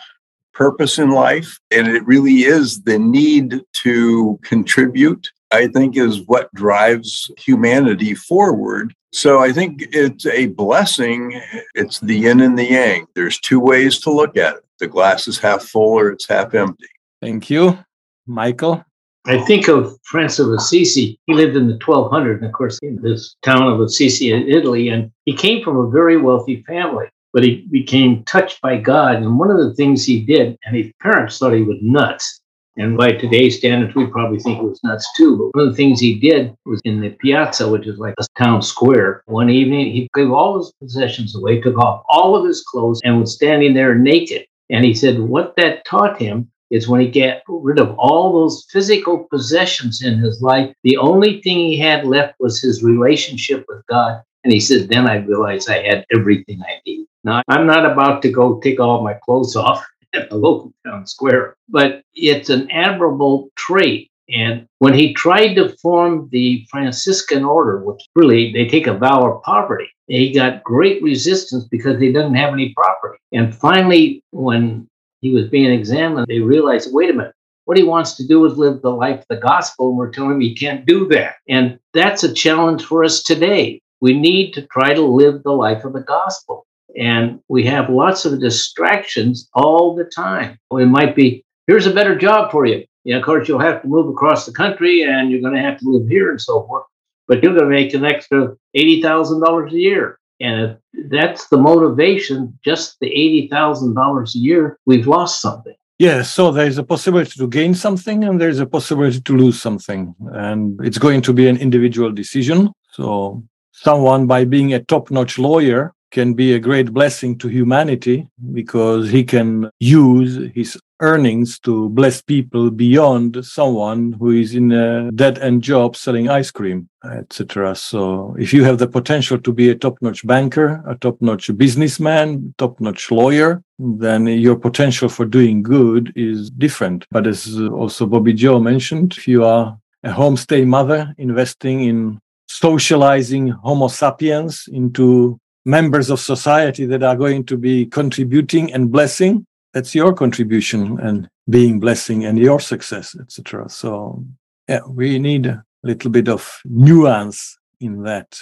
purpose 0.53 0.99
in 0.99 1.11
life. 1.11 1.59
And 1.71 1.89
it 1.89 2.07
really 2.07 2.45
is 2.45 2.83
the 2.83 2.99
need 2.99 3.61
to 3.75 4.39
contribute, 4.43 5.31
I 5.53 5.69
think, 5.69 5.97
is 5.97 6.23
what 6.27 6.53
drives 6.55 7.31
humanity 7.39 8.15
forward. 8.15 8.95
So 9.13 9.41
I 9.41 9.53
think 9.53 9.83
it's 9.93 10.27
a 10.27 10.47
blessing. 10.47 11.41
It's 11.75 12.01
the 12.01 12.19
yin 12.19 12.41
and 12.41 12.59
the 12.59 12.65
yang. 12.65 13.07
There's 13.15 13.39
two 13.41 13.61
ways 13.61 13.99
to 14.01 14.11
look 14.11 14.37
at 14.37 14.57
it 14.57 14.67
the 14.79 14.87
glass 14.87 15.27
is 15.27 15.39
half 15.39 15.63
full 15.63 15.99
or 15.99 16.11
it's 16.11 16.29
half 16.29 16.55
empty. 16.55 16.89
Thank 17.21 17.51
you. 17.51 17.79
Michael? 18.27 18.85
I 19.27 19.39
think 19.39 19.69
of 19.69 19.97
Francis 20.05 20.47
of 20.47 20.53
Assisi. 20.53 21.19
He 21.27 21.35
lived 21.35 21.57
in 21.57 21.67
the 21.67 21.79
1200s, 21.79 22.37
and 22.37 22.45
of 22.45 22.53
course, 22.53 22.79
in 22.83 23.01
this 23.03 23.35
town 23.43 23.63
of 23.63 23.81
Assisi 23.81 24.33
in 24.33 24.49
Italy, 24.49 24.89
and 24.89 25.11
he 25.25 25.35
came 25.35 25.65
from 25.65 25.79
a 25.79 25.91
very 25.91 26.17
wealthy 26.17 26.63
family, 26.63 27.07
but 27.33 27.43
he 27.43 27.67
became 27.71 28.23
touched 28.25 28.61
by 28.61 28.77
God. 28.77 29.17
And 29.17 29.39
one 29.39 29.51
of 29.51 29.59
the 29.59 29.75
things 29.75 30.05
he 30.05 30.21
did, 30.25 30.57
and 30.65 30.77
his 30.77 30.93
parents 31.03 31.39
thought 31.39 31.55
he 31.55 31.63
was 31.63 31.79
nuts. 31.83 32.41
And 32.79 32.97
by 32.97 33.13
today's 33.13 33.57
standards, 33.57 33.95
we 33.95 34.07
probably 34.07 34.39
think 34.39 34.59
it 34.59 34.65
was 34.65 34.83
nuts 34.85 35.09
too. 35.17 35.37
But 35.37 35.59
one 35.59 35.69
of 35.69 35.73
the 35.73 35.77
things 35.77 35.99
he 35.99 36.19
did 36.19 36.55
was 36.67 36.81
in 36.85 37.01
the 37.01 37.11
piazza, 37.11 37.69
which 37.69 37.87
is 37.87 37.99
like 37.99 38.15
a 38.19 38.27
town 38.39 38.61
square, 38.61 39.23
one 39.27 39.49
evening, 39.49 39.93
he 39.93 40.09
gave 40.15 40.31
all 40.31 40.59
his 40.59 40.73
possessions 40.81 41.35
away, 41.35 41.61
took 41.61 41.79
off 41.79 42.05
all 42.11 42.37
of 42.37 42.47
his 42.47 42.63
clothes, 42.63 43.01
and 43.03 43.19
was 43.19 43.35
standing 43.35 43.73
there 43.73 43.95
naked. 43.95 44.47
And 44.69 44.85
he 44.85 44.93
said 44.93 45.21
what 45.21 45.55
that 45.57 45.87
taught 45.87 46.21
him 46.21 46.51
is 46.71 46.89
when 46.89 47.01
he 47.01 47.09
got 47.09 47.43
rid 47.49 47.79
of 47.79 47.97
all 47.99 48.33
those 48.33 48.67
physical 48.71 49.27
possessions 49.31 50.03
in 50.03 50.19
his 50.19 50.43
life, 50.43 50.75
the 50.83 50.97
only 50.97 51.41
thing 51.41 51.59
he 51.59 51.79
had 51.79 52.07
left 52.07 52.35
was 52.41 52.61
his 52.61 52.83
relationship 52.83 53.65
with 53.69 53.87
God. 53.87 54.21
And 54.45 54.53
he 54.53 54.61
said, 54.61 54.89
Then 54.89 55.07
I 55.09 55.17
realized 55.17 55.71
I 55.71 55.83
had 55.83 56.05
everything 56.15 56.61
I 56.63 56.81
need. 56.85 57.07
Now, 57.25 57.43
I'm 57.49 57.67
not 57.67 57.91
about 57.91 58.23
to 58.23 58.31
go 58.31 58.61
take 58.61 58.81
all 58.81 59.03
my 59.03 59.15
clothes 59.25 59.57
off 59.57 59.85
at 60.17 60.31
the 60.31 60.37
local 60.37 60.73
town 60.87 61.07
square, 61.07 61.57
but 61.69 62.03
it's 62.15 62.51
an 62.51 62.71
admirable 62.71 63.51
trait. 63.57 64.11
And 64.29 64.67
when 64.81 64.95
he 64.95 65.15
tried 65.15 65.55
to 65.55 65.77
form 65.77 66.29
the 66.33 66.67
Franciscan 66.71 67.45
order, 67.45 67.85
which 67.85 68.03
really 68.17 68.53
they 68.53 68.67
take 68.67 68.89
a 68.89 68.97
vow 68.97 69.31
of 69.31 69.43
poverty, 69.43 69.89
he 70.09 70.33
got 70.33 70.65
great 70.65 71.03
resistance 71.03 71.65
because 71.65 71.99
they 71.99 72.09
didn't 72.09 72.35
have 72.35 72.53
any 72.53 72.75
property. 72.75 73.19
And 73.33 73.55
finally, 73.55 74.23
when 74.31 74.89
he 75.21 75.31
was 75.33 75.49
being 75.49 75.71
examined, 75.71 76.27
they 76.29 76.41
realized, 76.41 76.93
wait 76.93 77.11
a 77.11 77.13
minute, 77.13 77.35
what 77.67 77.77
he 77.77 77.83
wants 77.83 78.15
to 78.15 78.27
do 78.27 78.45
is 78.45 78.57
live 78.57 78.83
the 78.83 78.91
life 78.91 79.21
of 79.21 79.27
the 79.29 79.37
gospel, 79.37 79.89
and 79.91 79.99
we're 79.99 80.13
telling 80.13 80.33
him 80.33 80.41
he 80.41 80.55
can't 80.55 80.87
do 80.87 81.07
that. 81.09 81.37
And 81.49 81.79
that's 81.95 82.23
a 82.23 82.33
challenge 82.33 82.85
for 82.85 83.05
us 83.05 83.23
today. 83.23 83.81
We 84.01 84.19
need 84.19 84.53
to 84.55 84.63
try 84.67 84.95
to 84.95 85.03
live 85.03 85.43
the 85.43 85.53
life 85.53 85.85
of 85.85 85.93
the 85.93 86.01
gospel. 86.01 86.66
And 86.99 87.41
we 87.49 87.65
have 87.67 87.91
lots 87.91 88.25
of 88.25 88.41
distractions 88.41 89.49
all 89.55 89.95
the 89.95 90.05
time. 90.05 90.59
It 90.73 90.87
might 90.87 91.15
be, 91.15 91.45
here's 91.67 91.87
a 91.87 91.93
better 91.93 92.17
job 92.17 92.51
for 92.51 92.65
you. 92.65 92.85
Know, 93.05 93.19
of 93.19 93.25
course, 93.25 93.49
you'll 93.49 93.61
have 93.61 93.83
to 93.83 93.89
move 93.89 94.09
across 94.09 94.47
the 94.47 94.53
country 94.53 95.03
and 95.03 95.31
you're 95.31 95.41
going 95.41 95.55
to 95.55 95.61
have 95.61 95.79
to 95.79 95.89
live 95.89 96.09
here 96.09 96.31
and 96.31 96.41
so 96.41 96.67
forth, 96.67 96.85
but 97.29 97.43
you're 97.43 97.55
going 97.55 97.71
to 97.71 97.71
make 97.71 97.95
an 97.95 98.05
extra 98.05 98.57
$80,000 98.77 99.73
a 99.73 99.79
year. 99.79 100.19
And 100.41 100.77
if 100.93 101.11
that's 101.11 101.49
the 101.49 101.57
motivation, 101.57 102.59
just 102.65 102.97
the 103.01 103.11
$80,000 103.51 104.35
a 104.35 104.39
year, 104.39 104.79
we've 104.87 105.07
lost 105.07 105.41
something. 105.41 105.75
Yeah, 105.99 106.23
so 106.23 106.53
there's 106.53 106.77
a 106.77 106.85
possibility 106.85 107.39
to 107.39 107.49
gain 107.49 107.75
something 107.75 108.25
and 108.25 108.39
there's 108.39 108.59
a 108.59 108.67
possibility 108.67 109.21
to 109.21 109.37
lose 109.37 109.61
something. 109.61 110.15
And 110.33 110.79
it's 110.85 110.99
going 110.99 111.23
to 111.23 111.33
be 111.33 111.49
an 111.49 111.57
individual 111.57 112.13
decision. 112.13 112.71
So, 112.93 113.43
someone 113.73 114.27
by 114.27 114.45
being 114.45 114.75
a 114.75 114.83
top 114.83 115.11
notch 115.11 115.39
lawyer 115.39 115.95
can 116.17 116.33
be 116.33 116.55
a 116.55 116.65
great 116.69 116.89
blessing 116.99 117.37
to 117.37 117.47
humanity 117.47 118.27
because 118.59 119.11
he 119.11 119.23
can 119.23 119.51
use 119.81 120.31
his 120.55 120.71
earnings 121.01 121.59
to 121.67 121.91
bless 121.91 122.23
people 122.23 122.71
beyond 122.71 123.45
someone 123.45 124.13
who 124.19 124.31
is 124.31 124.55
in 124.55 124.73
a 124.73 125.13
dead 125.13 125.39
end 125.41 125.61
job 125.61 125.95
selling 125.95 126.27
ice 126.41 126.51
cream 126.51 126.89
etc 127.05 127.75
so 127.75 128.35
if 128.39 128.49
you 128.55 128.65
have 128.65 128.79
the 128.79 128.89
potential 128.99 129.39
to 129.47 129.53
be 129.53 129.69
a 129.69 129.75
top-notch 129.75 130.27
banker 130.27 130.83
a 130.87 130.95
top-notch 131.05 131.55
businessman 131.59 132.55
top-notch 132.57 133.11
lawyer 133.11 133.63
then 133.79 134.27
your 134.27 134.57
potential 134.57 135.11
for 135.11 135.27
doing 135.27 135.63
good 135.63 136.11
is 136.17 136.49
different. 136.65 137.05
But 137.11 137.27
as 137.27 137.41
also 137.81 138.07
bobby 138.07 138.33
joe 138.33 138.59
mentioned 138.59 139.09
if 139.19 139.29
you 139.29 139.45
are 139.45 139.77
a 140.03 140.13
homestay 140.21 140.67
mother 140.67 141.15
investing 141.19 141.79
in 141.91 142.19
socializing 142.49 143.49
homo 143.49 143.89
sapiens 143.89 144.67
into 144.81 145.39
members 145.67 146.09
of 146.09 146.21
society 146.21 146.87
that 146.87 147.03
are 147.03 147.17
going 147.17 147.45
to 147.45 147.59
be 147.59 147.85
contributing 147.87 148.73
and 148.73 148.91
blessing. 148.91 149.45
That's 149.75 149.95
your 149.95 150.15
contribution 150.15 150.99
and 151.01 151.29
being 151.49 151.79
blessing 151.79 152.25
and 152.25 152.39
your 152.39 152.59
success 152.59 153.17
etc 153.21 153.69
so 153.69 154.25
yeah 154.69 154.81
we 154.89 155.19
need 155.19 155.47
a 155.47 155.65
little 155.83 156.11
bit 156.11 156.29
of 156.29 156.61
nuance 156.65 157.59
in 157.81 158.03
that. 158.03 158.41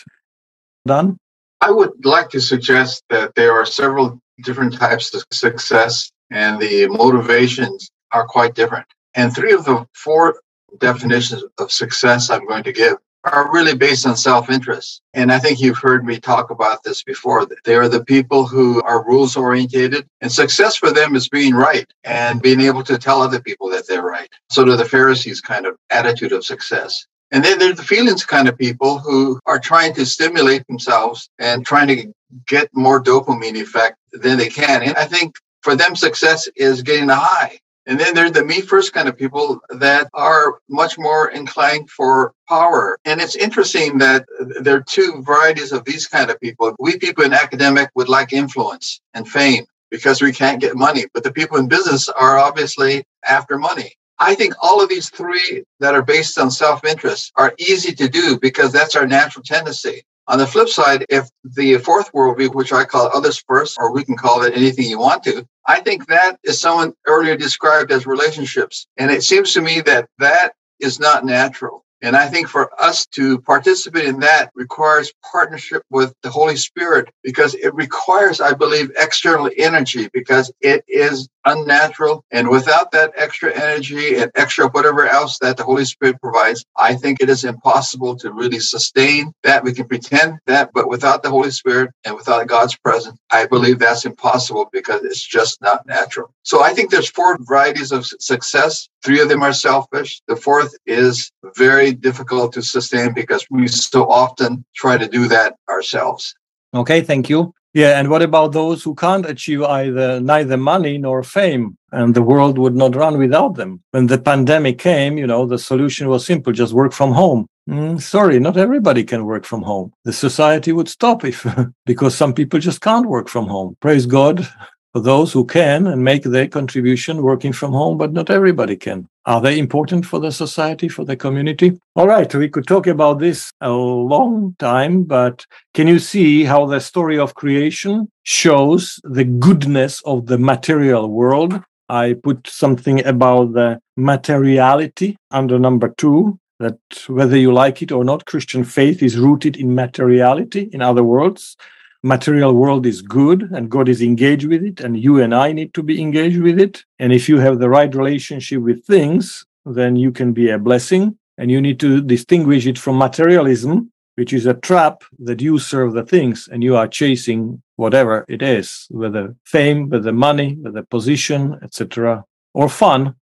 Done 0.87 1.19
i 1.61 1.71
would 1.71 1.93
like 2.05 2.29
to 2.31 2.41
suggest 2.41 3.03
that 3.11 3.35
there 3.35 3.53
are 3.53 3.67
several 3.67 4.21
different 4.43 4.75
types 4.75 5.15
of 5.15 5.25
success 5.33 6.11
and 6.31 6.61
the 6.61 6.89
motivations 6.89 7.91
are 8.13 8.27
quite 8.27 8.55
different. 8.55 8.87
And 9.15 9.35
three 9.35 9.53
of 9.53 9.65
the 9.65 9.87
four 9.95 10.41
definitions 10.79 11.45
of 11.59 11.71
success 11.71 12.31
i'm 12.31 12.47
going 12.47 12.65
to 12.65 12.73
give 12.73 12.97
are 13.25 13.53
really 13.53 13.75
based 13.75 14.07
on 14.07 14.17
self 14.17 14.51
interest. 14.51 15.01
And 15.15 15.33
I 15.33 15.39
think 15.39 15.61
you've 15.61 15.79
heard 15.79 16.05
me 16.05 16.19
talk 16.19 16.51
about 16.51 16.83
this 16.83 17.03
before. 17.03 17.47
They 17.65 17.77
are 17.77 17.89
the 17.89 18.05
people 18.05 18.47
who 18.47 18.83
are 18.83 19.07
rules 19.07 19.37
orientated, 19.37 20.07
and 20.21 20.31
success 20.31 20.77
for 20.77 20.91
them 20.91 21.17
is 21.17 21.29
being 21.29 21.55
right 21.55 21.87
and 22.05 22.43
being 22.43 22.61
able 22.61 22.83
to 22.85 22.99
tell 22.99 23.23
other 23.23 23.41
people 23.41 23.69
that 23.71 23.87
they're 23.89 24.03
right. 24.03 24.29
Sort 24.51 24.69
of 24.69 24.79
the 24.79 24.85
Pharisees 24.85 25.41
kind 25.41 25.67
of 25.67 25.77
attitude 25.91 26.33
of 26.33 26.45
success. 26.45 27.07
And 27.31 27.45
then 27.45 27.59
there's 27.59 27.77
the 27.77 27.83
feelings 27.83 28.25
kind 28.25 28.49
of 28.49 28.57
people 28.57 28.99
who 28.99 29.41
are 29.47 29.59
trying 29.59 29.95
to 29.95 30.07
stimulate 30.07 30.67
themselves 30.67 31.29
and 31.39 31.67
trying 31.67 31.89
to 31.89 32.13
get 32.47 32.69
more 32.73 33.03
dopamine 33.03 33.61
effect 33.61 33.97
than 34.13 34.39
they 34.39 34.49
can. 34.49 34.83
And 34.83 34.97
I 34.97 35.07
think 35.07 35.35
for 35.63 35.75
them, 35.75 35.97
success 35.97 36.49
is 36.57 36.83
getting 36.83 37.11
a 37.11 37.17
high. 37.17 37.59
And 37.87 38.01
then 38.01 38.15
there's 38.15 38.33
the 38.33 38.45
me 38.45 38.63
first 38.63 38.93
kind 38.93 39.09
of 39.09 39.17
people 39.17 39.61
that 39.69 40.09
are 40.15 40.59
much 40.69 40.99
more 40.99 41.29
inclined 41.31 41.91
for 41.91 42.33
power. 42.49 42.99
And 43.05 43.21
it's 43.21 43.37
interesting 43.37 43.99
that 43.99 44.25
there 44.61 44.77
are 44.77 44.83
two 44.83 45.23
varieties 45.23 45.73
of 45.73 45.85
these 45.85 46.07
kind 46.07 46.31
of 46.31 46.41
people. 46.41 46.75
We 46.79 46.99
people 46.99 47.25
in 47.25 47.35
academic 47.35 47.91
would 47.95 48.09
like 48.09 48.33
influence 48.33 49.01
and 49.13 49.29
fame 49.29 49.67
because 49.91 50.23
we 50.23 50.33
can't 50.33 50.61
get 50.61 50.77
money, 50.77 51.05
but 51.13 51.25
the 51.25 51.33
people 51.33 51.59
in 51.59 51.69
business 51.69 52.09
are 52.09 52.39
obviously 52.39 53.05
after 53.29 53.59
money. 53.59 53.93
I 54.19 54.35
think 54.35 54.55
all 54.63 54.83
of 54.83 54.89
these 54.89 55.11
three 55.11 55.65
that 55.81 55.95
are 55.95 56.03
based 56.03 56.39
on 56.39 56.51
self 56.51 56.85
interest 56.85 57.33
are 57.37 57.55
easy 57.59 57.93
to 57.97 58.09
do 58.09 58.39
because 58.39 58.73
that's 58.73 58.97
our 58.97 59.07
natural 59.07 59.43
tendency. 59.43 60.05
On 60.27 60.39
the 60.39 60.47
flip 60.47 60.69
side, 60.69 61.05
if 61.11 61.29
the 61.45 61.77
fourth 61.79 62.11
worldview, 62.13 62.55
which 62.55 62.73
I 62.73 62.85
call 62.85 63.11
others 63.13 63.43
first, 63.47 63.77
or 63.79 63.93
we 63.93 64.05
can 64.05 64.17
call 64.17 64.43
it 64.43 64.57
anything 64.57 64.87
you 64.87 64.99
want 64.99 65.23
to, 65.25 65.47
I 65.67 65.81
think 65.81 66.09
that 66.09 66.39
is 66.45 66.61
someone 66.61 66.95
earlier 67.07 67.37
described 67.37 67.93
as 67.93 68.07
relationships. 68.07 68.87
And 68.97 69.11
it 69.11 69.25
seems 69.25 69.53
to 69.55 69.61
me 69.63 69.81
that 69.83 70.09
that 70.19 70.55
is 70.81 71.01
not 71.01 71.25
natural. 71.25 71.84
And 72.05 72.17
I 72.17 72.29
think 72.29 72.49
for 72.49 72.71
us 72.83 73.07
to 73.13 73.41
participate 73.41 74.05
in 74.05 74.21
that 74.21 74.51
requires 74.55 75.11
partnership 75.33 75.83
with 75.91 76.13
the 76.23 76.29
Holy 76.31 76.57
Spirit 76.57 77.09
because 77.23 77.55
it 77.55 77.75
requires, 77.75 78.43
I 78.43 78.53
believe, 78.53 78.93
external 78.99 79.51
energy 79.57 80.11
because 80.13 80.53
it 80.61 80.85
is 80.87 81.29
unnatural. 81.47 82.23
And 82.31 82.51
without 82.51 82.93
that 82.93 83.13
extra 83.17 83.55
energy 83.55 84.17
and 84.17 84.31
extra 84.35 84.69
whatever 84.69 85.07
else 85.07 85.39
that 85.39 85.57
the 85.57 85.65
Holy 85.65 85.87
Spirit 85.87 86.21
provides, 86.21 86.65
I 86.77 86.95
think 86.95 87.23
it 87.23 87.31
is 87.31 87.45
impossible 87.45 88.17
to 88.17 88.33
really 88.33 88.61
sustain 88.61 89.33
that. 89.43 89.65
We 89.65 89.73
can 89.73 89.89
pretend 89.89 90.41
that, 90.47 90.73
but 90.75 90.89
without 90.91 91.23
the 91.23 91.31
Holy 91.31 91.51
Spirit 91.51 91.91
and 92.05 92.17
without 92.17 92.47
God's 92.49 92.77
presence, 92.77 93.19
I 93.31 93.47
believe 93.47 93.79
that's 93.79 94.05
impossible 94.05 94.69
because 94.73 95.05
it's 95.05 95.25
just 95.25 95.63
not 95.63 95.87
natural. 95.87 96.35
So 96.43 96.63
I 96.63 96.75
think 96.75 96.91
there's 96.91 97.11
four 97.11 97.39
varieties 97.41 97.93
of 97.93 98.07
success. 98.07 98.89
Three 99.03 99.21
of 99.21 99.29
them 99.29 99.43
are 99.43 99.53
selfish. 99.53 100.21
The 100.29 100.37
fourth 100.37 100.75
is 100.87 101.31
very 101.57 101.94
difficult 101.95 102.53
to 102.55 102.63
sustain 102.63 103.13
because 103.13 103.47
we 103.51 103.69
so 103.69 104.09
often 104.11 104.65
try 104.75 104.99
to 104.99 105.09
do 105.09 105.29
that 105.29 105.57
ourselves. 105.69 106.35
Okay, 106.75 107.01
thank 107.01 107.29
you. 107.29 107.55
Yeah, 107.75 107.99
and 107.99 108.09
what 108.09 108.23
about 108.23 108.53
those 108.53 108.85
who 108.85 108.95
can't 108.95 109.27
achieve 109.27 109.63
either 109.63 110.21
neither 110.21 110.57
money 110.57 110.97
nor 110.97 111.25
fame? 111.25 111.77
And 111.91 112.15
the 112.15 112.23
world 112.23 112.57
would 112.57 112.77
not 112.77 112.95
run 112.95 113.19
without 113.19 113.57
them. 113.57 113.83
When 113.91 114.07
the 114.07 114.19
pandemic 114.19 114.79
came, 114.79 115.19
you 115.19 115.27
know, 115.27 115.45
the 115.45 115.59
solution 115.59 116.09
was 116.09 116.25
simple: 116.25 116.53
just 116.53 116.73
work 116.73 116.93
from 116.93 117.13
home. 117.13 117.49
Mm, 117.69 118.01
sorry, 118.01 118.39
not 118.39 118.57
everybody 118.57 119.03
can 119.05 119.25
work 119.25 119.45
from 119.45 119.63
home. 119.63 119.93
The 120.05 120.13
society 120.13 120.71
would 120.71 120.89
stop 120.89 121.25
if 121.25 121.47
because 121.87 122.17
some 122.17 122.33
people 122.33 122.61
just 122.61 122.81
can't 122.81 123.07
work 123.07 123.29
from 123.29 123.49
home. 123.49 123.77
Praise 123.81 124.07
God 124.07 124.47
for 124.93 125.01
those 125.01 125.33
who 125.33 125.45
can 125.45 125.89
and 125.89 126.05
make 126.05 126.23
their 126.23 126.47
contribution 126.47 127.23
working 127.23 127.53
from 127.53 127.73
home, 127.73 127.99
but 127.99 128.13
not 128.13 128.31
everybody 128.31 128.77
can. 128.77 129.09
Are 129.27 129.41
they 129.41 129.59
important 129.59 130.05
for 130.05 130.21
the 130.21 130.31
society, 130.31 130.87
for 130.87 131.05
the 131.05 131.17
community? 131.17 131.81
All 131.97 132.07
right, 132.07 132.33
we 132.35 132.49
could 132.49 132.67
talk 132.67 132.87
about 132.87 133.21
this 133.21 133.51
a 133.63 133.71
long 133.71 134.55
time, 134.59 135.05
but 135.05 135.47
can 135.73 135.89
you 135.89 135.99
see 135.99 136.45
how 136.45 136.67
the 136.67 136.79
story 136.79 137.19
of 137.19 137.35
creation 137.35 138.11
shows 138.25 139.01
the 139.03 139.25
goodness 139.25 140.03
of 140.05 140.27
the 140.27 140.37
material 140.37 141.09
world? 141.09 141.59
I 141.89 142.17
put 142.23 142.47
something 142.47 143.05
about 143.07 143.55
the 143.55 143.81
materiality 143.97 145.17
under 145.31 145.59
number 145.59 145.89
two, 145.97 146.39
that 146.61 146.79
whether 147.07 147.39
you 147.39 147.51
like 147.53 147.81
it 147.81 147.93
or 147.93 148.05
not, 148.05 148.27
Christian 148.27 148.63
faith 148.63 149.03
is 149.03 149.19
rooted 149.19 149.57
in 149.57 149.75
materiality. 149.75 150.69
In 150.73 150.83
other 150.83 151.03
words, 151.03 151.57
material 152.05 152.53
world 152.53 152.85
is 152.85 153.01
good 153.01 153.51
and 153.53 153.71
God 153.71 153.89
is 153.89 154.03
engaged 154.03 154.47
with 154.47 154.63
it, 154.63 154.81
and 154.81 155.01
you 155.01 155.21
and 155.23 155.35
I 155.35 155.53
need 155.53 155.73
to 155.75 155.83
be 155.83 156.01
engaged 156.01 156.41
with 156.41 156.61
it. 156.61 156.85
And 156.99 157.13
if 157.13 157.29
you 157.29 157.39
have 157.39 157.59
the 157.59 157.71
right 157.71 157.93
relationship 157.95 158.61
with 158.61 158.85
things, 158.85 159.45
then 159.65 159.97
you 159.97 160.13
can 160.13 160.33
be 160.33 160.51
a 160.51 160.59
blessing. 160.59 161.19
And 161.39 161.51
you 161.51 161.61
need 161.61 161.81
to 161.81 162.01
distinguish 162.01 162.67
it 162.67 162.79
from 162.79 162.99
materialism, 162.99 163.91
which 164.15 164.33
is 164.33 164.47
a 164.47 164.55
trap 164.55 165.03
that 165.19 165.41
you 165.41 165.59
serve 165.59 165.95
the 165.95 166.05
things 166.05 166.49
and 166.53 166.63
you 166.63 166.77
are 166.77 166.87
chasing 166.87 167.63
whatever 167.77 168.25
it 168.29 168.43
is, 168.43 168.87
whether 168.91 169.35
fame, 169.45 169.89
whether 169.89 170.13
money, 170.13 170.57
whether 170.61 170.83
position, 170.83 171.59
etc., 171.63 172.25
or 172.53 172.69
fun, 172.69 173.17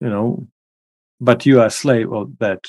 you 0.00 0.08
know, 0.08 0.46
but 1.20 1.44
you 1.44 1.60
are 1.60 1.66
a 1.66 1.70
slave 1.70 2.10
of 2.12 2.38
that. 2.38 2.64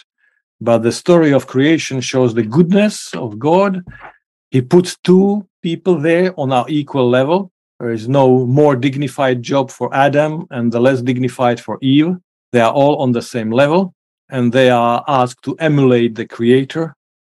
But 0.60 0.80
the 0.80 0.92
story 0.92 1.32
of 1.32 1.48
creation 1.48 2.02
shows 2.02 2.34
the 2.34 2.44
goodness 2.44 3.14
of 3.14 3.40
God. 3.40 3.82
He 4.52 4.62
puts 4.62 4.98
two 4.98 5.48
people 5.62 5.96
there 6.00 6.34
on 6.40 6.52
our 6.52 6.66
equal 6.70 7.10
level. 7.10 7.52
There 7.80 7.92
is 7.92 8.08
no 8.08 8.46
more 8.46 8.76
dignified 8.76 9.42
job 9.42 9.72
for 9.72 9.94
Adam 9.94 10.48
and 10.52 10.72
the 10.72 10.80
less 10.80 11.02
dignified 11.02 11.60
for 11.60 11.78
Eve. 11.82 12.18
They 12.52 12.60
are 12.60 12.74
all 12.74 12.98
on 12.98 13.12
the 13.12 13.22
same 13.22 13.52
level 13.52 13.94
and 14.30 14.52
they 14.52 14.70
are 14.70 15.04
asked 15.08 15.44
to 15.44 15.56
emulate 15.58 16.16
the 16.16 16.28
Creator 16.28 16.96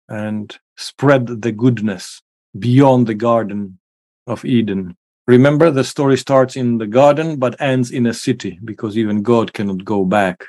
and 0.10 0.58
spread 0.76 1.42
the 1.42 1.52
goodness 1.52 2.22
beyond 2.60 3.08
the 3.08 3.14
Garden 3.14 3.80
of 4.28 4.44
Eden. 4.46 4.96
Remember, 5.28 5.72
the 5.72 5.84
story 5.84 6.18
starts 6.18 6.58
in 6.58 6.78
the 6.78 6.88
garden 6.88 7.38
but 7.38 7.60
ends 7.62 7.92
in 7.92 8.08
a 8.08 8.14
city 8.14 8.60
because 8.66 8.98
even 8.98 9.24
God 9.24 9.54
cannot 9.54 9.86
go 9.86 10.04
back. 10.04 10.46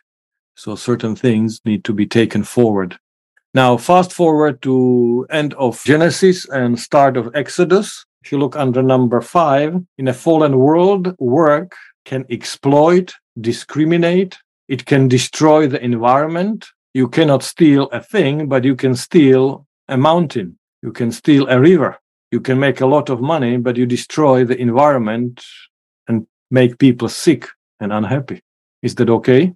So 0.56 0.74
certain 0.74 1.14
things 1.14 1.60
need 1.64 1.84
to 1.84 1.92
be 1.92 2.06
taken 2.06 2.42
forward. 2.42 2.98
Now, 3.54 3.76
fast 3.76 4.12
forward 4.12 4.60
to 4.62 5.28
end 5.30 5.54
of 5.54 5.80
Genesis 5.84 6.48
and 6.48 6.78
start 6.78 7.16
of 7.16 7.30
Exodus. 7.36 8.04
If 8.24 8.32
you 8.32 8.38
look 8.38 8.56
under 8.56 8.82
number 8.82 9.20
five, 9.20 9.80
in 9.96 10.08
a 10.08 10.12
fallen 10.12 10.58
world, 10.58 11.14
work 11.20 11.76
can 12.04 12.26
exploit, 12.30 13.14
discriminate. 13.40 14.36
It 14.66 14.86
can 14.86 15.06
destroy 15.06 15.68
the 15.68 15.82
environment. 15.84 16.66
You 16.94 17.06
cannot 17.06 17.44
steal 17.44 17.84
a 17.92 18.00
thing, 18.00 18.48
but 18.48 18.64
you 18.64 18.74
can 18.74 18.96
steal 18.96 19.66
a 19.88 19.96
mountain. 19.96 20.58
You 20.82 20.90
can 20.90 21.12
steal 21.12 21.46
a 21.48 21.60
river. 21.60 21.96
You 22.32 22.40
can 22.40 22.58
make 22.58 22.80
a 22.80 22.86
lot 22.86 23.08
of 23.08 23.20
money, 23.20 23.56
but 23.56 23.76
you 23.76 23.86
destroy 23.86 24.44
the 24.44 24.60
environment 24.60 25.44
and 26.08 26.26
make 26.50 26.78
people 26.78 27.08
sick 27.08 27.46
and 27.78 27.92
unhappy. 27.92 28.42
Is 28.82 28.96
that 28.96 29.10
okay? 29.10 29.54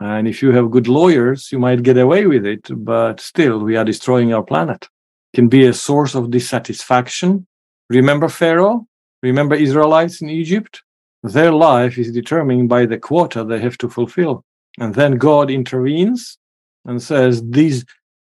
And 0.00 0.28
if 0.28 0.42
you 0.42 0.52
have 0.52 0.70
good 0.70 0.86
lawyers, 0.86 1.50
you 1.50 1.58
might 1.58 1.82
get 1.82 1.98
away 1.98 2.26
with 2.26 2.46
it, 2.46 2.68
but 2.84 3.20
still, 3.20 3.60
we 3.60 3.76
are 3.76 3.84
destroying 3.84 4.32
our 4.32 4.44
planet. 4.44 4.88
It 5.32 5.36
can 5.36 5.48
be 5.48 5.66
a 5.66 5.74
source 5.74 6.14
of 6.14 6.30
dissatisfaction. 6.30 7.46
Remember 7.90 8.28
Pharaoh? 8.28 8.86
Remember 9.22 9.56
Israelites 9.56 10.20
in 10.20 10.28
Egypt? 10.30 10.82
Their 11.24 11.52
life 11.52 11.98
is 11.98 12.12
determined 12.12 12.68
by 12.68 12.86
the 12.86 12.98
quota 12.98 13.42
they 13.42 13.58
have 13.58 13.76
to 13.78 13.88
fulfill. 13.88 14.44
And 14.78 14.94
then 14.94 15.16
God 15.18 15.50
intervenes 15.50 16.38
and 16.84 17.02
says, 17.02 17.42
This 17.42 17.84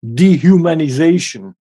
dehumanization 0.04 1.54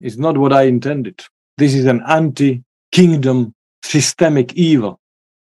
is 0.00 0.16
not 0.16 0.38
what 0.38 0.52
I 0.52 0.62
intended. 0.62 1.24
This 1.58 1.74
is 1.74 1.86
an 1.86 2.02
anti 2.06 2.62
kingdom 2.92 3.52
systemic 3.82 4.52
evil. 4.54 5.00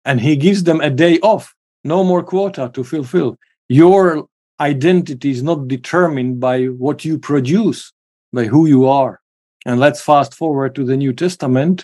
And 0.03 0.19
he 0.19 0.35
gives 0.35 0.63
them 0.63 0.81
a 0.81 0.89
day 0.89 1.19
off, 1.19 1.55
no 1.85 2.03
more 2.03 2.21
quota 2.23 2.69
to 2.73 2.83
fulfill 2.83 3.37
your 3.73 4.27
identity 4.59 5.31
is 5.31 5.41
not 5.41 5.67
determined 5.67 6.39
by 6.39 6.65
what 6.65 7.03
you 7.03 7.17
produce, 7.17 7.91
by 8.31 8.45
who 8.45 8.67
you 8.67 8.87
are. 8.87 9.19
And 9.65 9.79
let's 9.79 9.99
fast 9.99 10.35
forward 10.35 10.75
to 10.75 10.83
the 10.85 10.95
New 10.95 11.11
Testament. 11.11 11.83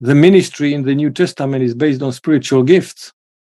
The 0.00 0.16
ministry 0.16 0.74
in 0.74 0.82
the 0.82 0.96
New 0.96 1.10
Testament 1.10 1.62
is 1.62 1.74
based 1.74 2.02
on 2.02 2.10
spiritual 2.12 2.64
gifts. 2.64 3.12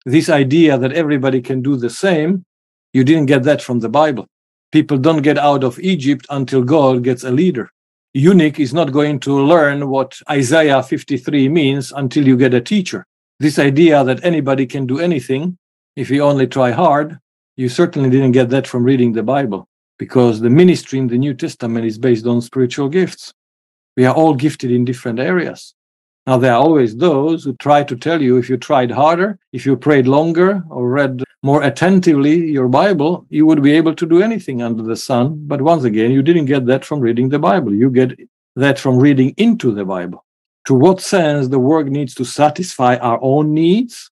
This 0.06 0.30
idea 0.30 0.78
that 0.78 0.94
everybody 0.94 1.42
can 1.42 1.64
do 1.64 1.76
the 1.76 1.90
same, 1.90 2.46
you 2.94 3.04
didn't 3.04 3.26
get 3.26 3.44
that 3.44 3.64
from 3.64 3.80
the 3.80 3.90
Bible. 3.90 4.28
People 4.72 5.00
don't 5.00 5.24
get 5.24 5.40
out 5.40 5.64
of 5.64 5.80
Egypt 5.80 6.28
until 6.30 6.62
God 6.62 7.04
gets 7.04 7.24
a 7.24 7.32
leader. 7.32 7.72
Eunuch 8.14 8.60
is 8.60 8.76
not 8.76 8.92
going 8.92 9.20
to 9.22 9.34
learn 9.34 9.90
what 9.90 10.20
Isaiah 10.30 10.84
53 10.84 11.50
means 11.50 11.92
until 11.92 12.28
you 12.28 12.38
get 12.38 12.54
a 12.54 12.62
teacher. 12.62 13.08
This 13.40 13.58
idea 13.58 14.04
that 14.04 14.24
anybody 14.24 14.68
can 14.68 14.86
do 14.86 15.00
anything 15.00 15.58
if 15.96 16.12
you 16.12 16.22
only 16.22 16.46
try 16.46 16.70
hard 16.72 17.18
you 17.62 17.70
certainly 17.70 18.10
didn't 18.10 18.32
get 18.32 18.50
that 18.50 18.66
from 18.66 18.84
reading 18.84 19.14
the 19.14 19.22
Bible 19.22 19.68
because 20.00 20.40
the 20.40 20.50
ministry 20.50 20.98
in 20.98 21.08
the 21.08 21.18
New 21.18 21.36
Testament 21.36 21.86
is 21.86 22.00
based 22.00 22.26
on 22.26 22.42
spiritual 22.42 22.90
gifts. 22.90 23.34
We 23.96 24.06
are 24.06 24.16
all 24.16 24.34
gifted 24.34 24.72
in 24.72 24.84
different 24.84 25.20
areas. 25.20 25.76
Now, 26.26 26.38
there 26.38 26.54
are 26.54 26.62
always 26.62 26.98
those 26.98 27.44
who 27.44 27.54
try 27.58 27.84
to 27.84 27.96
tell 27.96 28.20
you 28.20 28.38
if 28.38 28.50
you 28.50 28.58
tried 28.58 28.90
harder, 28.90 29.38
if 29.54 29.66
you 29.66 29.78
prayed 29.78 30.08
longer 30.08 30.64
or 30.72 30.90
read 30.90 31.24
more 31.44 31.62
attentively 31.62 32.52
your 32.52 32.68
Bible, 32.68 33.26
you 33.30 33.46
would 33.46 33.62
be 33.62 33.74
able 33.74 33.96
to 33.96 34.06
do 34.06 34.22
anything 34.24 34.62
under 34.62 34.84
the 34.84 34.96
sun. 34.96 35.44
But 35.46 35.62
once 35.62 35.84
again, 35.84 36.12
you 36.12 36.24
didn't 36.24 36.46
get 36.46 36.66
that 36.66 36.84
from 36.84 37.00
reading 37.00 37.30
the 37.30 37.40
Bible. 37.40 37.74
You 37.74 37.90
get 37.90 38.20
that 38.56 38.80
from 38.80 38.98
reading 38.98 39.36
into 39.38 39.72
the 39.72 39.86
Bible. 39.86 40.26
To 40.66 40.74
what 40.76 41.02
sense 41.02 41.48
the 41.48 41.60
work 41.60 41.88
needs 41.88 42.14
to 42.16 42.26
satisfy 42.26 42.98
our 42.98 43.20
own 43.22 43.54
needs 43.54 44.11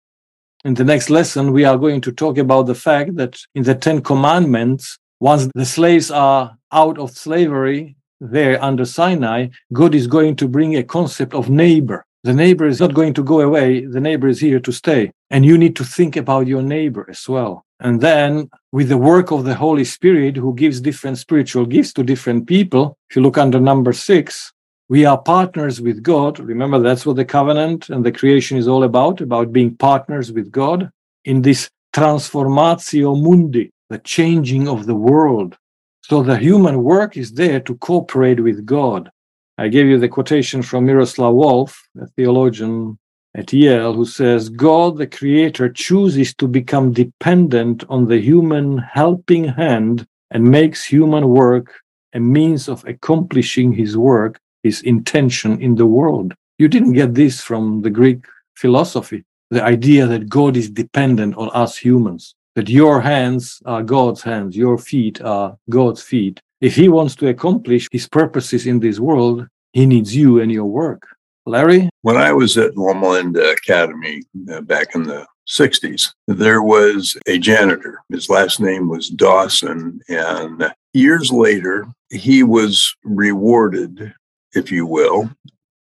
in 0.64 0.74
the 0.74 0.84
next 0.84 1.10
lesson, 1.10 1.52
we 1.52 1.64
are 1.64 1.76
going 1.76 2.00
to 2.02 2.12
talk 2.12 2.38
about 2.38 2.66
the 2.66 2.74
fact 2.74 3.16
that 3.16 3.40
in 3.54 3.64
the 3.64 3.74
Ten 3.74 4.00
Commandments, 4.00 4.98
once 5.20 5.48
the 5.54 5.66
slaves 5.66 6.10
are 6.10 6.56
out 6.72 6.98
of 6.98 7.10
slavery 7.10 7.96
there 8.20 8.62
under 8.62 8.84
Sinai, 8.84 9.48
God 9.72 9.94
is 9.94 10.06
going 10.06 10.36
to 10.36 10.48
bring 10.48 10.76
a 10.76 10.84
concept 10.84 11.34
of 11.34 11.50
neighbor. 11.50 12.04
The 12.24 12.32
neighbor 12.32 12.66
is 12.66 12.78
not 12.78 12.94
going 12.94 13.14
to 13.14 13.24
go 13.24 13.40
away. 13.40 13.84
The 13.84 14.00
neighbor 14.00 14.28
is 14.28 14.40
here 14.40 14.60
to 14.60 14.72
stay. 14.72 15.10
And 15.30 15.44
you 15.44 15.58
need 15.58 15.74
to 15.76 15.84
think 15.84 16.16
about 16.16 16.46
your 16.46 16.62
neighbor 16.62 17.06
as 17.10 17.28
well. 17.28 17.64
And 17.80 18.00
then 18.00 18.48
with 18.70 18.88
the 18.88 18.98
work 18.98 19.32
of 19.32 19.44
the 19.44 19.56
Holy 19.56 19.84
Spirit, 19.84 20.36
who 20.36 20.54
gives 20.54 20.80
different 20.80 21.18
spiritual 21.18 21.66
gifts 21.66 21.92
to 21.94 22.04
different 22.04 22.46
people, 22.46 22.96
if 23.10 23.16
you 23.16 23.22
look 23.22 23.38
under 23.38 23.58
number 23.58 23.92
six, 23.92 24.51
we 24.92 25.06
are 25.06 25.16
partners 25.16 25.80
with 25.80 26.02
God. 26.02 26.38
Remember, 26.38 26.78
that's 26.78 27.06
what 27.06 27.16
the 27.16 27.24
covenant 27.24 27.88
and 27.88 28.04
the 28.04 28.12
creation 28.12 28.58
is 28.58 28.68
all 28.68 28.84
about, 28.84 29.22
about 29.22 29.50
being 29.50 29.74
partners 29.74 30.30
with 30.30 30.52
God 30.52 30.90
in 31.24 31.40
this 31.40 31.70
transformatio 31.96 33.18
mundi, 33.18 33.70
the 33.88 34.00
changing 34.00 34.68
of 34.68 34.84
the 34.84 34.94
world. 34.94 35.56
So 36.02 36.22
the 36.22 36.36
human 36.36 36.82
work 36.84 37.16
is 37.16 37.32
there 37.32 37.60
to 37.60 37.74
cooperate 37.76 38.40
with 38.40 38.66
God. 38.66 39.10
I 39.56 39.68
gave 39.68 39.86
you 39.86 39.98
the 39.98 40.10
quotation 40.10 40.60
from 40.60 40.84
Miroslav 40.84 41.32
Volf, 41.32 41.74
a 41.98 42.06
theologian 42.08 42.98
at 43.34 43.50
Yale, 43.50 43.94
who 43.94 44.04
says, 44.04 44.50
God, 44.50 44.98
the 44.98 45.06
creator, 45.06 45.70
chooses 45.70 46.34
to 46.34 46.46
become 46.46 46.92
dependent 46.92 47.82
on 47.88 48.08
the 48.08 48.20
human 48.20 48.76
helping 48.76 49.44
hand 49.44 50.06
and 50.30 50.50
makes 50.50 50.84
human 50.84 51.28
work 51.28 51.80
a 52.12 52.20
means 52.20 52.68
of 52.68 52.84
accomplishing 52.84 53.72
his 53.72 53.96
work 53.96 54.38
his 54.62 54.82
intention 54.82 55.60
in 55.60 55.74
the 55.74 55.86
world. 55.86 56.34
You 56.58 56.68
didn't 56.68 56.92
get 56.92 57.14
this 57.14 57.40
from 57.40 57.82
the 57.82 57.90
Greek 57.90 58.24
philosophy, 58.54 59.24
the 59.50 59.62
idea 59.62 60.06
that 60.06 60.28
God 60.28 60.56
is 60.56 60.70
dependent 60.70 61.36
on 61.36 61.50
us 61.50 61.76
humans, 61.76 62.34
that 62.54 62.68
your 62.68 63.00
hands 63.00 63.60
are 63.64 63.82
God's 63.82 64.22
hands, 64.22 64.56
your 64.56 64.78
feet 64.78 65.20
are 65.22 65.56
God's 65.68 66.02
feet. 66.02 66.40
If 66.60 66.76
he 66.76 66.88
wants 66.88 67.16
to 67.16 67.28
accomplish 67.28 67.88
his 67.90 68.08
purposes 68.08 68.66
in 68.66 68.80
this 68.80 69.00
world, 69.00 69.48
he 69.72 69.86
needs 69.86 70.14
you 70.14 70.40
and 70.40 70.52
your 70.52 70.66
work. 70.66 71.08
Larry? 71.44 71.88
When 72.02 72.16
I 72.16 72.32
was 72.32 72.56
at 72.56 72.76
Loma 72.76 73.08
Linda 73.08 73.50
Academy 73.50 74.22
uh, 74.52 74.60
back 74.60 74.94
in 74.94 75.02
the 75.02 75.26
60s, 75.48 76.12
there 76.28 76.62
was 76.62 77.16
a 77.26 77.38
janitor. 77.38 78.00
His 78.10 78.28
last 78.28 78.60
name 78.60 78.88
was 78.88 79.08
Dawson. 79.08 80.00
And 80.08 80.72
years 80.92 81.32
later, 81.32 81.86
he 82.10 82.42
was 82.42 82.94
rewarded 83.02 84.14
if 84.54 84.70
you 84.70 84.86
will, 84.86 85.30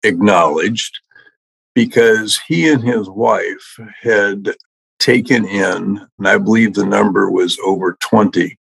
acknowledged 0.03 0.99
because 1.75 2.39
he 2.47 2.69
and 2.69 2.83
his 2.83 3.09
wife 3.09 3.79
had 4.01 4.55
taken 4.99 5.45
in, 5.45 6.07
and 6.17 6.27
I 6.27 6.37
believe 6.37 6.73
the 6.73 6.85
number 6.85 7.29
was 7.29 7.57
over 7.65 7.97
20 7.99 8.57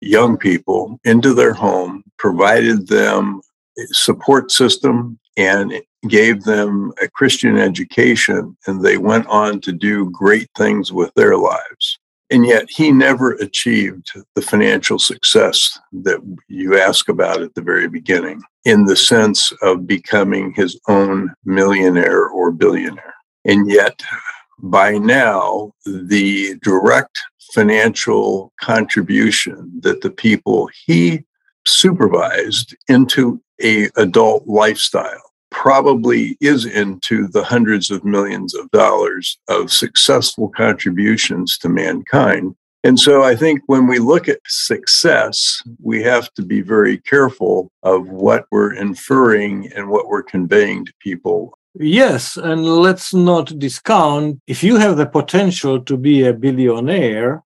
young 0.00 0.36
people 0.36 1.00
into 1.04 1.32
their 1.32 1.54
home, 1.54 2.04
provided 2.18 2.88
them 2.88 3.40
a 3.78 3.86
support 3.92 4.50
system, 4.50 5.18
and 5.36 5.72
gave 6.08 6.44
them 6.44 6.92
a 7.02 7.08
Christian 7.08 7.56
education, 7.56 8.56
and 8.66 8.82
they 8.82 8.98
went 8.98 9.26
on 9.26 9.60
to 9.62 9.72
do 9.72 10.10
great 10.10 10.48
things 10.56 10.92
with 10.92 11.12
their 11.14 11.36
lives. 11.36 11.98
And 12.30 12.44
yet 12.44 12.68
he 12.68 12.90
never 12.90 13.32
achieved 13.34 14.12
the 14.34 14.42
financial 14.42 14.98
success 14.98 15.78
that 15.92 16.20
you 16.48 16.78
ask 16.78 17.08
about 17.08 17.40
at 17.40 17.54
the 17.54 17.62
very 17.62 17.88
beginning 17.88 18.42
in 18.64 18.84
the 18.84 18.96
sense 18.96 19.52
of 19.62 19.86
becoming 19.86 20.52
his 20.52 20.78
own 20.88 21.32
millionaire 21.44 22.26
or 22.26 22.50
billionaire. 22.50 23.14
And 23.44 23.70
yet, 23.70 24.02
by 24.58 24.98
now, 24.98 25.72
the 25.84 26.56
direct 26.62 27.20
financial 27.52 28.52
contribution 28.60 29.70
that 29.82 30.00
the 30.00 30.10
people 30.10 30.68
he 30.86 31.24
supervised 31.64 32.76
into 32.88 33.40
a 33.62 33.88
adult 33.96 34.46
lifestyle 34.46 35.25
probably 35.50 36.36
is 36.40 36.64
into 36.64 37.28
the 37.28 37.44
hundreds 37.44 37.90
of 37.90 38.04
millions 38.04 38.54
of 38.54 38.70
dollars 38.70 39.38
of 39.48 39.72
successful 39.72 40.48
contributions 40.48 41.58
to 41.58 41.68
mankind. 41.68 42.54
And 42.84 43.00
so 43.00 43.24
I 43.24 43.34
think 43.34 43.62
when 43.66 43.88
we 43.88 43.98
look 43.98 44.28
at 44.28 44.38
success, 44.46 45.60
we 45.82 46.02
have 46.04 46.32
to 46.34 46.42
be 46.42 46.60
very 46.60 46.98
careful 46.98 47.70
of 47.82 48.08
what 48.08 48.46
we're 48.52 48.74
inferring 48.74 49.72
and 49.74 49.88
what 49.88 50.06
we're 50.06 50.22
conveying 50.22 50.84
to 50.84 50.92
people. 51.00 51.58
Yes, 51.74 52.36
and 52.36 52.64
let's 52.64 53.12
not 53.12 53.58
discount 53.58 54.40
if 54.46 54.62
you 54.62 54.76
have 54.76 54.96
the 54.96 55.06
potential 55.06 55.80
to 55.80 55.96
be 55.96 56.24
a 56.24 56.32
billionaire, 56.32 57.42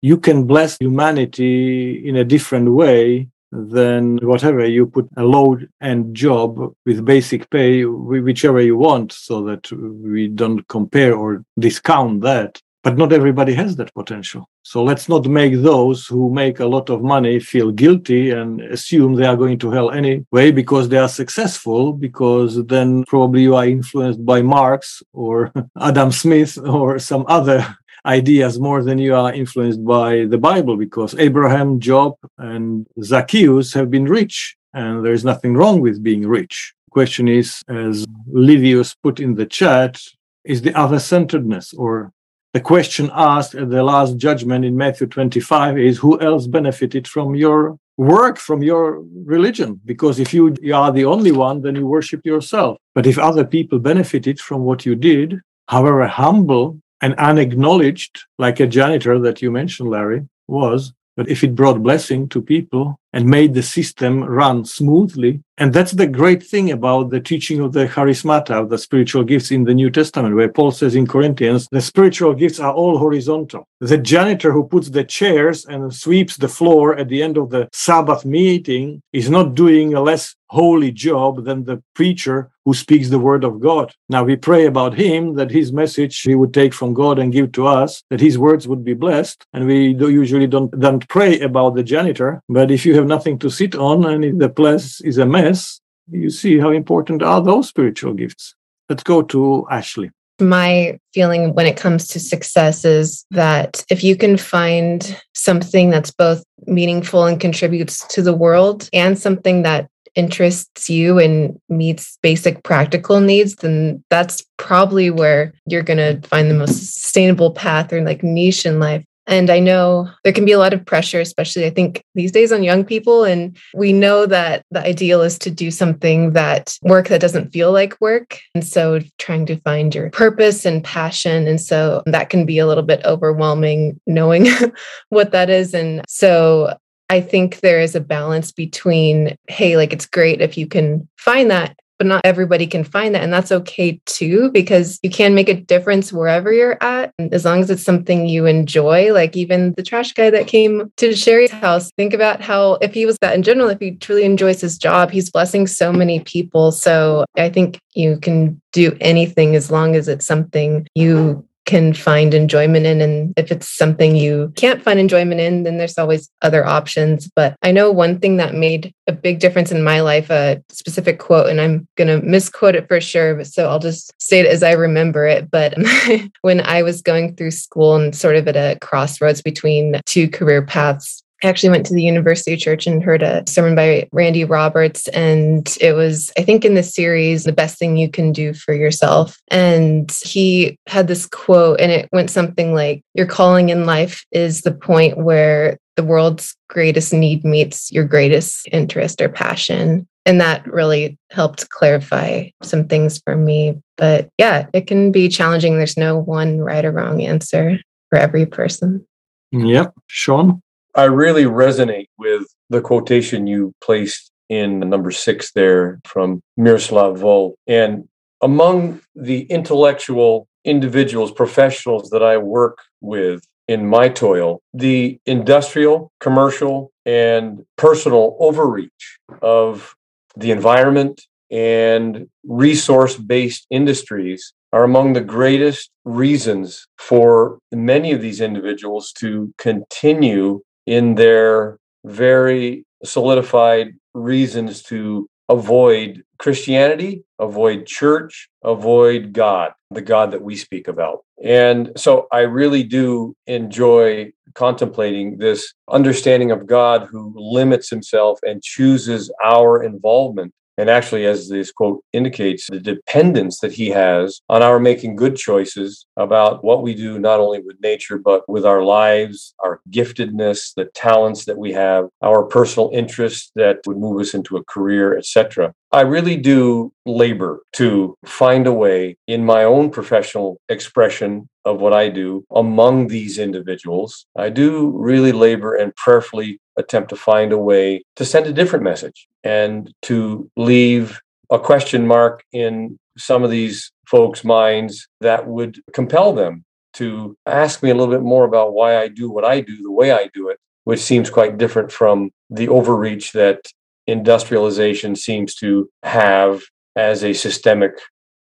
you 0.00 0.16
can 0.16 0.44
bless 0.44 0.78
humanity 0.78 2.08
in 2.08 2.16
a 2.16 2.24
different 2.24 2.72
way 2.72 3.28
then 3.52 4.18
whatever 4.22 4.64
you 4.64 4.86
put 4.86 5.08
a 5.16 5.24
load 5.24 5.68
and 5.80 6.14
job 6.14 6.74
with 6.84 7.04
basic 7.04 7.48
pay 7.50 7.84
whichever 7.84 8.60
you 8.60 8.76
want 8.76 9.12
so 9.12 9.42
that 9.44 9.70
we 9.72 10.28
don't 10.28 10.66
compare 10.68 11.14
or 11.14 11.44
discount 11.58 12.20
that. 12.22 12.60
But 12.84 12.96
not 12.96 13.12
everybody 13.12 13.54
has 13.54 13.74
that 13.76 13.92
potential. 13.92 14.48
So 14.62 14.84
let's 14.84 15.08
not 15.08 15.26
make 15.26 15.54
those 15.62 16.06
who 16.06 16.30
make 16.32 16.60
a 16.60 16.66
lot 16.66 16.90
of 16.90 17.02
money 17.02 17.40
feel 17.40 17.72
guilty 17.72 18.30
and 18.30 18.60
assume 18.60 19.14
they 19.14 19.26
are 19.26 19.36
going 19.36 19.58
to 19.58 19.70
hell 19.70 19.90
anyway 19.90 20.52
because 20.52 20.88
they 20.88 20.98
are 20.98 21.08
successful 21.08 21.92
because 21.92 22.64
then 22.66 23.04
probably 23.04 23.42
you 23.42 23.56
are 23.56 23.66
influenced 23.66 24.24
by 24.24 24.42
marx 24.42 25.02
or 25.12 25.52
adam 25.80 26.12
smith 26.12 26.56
or 26.58 26.98
some 26.98 27.24
other 27.28 27.66
ideas 28.06 28.58
more 28.58 28.82
than 28.82 28.98
you 28.98 29.14
are 29.14 29.32
influenced 29.32 29.84
by 29.84 30.24
the 30.26 30.38
Bible 30.38 30.76
because 30.76 31.14
Abraham, 31.18 31.80
Job, 31.80 32.14
and 32.38 32.86
Zacchaeus 33.02 33.72
have 33.74 33.90
been 33.90 34.04
rich, 34.04 34.56
and 34.74 35.04
there 35.04 35.12
is 35.12 35.24
nothing 35.24 35.54
wrong 35.54 35.80
with 35.80 36.02
being 36.02 36.26
rich. 36.26 36.74
Question 36.90 37.28
is, 37.28 37.62
as 37.68 38.06
Livius 38.32 38.94
put 39.02 39.20
in 39.20 39.34
the 39.34 39.46
chat, 39.46 40.00
is 40.44 40.62
the 40.62 40.74
other 40.74 40.98
centeredness 40.98 41.74
or 41.74 42.12
the 42.54 42.60
question 42.60 43.10
asked 43.12 43.54
at 43.54 43.68
the 43.68 43.82
last 43.82 44.16
judgment 44.16 44.64
in 44.64 44.76
Matthew 44.76 45.06
25 45.06 45.78
is 45.78 45.98
who 45.98 46.18
else 46.20 46.46
benefited 46.46 47.06
from 47.06 47.34
your 47.34 47.78
work, 47.98 48.38
from 48.38 48.62
your 48.62 49.04
religion? 49.24 49.80
Because 49.84 50.18
if 50.18 50.32
you, 50.32 50.56
you 50.62 50.74
are 50.74 50.90
the 50.90 51.04
only 51.04 51.30
one, 51.30 51.60
then 51.60 51.76
you 51.76 51.86
worship 51.86 52.24
yourself. 52.24 52.78
But 52.94 53.06
if 53.06 53.18
other 53.18 53.44
people 53.44 53.78
benefited 53.78 54.40
from 54.40 54.62
what 54.62 54.86
you 54.86 54.94
did, 54.94 55.40
however 55.68 56.06
humble 56.06 56.80
and 57.00 57.14
unacknowledged, 57.14 58.24
like 58.38 58.60
a 58.60 58.66
janitor 58.66 59.18
that 59.20 59.40
you 59.42 59.50
mentioned, 59.50 59.90
Larry, 59.90 60.28
was, 60.46 60.92
but 61.16 61.28
if 61.28 61.42
it 61.44 61.54
brought 61.54 61.82
blessing 61.82 62.28
to 62.30 62.42
people 62.42 62.98
and 63.12 63.26
made 63.26 63.54
the 63.54 63.62
system 63.62 64.22
run 64.22 64.64
smoothly, 64.64 65.42
and 65.60 65.72
that's 65.72 65.92
the 65.92 66.06
great 66.06 66.42
thing 66.42 66.70
about 66.70 67.10
the 67.10 67.18
teaching 67.18 67.60
of 67.60 67.72
the 67.72 67.88
charismata, 67.88 68.52
of 68.52 68.68
the 68.70 68.78
spiritual 68.78 69.24
gifts 69.24 69.50
in 69.50 69.64
the 69.64 69.74
New 69.74 69.90
Testament, 69.90 70.36
where 70.36 70.48
Paul 70.48 70.70
says 70.70 70.94
in 70.94 71.06
Corinthians, 71.06 71.66
the 71.72 71.80
spiritual 71.80 72.32
gifts 72.32 72.60
are 72.60 72.72
all 72.72 72.96
horizontal. 72.96 73.66
The 73.80 73.98
janitor 73.98 74.52
who 74.52 74.68
puts 74.68 74.90
the 74.90 75.04
chairs 75.04 75.66
and 75.66 75.92
sweeps 75.92 76.36
the 76.36 76.48
floor 76.48 76.96
at 76.96 77.08
the 77.08 77.22
end 77.22 77.36
of 77.36 77.50
the 77.50 77.68
Sabbath 77.72 78.24
meeting 78.24 79.02
is 79.12 79.28
not 79.28 79.56
doing 79.56 79.94
a 79.94 80.00
less 80.00 80.36
holy 80.50 80.90
job 80.90 81.44
than 81.44 81.64
the 81.64 81.82
preacher 81.94 82.50
who 82.64 82.72
speaks 82.72 83.08
the 83.08 83.18
word 83.18 83.44
of 83.44 83.60
God. 83.60 83.92
Now 84.08 84.24
we 84.24 84.36
pray 84.36 84.66
about 84.66 84.94
him 84.94 85.34
that 85.34 85.50
his 85.50 85.72
message 85.72 86.22
he 86.22 86.34
would 86.34 86.54
take 86.54 86.72
from 86.72 86.94
God 86.94 87.18
and 87.18 87.32
give 87.32 87.52
to 87.52 87.66
us, 87.66 88.02
that 88.10 88.20
his 88.20 88.38
words 88.38 88.66
would 88.66 88.84
be 88.84 88.94
blessed. 88.94 89.44
And 89.52 89.66
we 89.66 89.88
usually 89.94 90.46
don't, 90.46 90.70
don't 90.78 91.06
pray 91.08 91.40
about 91.40 91.74
the 91.74 91.82
janitor. 91.82 92.42
But 92.48 92.70
if 92.70 92.86
you 92.86 92.94
have 92.98 93.06
nothing 93.06 93.38
to 93.38 93.50
sit 93.50 93.74
on 93.74 94.04
and 94.04 94.40
the 94.40 94.48
place 94.48 95.00
is 95.00 95.18
a 95.18 95.26
mess, 95.26 95.80
you 96.10 96.30
see 96.30 96.58
how 96.58 96.70
important 96.70 97.22
are 97.22 97.42
those 97.42 97.68
spiritual 97.68 98.14
gifts. 98.14 98.54
Let's 98.88 99.02
go 99.02 99.22
to 99.22 99.66
Ashley. 99.70 100.10
My 100.40 100.98
feeling 101.14 101.54
when 101.54 101.66
it 101.66 101.76
comes 101.76 102.06
to 102.08 102.20
success 102.20 102.84
is 102.84 103.24
that 103.32 103.84
if 103.90 104.04
you 104.04 104.16
can 104.16 104.36
find 104.36 105.20
something 105.34 105.90
that's 105.90 106.12
both 106.12 106.44
meaningful 106.66 107.24
and 107.24 107.40
contributes 107.40 108.06
to 108.08 108.22
the 108.22 108.32
world 108.32 108.88
and 108.92 109.18
something 109.18 109.62
that 109.62 109.88
interests 110.14 110.88
you 110.88 111.18
and 111.18 111.58
meets 111.68 112.18
basic 112.22 112.62
practical 112.62 113.20
needs, 113.20 113.56
then 113.56 114.02
that's 114.10 114.44
probably 114.56 115.10
where 115.10 115.52
you're 115.66 115.82
going 115.82 115.98
to 115.98 116.26
find 116.28 116.50
the 116.50 116.54
most 116.54 116.94
sustainable 116.94 117.52
path 117.52 117.92
or 117.92 118.02
like 118.02 118.22
niche 118.22 118.64
in 118.64 118.78
life. 118.78 119.04
And 119.28 119.50
I 119.50 119.60
know 119.60 120.10
there 120.24 120.32
can 120.32 120.46
be 120.46 120.52
a 120.52 120.58
lot 120.58 120.72
of 120.72 120.84
pressure, 120.84 121.20
especially 121.20 121.66
I 121.66 121.70
think 121.70 122.02
these 122.14 122.32
days 122.32 122.50
on 122.50 122.62
young 122.62 122.84
people. 122.84 123.24
And 123.24 123.56
we 123.74 123.92
know 123.92 124.24
that 124.24 124.64
the 124.70 124.80
ideal 124.80 125.20
is 125.20 125.38
to 125.40 125.50
do 125.50 125.70
something 125.70 126.32
that 126.32 126.76
work 126.82 127.08
that 127.08 127.20
doesn't 127.20 127.52
feel 127.52 127.70
like 127.70 128.00
work. 128.00 128.40
And 128.54 128.66
so 128.66 129.00
trying 129.18 129.44
to 129.46 129.60
find 129.60 129.94
your 129.94 130.10
purpose 130.10 130.64
and 130.64 130.82
passion. 130.82 131.46
And 131.46 131.60
so 131.60 132.02
that 132.06 132.30
can 132.30 132.46
be 132.46 132.58
a 132.58 132.66
little 132.66 132.82
bit 132.82 133.04
overwhelming 133.04 134.00
knowing 134.06 134.46
what 135.10 135.32
that 135.32 135.50
is. 135.50 135.74
And 135.74 136.02
so 136.08 136.74
I 137.10 137.20
think 137.20 137.60
there 137.60 137.80
is 137.80 137.94
a 137.94 138.00
balance 138.00 138.50
between, 138.50 139.36
hey, 139.48 139.76
like 139.76 139.92
it's 139.92 140.06
great 140.06 140.40
if 140.40 140.56
you 140.56 140.66
can 140.66 141.06
find 141.18 141.50
that 141.50 141.76
but 141.98 142.06
not 142.06 142.22
everybody 142.24 142.66
can 142.66 142.84
find 142.84 143.14
that. 143.14 143.22
And 143.22 143.32
that's 143.32 143.52
okay 143.52 144.00
too, 144.06 144.50
because 144.52 144.98
you 145.02 145.10
can 145.10 145.34
make 145.34 145.48
a 145.48 145.54
difference 145.54 146.12
wherever 146.12 146.52
you're 146.52 146.82
at. 146.82 147.12
As 147.32 147.44
long 147.44 147.60
as 147.60 147.70
it's 147.70 147.82
something 147.82 148.28
you 148.28 148.46
enjoy, 148.46 149.12
like 149.12 149.36
even 149.36 149.74
the 149.74 149.82
trash 149.82 150.12
guy 150.12 150.30
that 150.30 150.46
came 150.46 150.92
to 150.96 151.14
Sherry's 151.14 151.50
house, 151.50 151.90
think 151.96 152.14
about 152.14 152.40
how, 152.40 152.74
if 152.74 152.94
he 152.94 153.06
was 153.06 153.18
that 153.20 153.34
in 153.34 153.42
general, 153.42 153.68
if 153.68 153.80
he 153.80 153.92
truly 153.92 154.24
enjoys 154.24 154.60
his 154.60 154.78
job, 154.78 155.10
he's 155.10 155.30
blessing 155.30 155.66
so 155.66 155.92
many 155.92 156.20
people. 156.20 156.72
So 156.72 157.24
I 157.36 157.48
think 157.48 157.80
you 157.94 158.18
can 158.18 158.60
do 158.72 158.96
anything 159.00 159.56
as 159.56 159.70
long 159.70 159.96
as 159.96 160.08
it's 160.08 160.26
something 160.26 160.86
you 160.94 161.44
can 161.68 161.92
find 161.92 162.32
enjoyment 162.32 162.86
in. 162.86 163.02
And 163.02 163.34
if 163.36 163.52
it's 163.52 163.68
something 163.68 164.16
you 164.16 164.50
can't 164.56 164.82
find 164.82 164.98
enjoyment 164.98 165.38
in, 165.38 165.64
then 165.64 165.76
there's 165.76 165.98
always 165.98 166.30
other 166.40 166.64
options. 166.64 167.28
But 167.28 167.56
I 167.62 167.72
know 167.72 167.92
one 167.92 168.18
thing 168.18 168.38
that 168.38 168.54
made 168.54 168.94
a 169.06 169.12
big 169.12 169.38
difference 169.38 169.70
in 169.70 169.84
my 169.84 170.00
life, 170.00 170.30
a 170.30 170.62
specific 170.70 171.18
quote, 171.18 171.50
and 171.50 171.60
I'm 171.60 171.86
going 171.96 172.08
to 172.08 172.26
misquote 172.26 172.74
it 172.74 172.88
for 172.88 173.02
sure. 173.02 173.34
But 173.34 173.48
so 173.48 173.68
I'll 173.68 173.78
just 173.78 174.14
say 174.18 174.40
it 174.40 174.46
as 174.46 174.62
I 174.62 174.72
remember 174.72 175.26
it. 175.26 175.50
But 175.50 175.74
when 176.40 176.62
I 176.62 176.82
was 176.82 177.02
going 177.02 177.36
through 177.36 177.50
school 177.50 177.96
and 177.96 178.16
sort 178.16 178.36
of 178.36 178.48
at 178.48 178.56
a 178.56 178.78
crossroads 178.80 179.42
between 179.42 180.00
two 180.06 180.26
career 180.30 180.64
paths, 180.64 181.22
I 181.42 181.48
actually 181.48 181.70
went 181.70 181.86
to 181.86 181.94
the 181.94 182.02
University 182.02 182.56
Church 182.56 182.86
and 182.86 183.02
heard 183.02 183.22
a 183.22 183.44
sermon 183.46 183.74
by 183.74 184.08
Randy 184.12 184.44
Roberts. 184.44 185.06
And 185.08 185.68
it 185.80 185.92
was, 185.92 186.32
I 186.36 186.42
think, 186.42 186.64
in 186.64 186.74
the 186.74 186.82
series, 186.82 187.44
The 187.44 187.52
Best 187.52 187.78
Thing 187.78 187.96
You 187.96 188.10
Can 188.10 188.32
Do 188.32 188.54
for 188.54 188.74
Yourself. 188.74 189.38
And 189.48 190.10
he 190.22 190.76
had 190.88 191.06
this 191.06 191.26
quote, 191.26 191.80
and 191.80 191.92
it 191.92 192.08
went 192.12 192.30
something 192.30 192.74
like, 192.74 193.02
Your 193.14 193.26
calling 193.26 193.68
in 193.68 193.86
life 193.86 194.24
is 194.32 194.62
the 194.62 194.74
point 194.74 195.18
where 195.18 195.78
the 195.96 196.04
world's 196.04 196.56
greatest 196.68 197.12
need 197.12 197.44
meets 197.44 197.90
your 197.90 198.04
greatest 198.04 198.68
interest 198.72 199.20
or 199.20 199.28
passion. 199.28 200.06
And 200.26 200.40
that 200.40 200.66
really 200.66 201.18
helped 201.30 201.70
clarify 201.70 202.50
some 202.62 202.86
things 202.86 203.20
for 203.24 203.34
me. 203.34 203.80
But 203.96 204.28
yeah, 204.38 204.66
it 204.72 204.86
can 204.86 205.10
be 205.10 205.28
challenging. 205.28 205.76
There's 205.76 205.96
no 205.96 206.18
one 206.18 206.58
right 206.58 206.84
or 206.84 206.92
wrong 206.92 207.22
answer 207.22 207.78
for 208.10 208.18
every 208.18 208.44
person. 208.44 209.06
Yep. 209.52 209.94
Sean? 210.06 210.62
I 210.94 211.04
really 211.04 211.44
resonate 211.44 212.08
with 212.18 212.44
the 212.70 212.80
quotation 212.80 213.46
you 213.46 213.72
placed 213.82 214.30
in 214.48 214.80
number 214.80 215.10
six 215.10 215.52
there 215.52 216.00
from 216.04 216.42
Miroslav 216.56 217.18
Volf. 217.18 217.54
And 217.66 218.08
among 218.42 219.00
the 219.14 219.42
intellectual 219.42 220.48
individuals, 220.64 221.32
professionals 221.32 222.10
that 222.10 222.22
I 222.22 222.38
work 222.38 222.78
with 223.00 223.42
in 223.66 223.86
my 223.86 224.08
toil, 224.08 224.62
the 224.72 225.20
industrial, 225.26 226.10
commercial, 226.20 226.90
and 227.04 227.64
personal 227.76 228.36
overreach 228.40 229.18
of 229.42 229.94
the 230.36 230.50
environment 230.50 231.22
and 231.50 232.28
resource 232.44 233.16
based 233.16 233.66
industries 233.70 234.52
are 234.72 234.84
among 234.84 235.14
the 235.14 235.20
greatest 235.20 235.90
reasons 236.04 236.86
for 236.98 237.58
many 237.72 238.12
of 238.12 238.20
these 238.20 238.40
individuals 238.40 239.12
to 239.12 239.52
continue 239.58 240.60
in 240.88 241.16
their 241.16 241.78
very 242.06 242.86
solidified 243.04 243.92
reasons 244.14 244.82
to 244.82 245.28
avoid 245.50 246.24
Christianity, 246.38 247.24
avoid 247.38 247.86
church, 247.86 248.48
avoid 248.64 249.34
God, 249.34 249.72
the 249.90 250.00
God 250.00 250.30
that 250.30 250.40
we 250.40 250.56
speak 250.56 250.88
about. 250.88 251.24
And 251.44 251.92
so 251.96 252.26
I 252.32 252.40
really 252.40 252.82
do 252.84 253.34
enjoy 253.46 254.32
contemplating 254.54 255.36
this 255.36 255.74
understanding 255.90 256.50
of 256.50 256.66
God 256.66 257.06
who 257.10 257.34
limits 257.36 257.90
himself 257.90 258.38
and 258.42 258.62
chooses 258.62 259.30
our 259.44 259.82
involvement 259.82 260.54
and 260.78 260.88
actually, 260.88 261.26
as 261.26 261.48
this 261.48 261.72
quote 261.72 262.04
indicates, 262.12 262.68
the 262.70 262.78
dependence 262.78 263.58
that 263.58 263.72
he 263.72 263.88
has 263.88 264.40
on 264.48 264.62
our 264.62 264.78
making 264.78 265.16
good 265.16 265.34
choices 265.34 266.06
about 266.16 266.62
what 266.62 266.82
we 266.82 266.94
do, 266.94 267.18
not 267.18 267.40
only 267.40 267.60
with 267.60 267.80
nature, 267.82 268.16
but 268.16 268.48
with 268.48 268.64
our 268.64 268.82
lives, 268.82 269.54
our 269.58 269.80
giftedness, 269.90 270.72
the 270.76 270.84
talents 270.94 271.44
that 271.46 271.58
we 271.58 271.72
have, 271.72 272.06
our 272.22 272.44
personal 272.44 272.90
interests 272.92 273.50
that 273.56 273.78
would 273.86 273.98
move 273.98 274.20
us 274.20 274.34
into 274.34 274.56
a 274.56 274.64
career, 274.64 275.18
etc. 275.18 275.74
I 275.90 276.02
really 276.02 276.36
do 276.36 276.92
labor 277.06 277.60
to 277.74 278.14
find 278.24 278.66
a 278.66 278.72
way 278.72 279.16
in 279.26 279.44
my 279.44 279.64
own 279.64 279.90
professional 279.90 280.60
expression 280.68 281.48
of 281.64 281.80
what 281.80 281.92
I 281.92 282.08
do 282.08 282.44
among 282.54 283.08
these 283.08 283.38
individuals. 283.38 284.26
I 284.36 284.48
do 284.48 284.92
really 284.96 285.32
labor 285.32 285.74
and 285.74 285.94
prayerfully 285.96 286.60
attempt 286.76 287.10
to 287.10 287.16
find 287.16 287.52
a 287.52 287.58
way 287.58 288.04
to 288.16 288.24
send 288.24 288.46
a 288.46 288.52
different 288.52 288.84
message 288.84 289.27
and 289.44 289.92
to 290.02 290.50
leave 290.56 291.20
a 291.50 291.58
question 291.58 292.06
mark 292.06 292.44
in 292.52 292.98
some 293.16 293.42
of 293.42 293.50
these 293.50 293.90
folks' 294.06 294.44
minds 294.44 295.08
that 295.20 295.46
would 295.46 295.80
compel 295.92 296.32
them 296.32 296.64
to 296.94 297.36
ask 297.46 297.82
me 297.82 297.90
a 297.90 297.94
little 297.94 298.12
bit 298.12 298.22
more 298.22 298.44
about 298.44 298.72
why 298.72 298.98
I 298.98 299.08
do 299.08 299.30
what 299.30 299.44
I 299.44 299.60
do 299.60 299.82
the 299.82 299.92
way 299.92 300.12
I 300.12 300.30
do 300.34 300.48
it, 300.48 300.58
which 300.84 301.00
seems 301.00 301.30
quite 301.30 301.58
different 301.58 301.92
from 301.92 302.30
the 302.50 302.68
overreach 302.68 303.32
that 303.32 303.60
industrialization 304.06 305.14
seems 305.14 305.54
to 305.56 305.88
have 306.02 306.62
as 306.96 307.22
a 307.22 307.32
systemic 307.32 307.92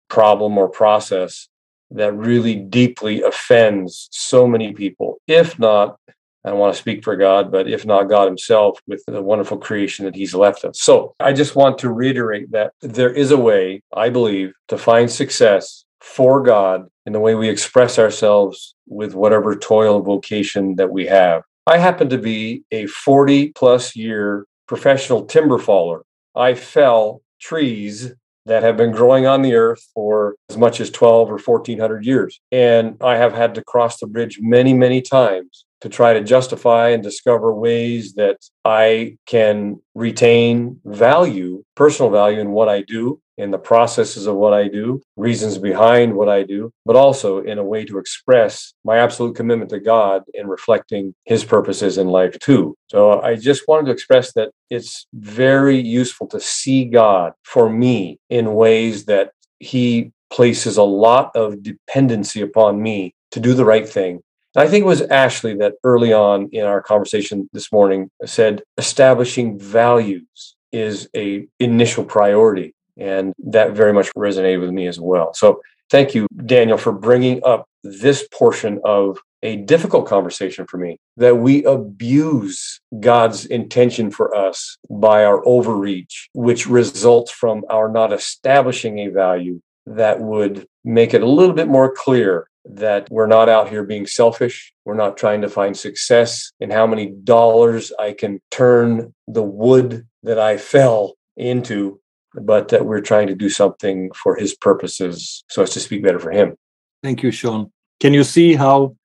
problem 0.09 0.57
or 0.57 0.69
process 0.69 1.47
that 1.91 2.13
really 2.13 2.55
deeply 2.55 3.21
offends 3.21 4.09
so 4.11 4.47
many 4.47 4.73
people, 4.73 5.17
if 5.27 5.57
not 5.57 5.97
I 6.45 6.49
don't 6.49 6.59
want 6.59 6.75
to 6.75 6.79
speak 6.79 7.03
for 7.03 7.15
God, 7.15 7.51
but 7.51 7.67
if 7.67 7.87
not 7.87 8.03
God 8.03 8.27
Himself, 8.27 8.79
with 8.85 9.03
the 9.07 9.21
wonderful 9.21 9.57
creation 9.57 10.05
that 10.05 10.15
He's 10.15 10.35
left 10.35 10.63
us. 10.63 10.79
So 10.79 11.15
I 11.19 11.33
just 11.33 11.55
want 11.55 11.79
to 11.79 11.91
reiterate 11.91 12.51
that 12.51 12.73
there 12.81 13.11
is 13.11 13.31
a 13.31 13.37
way, 13.37 13.81
I 13.95 14.09
believe, 14.09 14.53
to 14.67 14.77
find 14.77 15.09
success 15.09 15.85
for 16.01 16.43
God 16.43 16.87
in 17.07 17.13
the 17.13 17.19
way 17.19 17.33
we 17.33 17.49
express 17.49 17.97
ourselves 17.97 18.75
with 18.87 19.15
whatever 19.15 19.55
toil 19.55 20.03
vocation 20.03 20.75
that 20.75 20.91
we 20.91 21.07
have. 21.07 21.41
I 21.65 21.79
happen 21.79 22.09
to 22.09 22.19
be 22.19 22.63
a 22.71 22.85
40 22.85 23.49
plus 23.53 23.95
year 23.95 24.45
professional 24.67 25.25
timber 25.25 25.57
faller. 25.57 26.03
I 26.35 26.53
fell 26.53 27.23
trees 27.41 28.13
that 28.45 28.61
have 28.61 28.77
been 28.77 28.91
growing 28.91 29.25
on 29.25 29.41
the 29.41 29.55
earth 29.55 29.83
for 29.95 30.35
as 30.49 30.57
much 30.57 30.79
as 30.79 30.91
12 30.91 31.29
or 31.29 31.39
1400 31.39 32.05
years. 32.05 32.39
And 32.51 32.97
I 33.01 33.17
have 33.17 33.33
had 33.33 33.55
to 33.55 33.63
cross 33.63 33.99
the 33.99 34.05
bridge 34.05 34.39
many, 34.39 34.75
many 34.75 35.01
times 35.01 35.65
to 35.85 35.89
try 35.89 36.13
to 36.13 36.23
justify 36.23 36.89
and 36.89 37.03
discover 37.03 37.53
ways 37.53 38.15
that 38.15 38.37
I 38.65 39.17
can 39.27 39.79
retain 39.93 40.81
value, 40.83 41.63
personal 41.75 42.09
value 42.09 42.39
in 42.39 42.49
what 42.49 42.69
I 42.69 42.81
do, 42.81 43.21
in 43.37 43.51
the 43.51 43.59
processes 43.59 44.25
of 44.25 44.35
what 44.35 44.51
I 44.51 44.67
do, 44.67 44.99
reasons 45.15 45.59
behind 45.59 46.15
what 46.15 46.27
I 46.27 46.41
do, 46.41 46.71
but 46.87 46.95
also 46.95 47.43
in 47.43 47.59
a 47.59 47.63
way 47.63 47.85
to 47.85 47.99
express 47.99 48.73
my 48.83 48.97
absolute 48.97 49.35
commitment 49.35 49.69
to 49.69 49.79
God 49.79 50.23
in 50.33 50.47
reflecting 50.47 51.13
His 51.25 51.45
purposes 51.45 51.99
in 51.99 52.07
life 52.07 52.39
too. 52.39 52.75
So 52.87 53.21
I 53.21 53.35
just 53.35 53.67
wanted 53.67 53.85
to 53.85 53.91
express 53.91 54.33
that 54.33 54.49
it's 54.71 55.05
very 55.13 55.79
useful 55.79 56.25
to 56.29 56.39
see 56.39 56.85
God 56.85 57.33
for 57.43 57.69
me 57.69 58.17
in 58.31 58.55
ways 58.55 59.05
that 59.05 59.33
He 59.59 60.13
places 60.31 60.77
a 60.77 60.83
lot 60.83 61.29
of 61.35 61.61
dependency 61.61 62.41
upon 62.41 62.81
me 62.81 63.13
to 63.29 63.39
do 63.39 63.53
the 63.53 63.65
right 63.65 63.87
thing 63.87 64.21
I 64.57 64.67
think 64.67 64.83
it 64.83 64.87
was 64.87 65.01
Ashley 65.01 65.55
that 65.57 65.73
early 65.83 66.13
on 66.13 66.49
in 66.53 66.63
our 66.63 66.81
conversation 66.81 67.49
this 67.51 67.71
morning 67.73 68.09
said 68.25 68.63
establishing 68.77 69.59
values 69.59 70.55
is 70.71 71.09
a 71.15 71.47
initial 71.59 72.05
priority 72.05 72.73
and 72.97 73.33
that 73.39 73.73
very 73.73 73.91
much 73.91 74.13
resonated 74.13 74.61
with 74.61 74.71
me 74.71 74.87
as 74.87 74.97
well. 74.97 75.33
So 75.33 75.61
thank 75.89 76.15
you 76.15 76.27
Daniel 76.45 76.77
for 76.77 76.93
bringing 76.93 77.41
up 77.43 77.67
this 77.83 78.27
portion 78.29 78.79
of 78.85 79.19
a 79.43 79.57
difficult 79.57 80.07
conversation 80.07 80.65
for 80.67 80.77
me 80.77 80.97
that 81.17 81.35
we 81.35 81.63
abuse 81.65 82.79
God's 82.99 83.45
intention 83.45 84.09
for 84.09 84.33
us 84.33 84.77
by 84.89 85.25
our 85.25 85.45
overreach 85.45 86.29
which 86.33 86.65
results 86.65 87.29
from 87.29 87.63
our 87.69 87.89
not 87.89 88.13
establishing 88.13 88.99
a 88.99 89.09
value 89.09 89.61
that 89.85 90.19
would 90.21 90.65
make 90.83 91.13
it 91.13 91.21
a 91.21 91.29
little 91.29 91.53
bit 91.53 91.67
more 91.67 91.93
clear 91.93 92.47
that 92.65 93.07
we're 93.11 93.27
not 93.27 93.49
out 93.49 93.69
here 93.69 93.83
being 93.83 94.07
selfish. 94.07 94.73
We're 94.85 94.95
not 94.95 95.17
trying 95.17 95.41
to 95.41 95.49
find 95.49 95.77
success 95.77 96.51
in 96.59 96.71
how 96.71 96.87
many 96.87 97.07
dollars 97.07 97.91
I 97.99 98.13
can 98.13 98.41
turn 98.51 99.13
the 99.27 99.43
wood 99.43 100.07
that 100.23 100.39
I 100.39 100.57
fell 100.57 101.15
into, 101.37 101.99
but 102.33 102.69
that 102.69 102.85
we're 102.85 103.01
trying 103.01 103.27
to 103.27 103.35
do 103.35 103.49
something 103.49 104.11
for 104.11 104.35
his 104.35 104.55
purposes 104.55 105.43
so 105.49 105.61
as 105.61 105.71
to 105.71 105.79
speak 105.79 106.03
better 106.03 106.19
for 106.19 106.31
him. 106.31 106.55
Thank 107.03 107.23
you, 107.23 107.31
Sean. 107.31 107.71
Can 107.99 108.13
you 108.13 108.23
see 108.23 108.55
how 108.55 108.95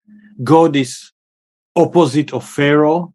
God 0.42 0.74
is 0.74 1.12
opposite 1.76 2.32
of 2.32 2.48
Pharaoh, 2.48 3.14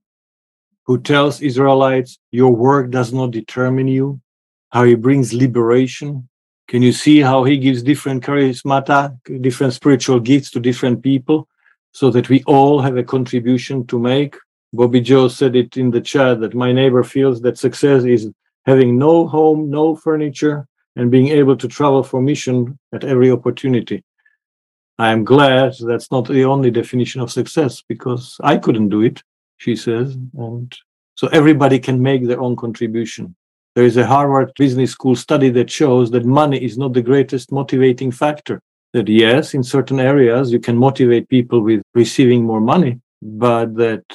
who 0.85 1.01
tells 1.01 1.41
Israelites, 1.41 2.19
Your 2.31 2.55
work 2.55 2.91
does 2.91 3.11
not 3.11 3.31
determine 3.31 3.87
you? 3.87 4.21
How 4.69 4.83
he 4.83 4.95
brings 4.95 5.33
liberation 5.33 6.29
can 6.67 6.81
you 6.81 6.91
see 6.91 7.19
how 7.19 7.43
he 7.43 7.57
gives 7.57 7.83
different 7.83 8.23
charismata, 8.23 9.17
different 9.41 9.73
spiritual 9.73 10.19
gifts 10.19 10.49
to 10.51 10.59
different 10.59 11.03
people 11.03 11.47
so 11.91 12.09
that 12.09 12.29
we 12.29 12.43
all 12.43 12.81
have 12.81 12.97
a 12.97 13.03
contribution 13.03 13.85
to 13.87 13.99
make? 13.99 14.35
Bobby 14.73 14.99
Joe 14.99 15.27
said 15.27 15.55
it 15.55 15.77
in 15.77 15.91
the 15.91 16.01
chat 16.01 16.41
that 16.41 16.55
my 16.55 16.71
neighbor 16.73 17.03
feels 17.03 17.41
that 17.41 17.57
success 17.57 18.03
is 18.03 18.31
having 18.65 18.97
no 18.97 19.27
home, 19.27 19.69
no 19.69 19.95
furniture, 19.95 20.67
and 20.95 21.11
being 21.11 21.27
able 21.27 21.55
to 21.55 21.67
travel 21.67 22.03
for 22.03 22.21
mission 22.21 22.77
at 22.93 23.03
every 23.03 23.29
opportunity. 23.29 24.03
I 24.97 25.11
am 25.11 25.23
glad 25.23 25.73
that's 25.79 26.09
not 26.09 26.27
the 26.27 26.45
only 26.45 26.71
definition 26.71 27.21
of 27.21 27.31
success 27.31 27.83
because 27.87 28.37
I 28.41 28.57
couldn't 28.57 28.89
do 28.89 29.01
it, 29.01 29.21
she 29.57 29.75
says. 29.75 30.17
And 30.37 30.75
so 31.15 31.27
everybody 31.27 31.79
can 31.79 32.01
make 32.01 32.25
their 32.25 32.41
own 32.41 32.55
contribution. 32.55 33.35
There 33.75 33.83
is 33.83 33.97
a 33.97 34.07
Harvard 34.07 34.53
Business 34.57 34.91
School 34.91 35.17
study 35.17 35.49
that 35.49 35.69
shows 35.69 36.09
that 36.11 36.25
money 36.25 36.63
is 36.63 36.77
not 36.77 36.93
the 36.93 37.01
greatest 37.01 37.51
motivating 37.51 38.09
factor. 38.09 38.61
That 38.93 39.09
yes, 39.09 39.53
in 39.53 39.63
certain 39.63 39.99
areas 39.99 40.53
you 40.53 40.61
can 40.61 40.77
motivate 40.77 41.27
people 41.27 41.59
with 41.59 41.81
receiving 41.93 42.45
more 42.45 42.61
money, 42.61 43.01
but 43.21 43.75
that 43.75 44.05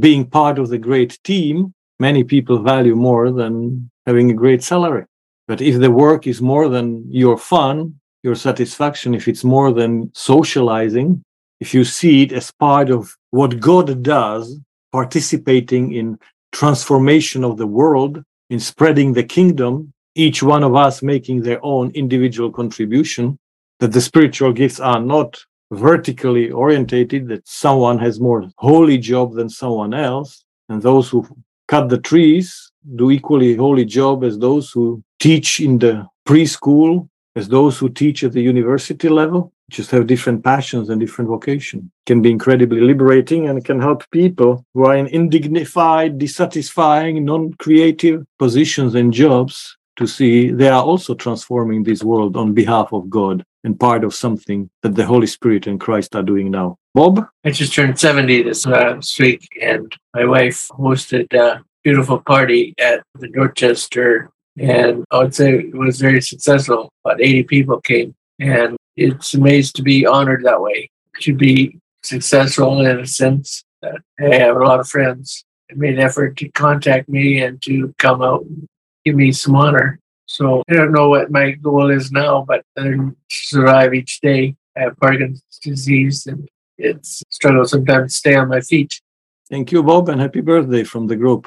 being 0.00 0.26
part 0.26 0.58
of 0.58 0.68
the 0.68 0.78
great 0.78 1.16
team, 1.22 1.72
many 2.00 2.24
people 2.24 2.58
value 2.58 2.96
more 2.96 3.30
than 3.30 3.88
having 4.04 4.32
a 4.32 4.34
great 4.34 4.64
salary. 4.64 5.04
But 5.46 5.60
if 5.60 5.78
the 5.78 5.92
work 5.92 6.26
is 6.26 6.42
more 6.42 6.68
than 6.68 7.06
your 7.08 7.38
fun, 7.38 8.00
your 8.24 8.34
satisfaction, 8.34 9.14
if 9.14 9.28
it's 9.28 9.44
more 9.44 9.72
than 9.72 10.10
socializing, 10.14 11.22
if 11.60 11.72
you 11.72 11.84
see 11.84 12.22
it 12.22 12.32
as 12.32 12.50
part 12.50 12.90
of 12.90 13.14
what 13.30 13.60
God 13.60 14.02
does, 14.02 14.58
participating 14.90 15.92
in 15.92 16.18
transformation 16.50 17.44
of 17.44 17.58
the 17.58 17.66
world, 17.68 18.24
in 18.50 18.60
spreading 18.60 19.12
the 19.12 19.24
kingdom, 19.24 19.92
each 20.14 20.42
one 20.42 20.62
of 20.62 20.74
us 20.76 21.02
making 21.02 21.42
their 21.42 21.58
own 21.64 21.90
individual 21.92 22.50
contribution, 22.50 23.38
that 23.80 23.92
the 23.92 24.00
spiritual 24.00 24.52
gifts 24.52 24.80
are 24.80 25.00
not 25.00 25.38
vertically 25.72 26.50
orientated, 26.50 27.26
that 27.28 27.46
someone 27.48 27.98
has 27.98 28.20
more 28.20 28.48
holy 28.58 28.98
job 28.98 29.34
than 29.34 29.48
someone 29.48 29.94
else, 29.94 30.44
and 30.68 30.82
those 30.82 31.08
who 31.08 31.26
cut 31.68 31.88
the 31.88 31.98
trees 31.98 32.70
do 32.96 33.10
equally 33.10 33.56
holy 33.56 33.84
job 33.84 34.24
as 34.24 34.38
those 34.38 34.70
who 34.70 35.02
teach 35.18 35.60
in 35.60 35.78
the 35.78 36.06
preschool, 36.28 37.08
as 37.34 37.48
those 37.48 37.78
who 37.78 37.88
teach 37.88 38.22
at 38.24 38.32
the 38.32 38.42
university 38.42 39.08
level, 39.08 39.52
just 39.74 39.90
have 39.90 40.06
different 40.06 40.42
passions 40.44 40.88
and 40.88 41.00
different 41.00 41.28
vocation 41.28 41.90
can 42.06 42.22
be 42.22 42.30
incredibly 42.30 42.80
liberating 42.80 43.48
and 43.48 43.64
can 43.64 43.80
help 43.80 44.08
people 44.10 44.64
who 44.72 44.84
are 44.84 44.96
in 44.96 45.06
indignified 45.08 46.18
dissatisfying 46.18 47.24
non-creative 47.24 48.24
positions 48.38 48.94
and 48.94 49.12
jobs 49.12 49.76
to 49.96 50.06
see 50.06 50.50
they 50.50 50.68
are 50.68 50.82
also 50.82 51.14
transforming 51.14 51.82
this 51.82 52.02
world 52.02 52.36
on 52.36 52.54
behalf 52.54 52.92
of 52.92 53.10
god 53.10 53.44
and 53.64 53.80
part 53.80 54.04
of 54.04 54.14
something 54.14 54.70
that 54.82 54.94
the 54.94 55.06
holy 55.12 55.26
spirit 55.26 55.66
and 55.66 55.80
christ 55.80 56.14
are 56.14 56.28
doing 56.32 56.50
now 56.50 56.76
bob 56.94 57.26
i 57.44 57.50
just 57.50 57.74
turned 57.74 57.98
70 57.98 58.42
this 58.42 58.66
uh, 58.66 59.00
week 59.18 59.46
and 59.60 59.96
my 60.14 60.24
wife 60.24 60.68
hosted 60.78 61.32
a 61.34 61.62
beautiful 61.82 62.20
party 62.20 62.74
at 62.78 63.02
the 63.18 63.28
dorchester 63.28 64.30
And 64.58 65.04
I 65.10 65.18
would 65.18 65.34
say 65.34 65.54
it 65.54 65.74
was 65.74 66.00
very 66.00 66.22
successful. 66.22 66.92
About 67.04 67.20
80 67.20 67.42
people 67.44 67.80
came. 67.80 68.14
And 68.38 68.76
it's 68.96 69.34
amazing 69.34 69.72
to 69.74 69.82
be 69.82 70.06
honored 70.06 70.44
that 70.44 70.60
way. 70.60 70.90
To 71.20 71.34
be 71.34 71.78
successful 72.02 72.84
in 72.84 73.00
a 73.00 73.06
sense 73.06 73.64
that 73.82 73.96
I 74.20 74.34
have 74.36 74.56
a 74.56 74.64
lot 74.64 74.80
of 74.80 74.88
friends 74.88 75.44
that 75.68 75.78
made 75.78 75.94
an 75.94 76.00
effort 76.00 76.36
to 76.38 76.48
contact 76.50 77.08
me 77.08 77.42
and 77.42 77.60
to 77.62 77.94
come 77.98 78.22
out 78.22 78.42
and 78.42 78.66
give 79.04 79.14
me 79.14 79.32
some 79.32 79.54
honor. 79.56 80.00
So 80.26 80.62
I 80.68 80.74
don't 80.74 80.92
know 80.92 81.08
what 81.08 81.30
my 81.30 81.52
goal 81.52 81.90
is 81.90 82.10
now, 82.10 82.44
but 82.46 82.64
to 82.78 83.16
survive 83.30 83.94
each 83.94 84.20
day. 84.20 84.56
I 84.76 84.80
have 84.80 84.96
Parkinson's 84.96 85.58
disease 85.62 86.26
and 86.26 86.48
it's 86.78 87.22
struggle 87.30 87.64
sometimes 87.64 88.12
to 88.12 88.18
stay 88.18 88.34
on 88.34 88.48
my 88.48 88.60
feet. 88.60 89.00
Thank 89.48 89.70
you, 89.70 89.82
Bob, 89.82 90.08
and 90.08 90.20
happy 90.20 90.40
birthday 90.40 90.82
from 90.82 91.06
the 91.06 91.16
group, 91.16 91.46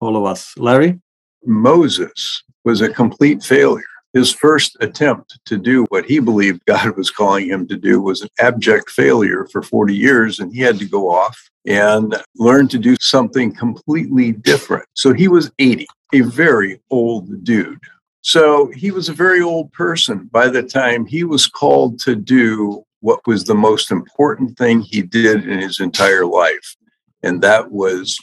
all 0.00 0.16
of 0.16 0.24
us. 0.24 0.52
Larry? 0.58 1.00
Moses 1.44 2.42
was 2.64 2.80
a 2.80 2.88
complete 2.88 3.42
failure. 3.42 3.84
His 4.14 4.32
first 4.32 4.76
attempt 4.80 5.38
to 5.44 5.58
do 5.58 5.84
what 5.90 6.06
he 6.06 6.18
believed 6.18 6.64
God 6.64 6.96
was 6.96 7.10
calling 7.10 7.48
him 7.48 7.68
to 7.68 7.76
do 7.76 8.00
was 8.00 8.22
an 8.22 8.30
abject 8.38 8.90
failure 8.90 9.46
for 9.52 9.62
40 9.62 9.94
years, 9.94 10.40
and 10.40 10.52
he 10.52 10.60
had 10.60 10.78
to 10.78 10.86
go 10.86 11.10
off 11.10 11.38
and 11.66 12.16
learn 12.36 12.68
to 12.68 12.78
do 12.78 12.96
something 13.00 13.54
completely 13.54 14.32
different. 14.32 14.86
So 14.94 15.12
he 15.12 15.28
was 15.28 15.50
80, 15.58 15.86
a 16.14 16.20
very 16.22 16.80
old 16.90 17.44
dude. 17.44 17.78
So 18.22 18.66
he 18.74 18.90
was 18.90 19.08
a 19.08 19.14
very 19.14 19.42
old 19.42 19.72
person 19.72 20.28
by 20.32 20.48
the 20.48 20.62
time 20.62 21.04
he 21.04 21.24
was 21.24 21.46
called 21.46 21.98
to 22.00 22.14
do 22.14 22.82
what 23.00 23.20
was 23.26 23.44
the 23.44 23.54
most 23.54 23.90
important 23.90 24.56
thing 24.56 24.80
he 24.80 25.02
did 25.02 25.46
in 25.46 25.60
his 25.60 25.80
entire 25.80 26.26
life. 26.26 26.76
And 27.22 27.42
that 27.42 27.70
was 27.70 28.18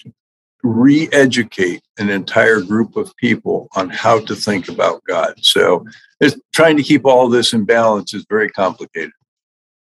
re 0.66 1.07
educate 1.11 1.84
an 1.97 2.09
entire 2.09 2.61
group 2.61 2.97
of 2.97 3.16
people 3.18 3.68
on 3.76 3.89
how 3.89 4.20
to 4.26 4.36
think 4.36 4.68
about 4.68 5.03
God. 5.05 5.34
So 5.41 5.86
trying 6.53 6.78
to 6.78 6.84
keep 6.84 7.05
all 7.05 7.30
this 7.30 7.53
in 7.53 7.66
balance 7.66 8.13
is 8.13 8.26
very 8.30 8.49
complicated. 8.49 9.11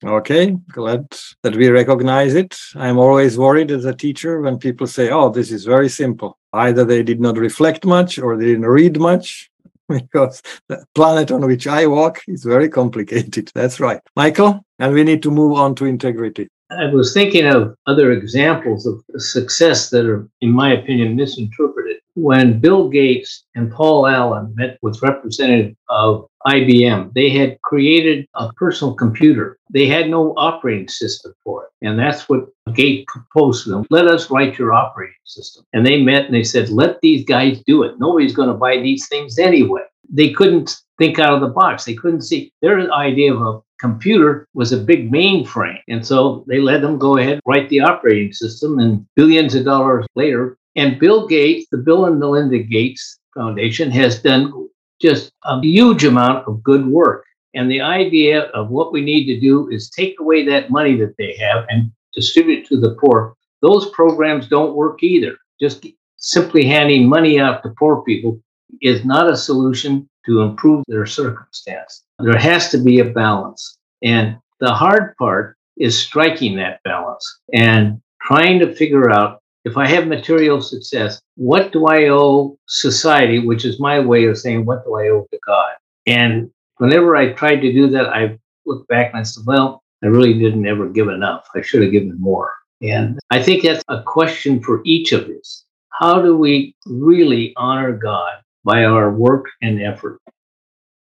Okay, 0.04 0.56
glad 0.70 1.08
that 1.42 1.56
we 1.56 1.68
recognize 1.70 2.34
it. 2.34 2.56
I'm 2.76 2.98
always 2.98 3.36
worried 3.36 3.72
as 3.72 3.84
a 3.84 3.94
teacher 3.94 4.40
when 4.40 4.56
people 4.58 4.86
say, 4.86 5.10
oh, 5.10 5.28
this 5.28 5.50
is 5.50 5.64
very 5.64 5.88
simple. 5.88 6.38
Either 6.52 6.84
they 6.84 7.02
did 7.02 7.20
not 7.20 7.36
reflect 7.36 7.84
much 7.84 8.16
or 8.18 8.36
they 8.36 8.44
didn't 8.44 8.66
read 8.66 9.00
much 9.00 9.50
because 9.88 10.40
the 10.68 10.84
planet 10.94 11.32
on 11.32 11.44
which 11.46 11.66
I 11.66 11.86
walk 11.86 12.20
is 12.28 12.44
very 12.44 12.68
complicated. 12.68 13.50
That's 13.54 13.80
right. 13.80 14.00
Michael, 14.14 14.64
and 14.78 14.92
we 14.92 15.02
need 15.02 15.22
to 15.24 15.32
move 15.32 15.58
on 15.58 15.74
to 15.76 15.86
integrity. 15.86 16.48
I 16.70 16.86
was 16.86 17.14
thinking 17.14 17.46
of 17.46 17.74
other 17.86 18.12
examples 18.12 18.86
of 18.86 19.02
success 19.20 19.88
that 19.90 20.04
are, 20.04 20.28
in 20.42 20.50
my 20.50 20.72
opinion, 20.72 21.16
misinterpreted. 21.16 21.96
When 22.14 22.58
Bill 22.60 22.88
Gates 22.88 23.44
and 23.54 23.72
Paul 23.72 24.06
Allen 24.06 24.52
met 24.54 24.78
with 24.82 25.00
representative 25.02 25.74
of 25.88 26.28
IBM, 26.46 27.14
they 27.14 27.30
had 27.30 27.60
created 27.62 28.26
a 28.34 28.52
personal 28.54 28.94
computer. 28.94 29.58
They 29.72 29.86
had 29.86 30.10
no 30.10 30.34
operating 30.36 30.88
system 30.88 31.32
for 31.42 31.64
it. 31.64 31.86
And 31.86 31.98
that's 31.98 32.28
what 32.28 32.48
Gates 32.74 33.06
proposed 33.08 33.64
to 33.64 33.70
them. 33.70 33.86
Let 33.88 34.06
us 34.06 34.30
write 34.30 34.58
your 34.58 34.72
operating 34.72 35.14
system. 35.24 35.64
And 35.72 35.86
they 35.86 36.02
met 36.02 36.26
and 36.26 36.34
they 36.34 36.44
said, 36.44 36.68
let 36.68 37.00
these 37.00 37.24
guys 37.24 37.62
do 37.66 37.82
it. 37.84 37.98
Nobody's 37.98 38.34
going 38.34 38.48
to 38.48 38.54
buy 38.54 38.78
these 38.78 39.08
things 39.08 39.38
anyway. 39.38 39.82
They 40.08 40.30
couldn't 40.30 40.76
think 40.98 41.18
out 41.18 41.34
of 41.34 41.40
the 41.40 41.48
box. 41.48 41.84
They 41.84 41.94
couldn't 41.94 42.22
see 42.22 42.52
their 42.62 42.92
idea 42.92 43.34
of 43.34 43.42
a 43.42 43.60
computer 43.78 44.46
was 44.54 44.72
a 44.72 44.78
big 44.78 45.10
mainframe. 45.10 45.80
And 45.88 46.04
so 46.04 46.44
they 46.48 46.58
let 46.58 46.82
them 46.82 46.98
go 46.98 47.16
ahead, 47.16 47.40
write 47.46 47.68
the 47.68 47.80
operating 47.80 48.32
system, 48.32 48.78
and 48.78 49.06
billions 49.14 49.54
of 49.54 49.64
dollars 49.64 50.06
later. 50.16 50.56
And 50.76 50.98
Bill 50.98 51.26
Gates, 51.26 51.68
the 51.70 51.78
Bill 51.78 52.06
and 52.06 52.18
Melinda 52.18 52.58
Gates 52.58 53.18
Foundation, 53.34 53.90
has 53.90 54.20
done 54.20 54.68
just 55.00 55.30
a 55.44 55.60
huge 55.60 56.04
amount 56.04 56.46
of 56.48 56.62
good 56.62 56.86
work. 56.86 57.24
And 57.54 57.70
the 57.70 57.80
idea 57.80 58.42
of 58.50 58.70
what 58.70 58.92
we 58.92 59.00
need 59.00 59.26
to 59.26 59.40
do 59.40 59.68
is 59.70 59.90
take 59.90 60.20
away 60.20 60.44
that 60.46 60.70
money 60.70 60.96
that 60.96 61.16
they 61.16 61.36
have 61.36 61.64
and 61.68 61.90
distribute 62.14 62.60
it 62.60 62.66
to 62.68 62.80
the 62.80 62.94
poor. 62.94 63.34
Those 63.62 63.90
programs 63.90 64.48
don't 64.48 64.74
work 64.74 65.02
either. 65.02 65.36
Just 65.60 65.86
simply 66.16 66.64
handing 66.64 67.08
money 67.08 67.40
out 67.40 67.62
to 67.62 67.70
poor 67.78 68.02
people 68.02 68.40
is 68.82 69.04
not 69.04 69.30
a 69.30 69.36
solution 69.36 70.08
to 70.26 70.42
improve 70.42 70.84
their 70.88 71.06
circumstance. 71.06 72.04
There 72.18 72.38
has 72.38 72.70
to 72.70 72.78
be 72.78 73.00
a 73.00 73.04
balance. 73.04 73.78
And 74.02 74.36
the 74.60 74.72
hard 74.72 75.16
part 75.16 75.56
is 75.76 75.98
striking 75.98 76.56
that 76.56 76.82
balance 76.82 77.40
and 77.54 78.00
trying 78.22 78.58
to 78.60 78.74
figure 78.74 79.10
out 79.10 79.40
if 79.64 79.76
I 79.76 79.86
have 79.86 80.06
material 80.06 80.60
success, 80.60 81.20
what 81.36 81.72
do 81.72 81.86
I 81.86 82.08
owe 82.08 82.58
society, 82.68 83.38
which 83.38 83.64
is 83.64 83.80
my 83.80 84.00
way 84.00 84.24
of 84.26 84.38
saying, 84.38 84.64
what 84.64 84.84
do 84.84 84.96
I 84.96 85.08
owe 85.08 85.26
to 85.30 85.38
God? 85.46 85.72
And 86.06 86.50
whenever 86.78 87.16
I 87.16 87.32
tried 87.32 87.60
to 87.60 87.72
do 87.72 87.88
that, 87.90 88.08
I 88.08 88.38
looked 88.66 88.88
back 88.88 89.10
and 89.10 89.20
I 89.20 89.22
said, 89.22 89.44
well, 89.46 89.82
I 90.02 90.06
really 90.06 90.34
didn't 90.34 90.66
ever 90.66 90.88
give 90.88 91.08
enough. 91.08 91.48
I 91.54 91.62
should 91.62 91.82
have 91.82 91.92
given 91.92 92.16
more. 92.20 92.52
And 92.82 93.18
I 93.30 93.42
think 93.42 93.62
that's 93.62 93.82
a 93.88 94.02
question 94.02 94.62
for 94.62 94.80
each 94.84 95.12
of 95.12 95.28
us. 95.28 95.64
How 95.90 96.22
do 96.22 96.36
we 96.36 96.76
really 96.86 97.52
honor 97.56 97.92
God 97.92 98.34
by 98.64 98.84
our 98.84 99.12
work 99.12 99.46
and 99.62 99.82
effort. 99.82 100.20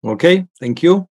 Okay, 0.04 0.46
thank 0.60 0.82
you. 0.82 1.08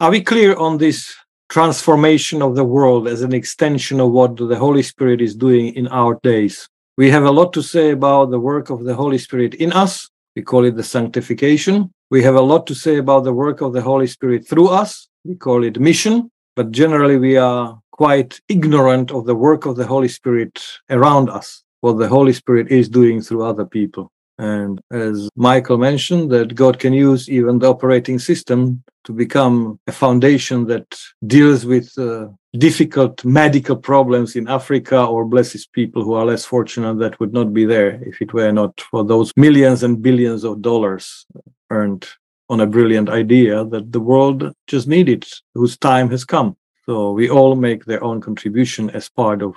Are 0.00 0.10
we 0.10 0.20
clear 0.20 0.54
on 0.56 0.78
this 0.78 1.14
transformation 1.48 2.42
of 2.42 2.54
the 2.54 2.64
world 2.64 3.08
as 3.08 3.22
an 3.22 3.32
extension 3.32 4.00
of 4.00 4.10
what 4.10 4.36
the 4.36 4.56
Holy 4.56 4.82
Spirit 4.82 5.20
is 5.20 5.34
doing 5.34 5.74
in 5.74 5.88
our 5.88 6.18
days? 6.22 6.68
We 6.96 7.10
have 7.10 7.24
a 7.24 7.30
lot 7.30 7.52
to 7.54 7.62
say 7.62 7.90
about 7.90 8.30
the 8.30 8.40
work 8.40 8.70
of 8.70 8.84
the 8.84 8.94
Holy 8.94 9.18
Spirit 9.18 9.54
in 9.54 9.72
us. 9.72 10.08
We 10.34 10.42
call 10.42 10.64
it 10.64 10.76
the 10.76 10.82
sanctification. 10.82 11.92
We 12.10 12.22
have 12.22 12.36
a 12.36 12.40
lot 12.40 12.66
to 12.68 12.74
say 12.74 12.98
about 12.98 13.24
the 13.24 13.32
work 13.32 13.60
of 13.60 13.72
the 13.72 13.82
Holy 13.82 14.06
Spirit 14.06 14.46
through 14.46 14.68
us. 14.68 15.08
We 15.24 15.34
call 15.34 15.64
it 15.64 15.80
mission. 15.80 16.30
But 16.54 16.70
generally, 16.70 17.18
we 17.18 17.36
are 17.36 17.78
quite 17.90 18.40
ignorant 18.48 19.10
of 19.10 19.26
the 19.26 19.34
work 19.34 19.66
of 19.66 19.76
the 19.76 19.86
Holy 19.86 20.08
Spirit 20.08 20.62
around 20.88 21.28
us, 21.28 21.62
what 21.80 21.94
the 21.94 22.08
Holy 22.08 22.32
Spirit 22.32 22.70
is 22.70 22.88
doing 22.88 23.20
through 23.20 23.42
other 23.42 23.66
people. 23.66 24.12
And 24.38 24.80
as 24.90 25.30
Michael 25.34 25.78
mentioned, 25.78 26.30
that 26.30 26.54
God 26.54 26.78
can 26.78 26.92
use 26.92 27.28
even 27.28 27.58
the 27.58 27.70
operating 27.70 28.18
system 28.18 28.82
to 29.04 29.12
become 29.12 29.78
a 29.86 29.92
foundation 29.92 30.66
that 30.66 30.98
deals 31.26 31.64
with 31.64 31.96
uh, 31.96 32.28
difficult 32.58 33.24
medical 33.24 33.76
problems 33.76 34.36
in 34.36 34.48
Africa 34.48 35.04
or 35.04 35.24
blesses 35.24 35.66
people 35.66 36.02
who 36.02 36.14
are 36.14 36.24
less 36.24 36.44
fortunate 36.44 36.98
that 36.98 37.18
would 37.20 37.32
not 37.32 37.54
be 37.54 37.64
there 37.64 38.02
if 38.02 38.20
it 38.20 38.32
were 38.32 38.52
not 38.52 38.78
for 38.80 39.04
those 39.04 39.32
millions 39.36 39.82
and 39.82 40.02
billions 40.02 40.44
of 40.44 40.60
dollars 40.60 41.24
earned 41.70 42.06
on 42.48 42.60
a 42.60 42.66
brilliant 42.66 43.08
idea 43.08 43.64
that 43.64 43.92
the 43.92 44.00
world 44.00 44.52
just 44.66 44.86
needed, 44.86 45.26
whose 45.54 45.76
time 45.76 46.10
has 46.10 46.24
come. 46.24 46.56
So 46.84 47.12
we 47.12 47.28
all 47.28 47.56
make 47.56 47.84
their 47.84 48.02
own 48.04 48.20
contribution 48.20 48.90
as 48.90 49.08
part 49.08 49.42
of 49.42 49.54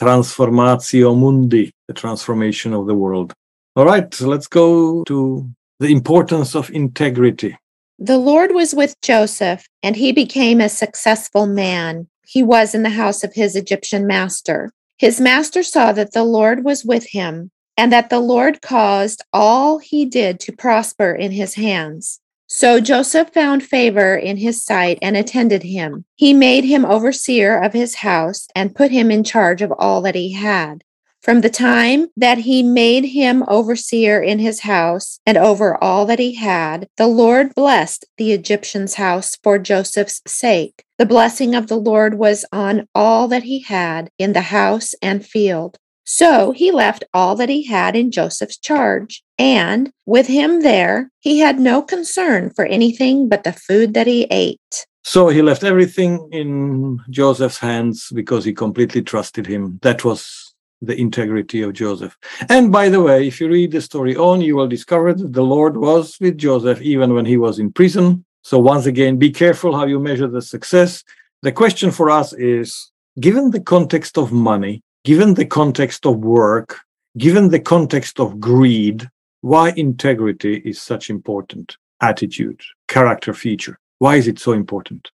transformatio 0.00 1.18
mundi, 1.18 1.72
the 1.88 1.94
transformation 1.94 2.74
of 2.74 2.86
the 2.86 2.94
world. 2.94 3.32
All 3.76 3.84
right, 3.84 4.12
so 4.14 4.26
let's 4.26 4.46
go 4.46 5.04
to 5.04 5.50
the 5.80 5.92
importance 5.92 6.56
of 6.56 6.70
integrity. 6.70 7.58
The 7.98 8.16
Lord 8.16 8.54
was 8.54 8.74
with 8.74 8.98
Joseph, 9.02 9.68
and 9.82 9.94
he 9.94 10.12
became 10.12 10.62
a 10.62 10.70
successful 10.70 11.46
man. 11.46 12.08
He 12.26 12.42
was 12.42 12.74
in 12.74 12.84
the 12.84 12.88
house 12.88 13.22
of 13.22 13.34
his 13.34 13.54
Egyptian 13.54 14.06
master. 14.06 14.72
His 14.96 15.20
master 15.20 15.62
saw 15.62 15.92
that 15.92 16.14
the 16.14 16.24
Lord 16.24 16.64
was 16.64 16.86
with 16.86 17.08
him, 17.08 17.50
and 17.76 17.92
that 17.92 18.08
the 18.08 18.18
Lord 18.18 18.62
caused 18.62 19.22
all 19.30 19.76
he 19.76 20.06
did 20.06 20.40
to 20.40 20.56
prosper 20.56 21.14
in 21.14 21.32
his 21.32 21.54
hands. 21.54 22.20
So 22.46 22.80
Joseph 22.80 23.34
found 23.34 23.62
favor 23.62 24.16
in 24.16 24.38
his 24.38 24.64
sight 24.64 24.98
and 25.02 25.18
attended 25.18 25.64
him. 25.64 26.06
He 26.14 26.32
made 26.32 26.64
him 26.64 26.86
overseer 26.86 27.58
of 27.58 27.74
his 27.74 27.96
house 27.96 28.48
and 28.56 28.74
put 28.74 28.90
him 28.90 29.10
in 29.10 29.22
charge 29.22 29.60
of 29.60 29.72
all 29.78 30.00
that 30.00 30.14
he 30.14 30.32
had. 30.32 30.82
From 31.22 31.40
the 31.40 31.50
time 31.50 32.06
that 32.16 32.38
he 32.38 32.62
made 32.62 33.06
him 33.06 33.44
overseer 33.48 34.22
in 34.22 34.38
his 34.38 34.60
house 34.60 35.18
and 35.26 35.36
over 35.36 35.82
all 35.82 36.06
that 36.06 36.20
he 36.20 36.36
had, 36.36 36.88
the 36.96 37.08
Lord 37.08 37.54
blessed 37.54 38.04
the 38.16 38.32
Egyptian's 38.32 38.94
house 38.94 39.36
for 39.42 39.58
Joseph's 39.58 40.22
sake. 40.26 40.84
The 40.98 41.06
blessing 41.06 41.54
of 41.54 41.66
the 41.66 41.76
Lord 41.76 42.14
was 42.14 42.44
on 42.52 42.86
all 42.94 43.26
that 43.28 43.42
he 43.42 43.60
had 43.60 44.08
in 44.18 44.34
the 44.34 44.42
house 44.42 44.94
and 45.02 45.26
field. 45.26 45.78
So 46.04 46.52
he 46.52 46.70
left 46.70 47.02
all 47.12 47.34
that 47.34 47.48
he 47.48 47.64
had 47.64 47.96
in 47.96 48.12
Joseph's 48.12 48.56
charge. 48.56 49.24
And 49.36 49.90
with 50.06 50.28
him 50.28 50.62
there, 50.62 51.10
he 51.18 51.40
had 51.40 51.58
no 51.58 51.82
concern 51.82 52.50
for 52.54 52.64
anything 52.64 53.28
but 53.28 53.42
the 53.42 53.52
food 53.52 53.94
that 53.94 54.06
he 54.06 54.28
ate. 54.30 54.86
So 55.02 55.28
he 55.28 55.42
left 55.42 55.64
everything 55.64 56.28
in 56.30 57.00
Joseph's 57.10 57.58
hands 57.58 58.08
because 58.14 58.44
he 58.44 58.52
completely 58.52 59.02
trusted 59.02 59.46
him. 59.46 59.80
That 59.82 60.04
was 60.04 60.45
the 60.86 60.98
integrity 60.98 61.62
of 61.62 61.72
Joseph. 61.72 62.16
And 62.48 62.72
by 62.72 62.88
the 62.88 63.02
way, 63.02 63.26
if 63.26 63.40
you 63.40 63.48
read 63.48 63.72
the 63.72 63.80
story 63.80 64.16
on, 64.16 64.40
you 64.40 64.56
will 64.56 64.68
discover 64.68 65.12
that 65.14 65.32
the 65.32 65.42
Lord 65.42 65.76
was 65.76 66.16
with 66.20 66.38
Joseph 66.38 66.80
even 66.80 67.14
when 67.14 67.26
he 67.26 67.36
was 67.36 67.58
in 67.58 67.72
prison. 67.72 68.24
So, 68.42 68.58
once 68.58 68.86
again, 68.86 69.16
be 69.16 69.30
careful 69.30 69.76
how 69.76 69.86
you 69.86 69.98
measure 69.98 70.28
the 70.28 70.42
success. 70.42 71.02
The 71.42 71.52
question 71.52 71.90
for 71.90 72.10
us 72.10 72.32
is 72.32 72.90
given 73.20 73.50
the 73.50 73.60
context 73.60 74.16
of 74.18 74.32
money, 74.32 74.82
given 75.04 75.34
the 75.34 75.46
context 75.46 76.06
of 76.06 76.18
work, 76.18 76.80
given 77.18 77.48
the 77.48 77.60
context 77.60 78.20
of 78.20 78.38
greed, 78.38 79.08
why 79.40 79.72
integrity 79.76 80.56
is 80.64 80.80
such 80.80 81.10
important 81.10 81.76
attitude, 82.00 82.60
character 82.88 83.32
feature. 83.32 83.78
Why 83.98 84.16
is 84.16 84.28
it 84.28 84.38
so 84.38 84.52
important? 84.52 85.10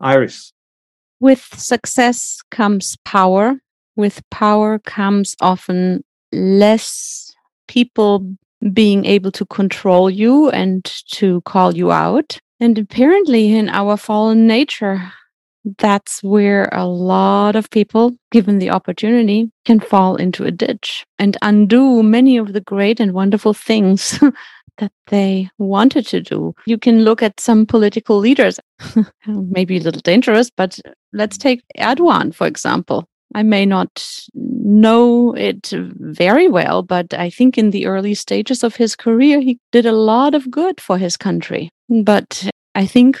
Iris. 0.00 0.52
With 1.20 1.42
success 1.56 2.40
comes 2.50 2.96
power. 3.04 3.60
With 3.96 4.22
power 4.30 4.78
comes 4.78 5.36
often 5.40 6.04
less 6.32 7.34
people 7.68 8.36
being 8.72 9.04
able 9.04 9.30
to 9.32 9.46
control 9.46 10.10
you 10.10 10.50
and 10.50 10.84
to 11.12 11.40
call 11.42 11.74
you 11.74 11.92
out. 11.92 12.38
And 12.60 12.78
apparently, 12.78 13.54
in 13.54 13.68
our 13.68 13.96
fallen 13.96 14.46
nature, 14.46 15.12
that's 15.78 16.22
where 16.22 16.68
a 16.72 16.86
lot 16.86 17.56
of 17.56 17.70
people, 17.70 18.12
given 18.30 18.58
the 18.58 18.70
opportunity, 18.70 19.50
can 19.64 19.80
fall 19.80 20.16
into 20.16 20.44
a 20.44 20.50
ditch 20.50 21.04
and 21.18 21.36
undo 21.42 22.02
many 22.02 22.36
of 22.36 22.52
the 22.52 22.60
great 22.60 23.00
and 23.00 23.12
wonderful 23.12 23.54
things 23.54 24.18
that 24.78 24.92
they 25.06 25.48
wanted 25.58 26.06
to 26.08 26.20
do. 26.20 26.54
You 26.66 26.78
can 26.78 27.04
look 27.04 27.22
at 27.22 27.40
some 27.40 27.66
political 27.66 28.18
leaders, 28.18 28.58
maybe 29.26 29.78
a 29.78 29.80
little 29.80 30.02
dangerous, 30.02 30.50
but 30.50 30.78
let's 31.12 31.38
take 31.38 31.62
Erdogan, 31.78 32.34
for 32.34 32.46
example. 32.46 33.08
I 33.34 33.42
may 33.42 33.66
not 33.66 34.26
know 34.34 35.34
it 35.34 35.72
very 35.74 36.48
well, 36.48 36.82
but 36.82 37.12
I 37.14 37.30
think 37.30 37.58
in 37.58 37.70
the 37.70 37.86
early 37.86 38.14
stages 38.14 38.62
of 38.62 38.76
his 38.76 38.94
career, 38.94 39.40
he 39.40 39.58
did 39.72 39.86
a 39.86 39.92
lot 39.92 40.34
of 40.34 40.50
good 40.50 40.80
for 40.80 40.98
his 40.98 41.16
country. 41.16 41.68
But 41.88 42.48
I 42.74 42.86
think 42.86 43.20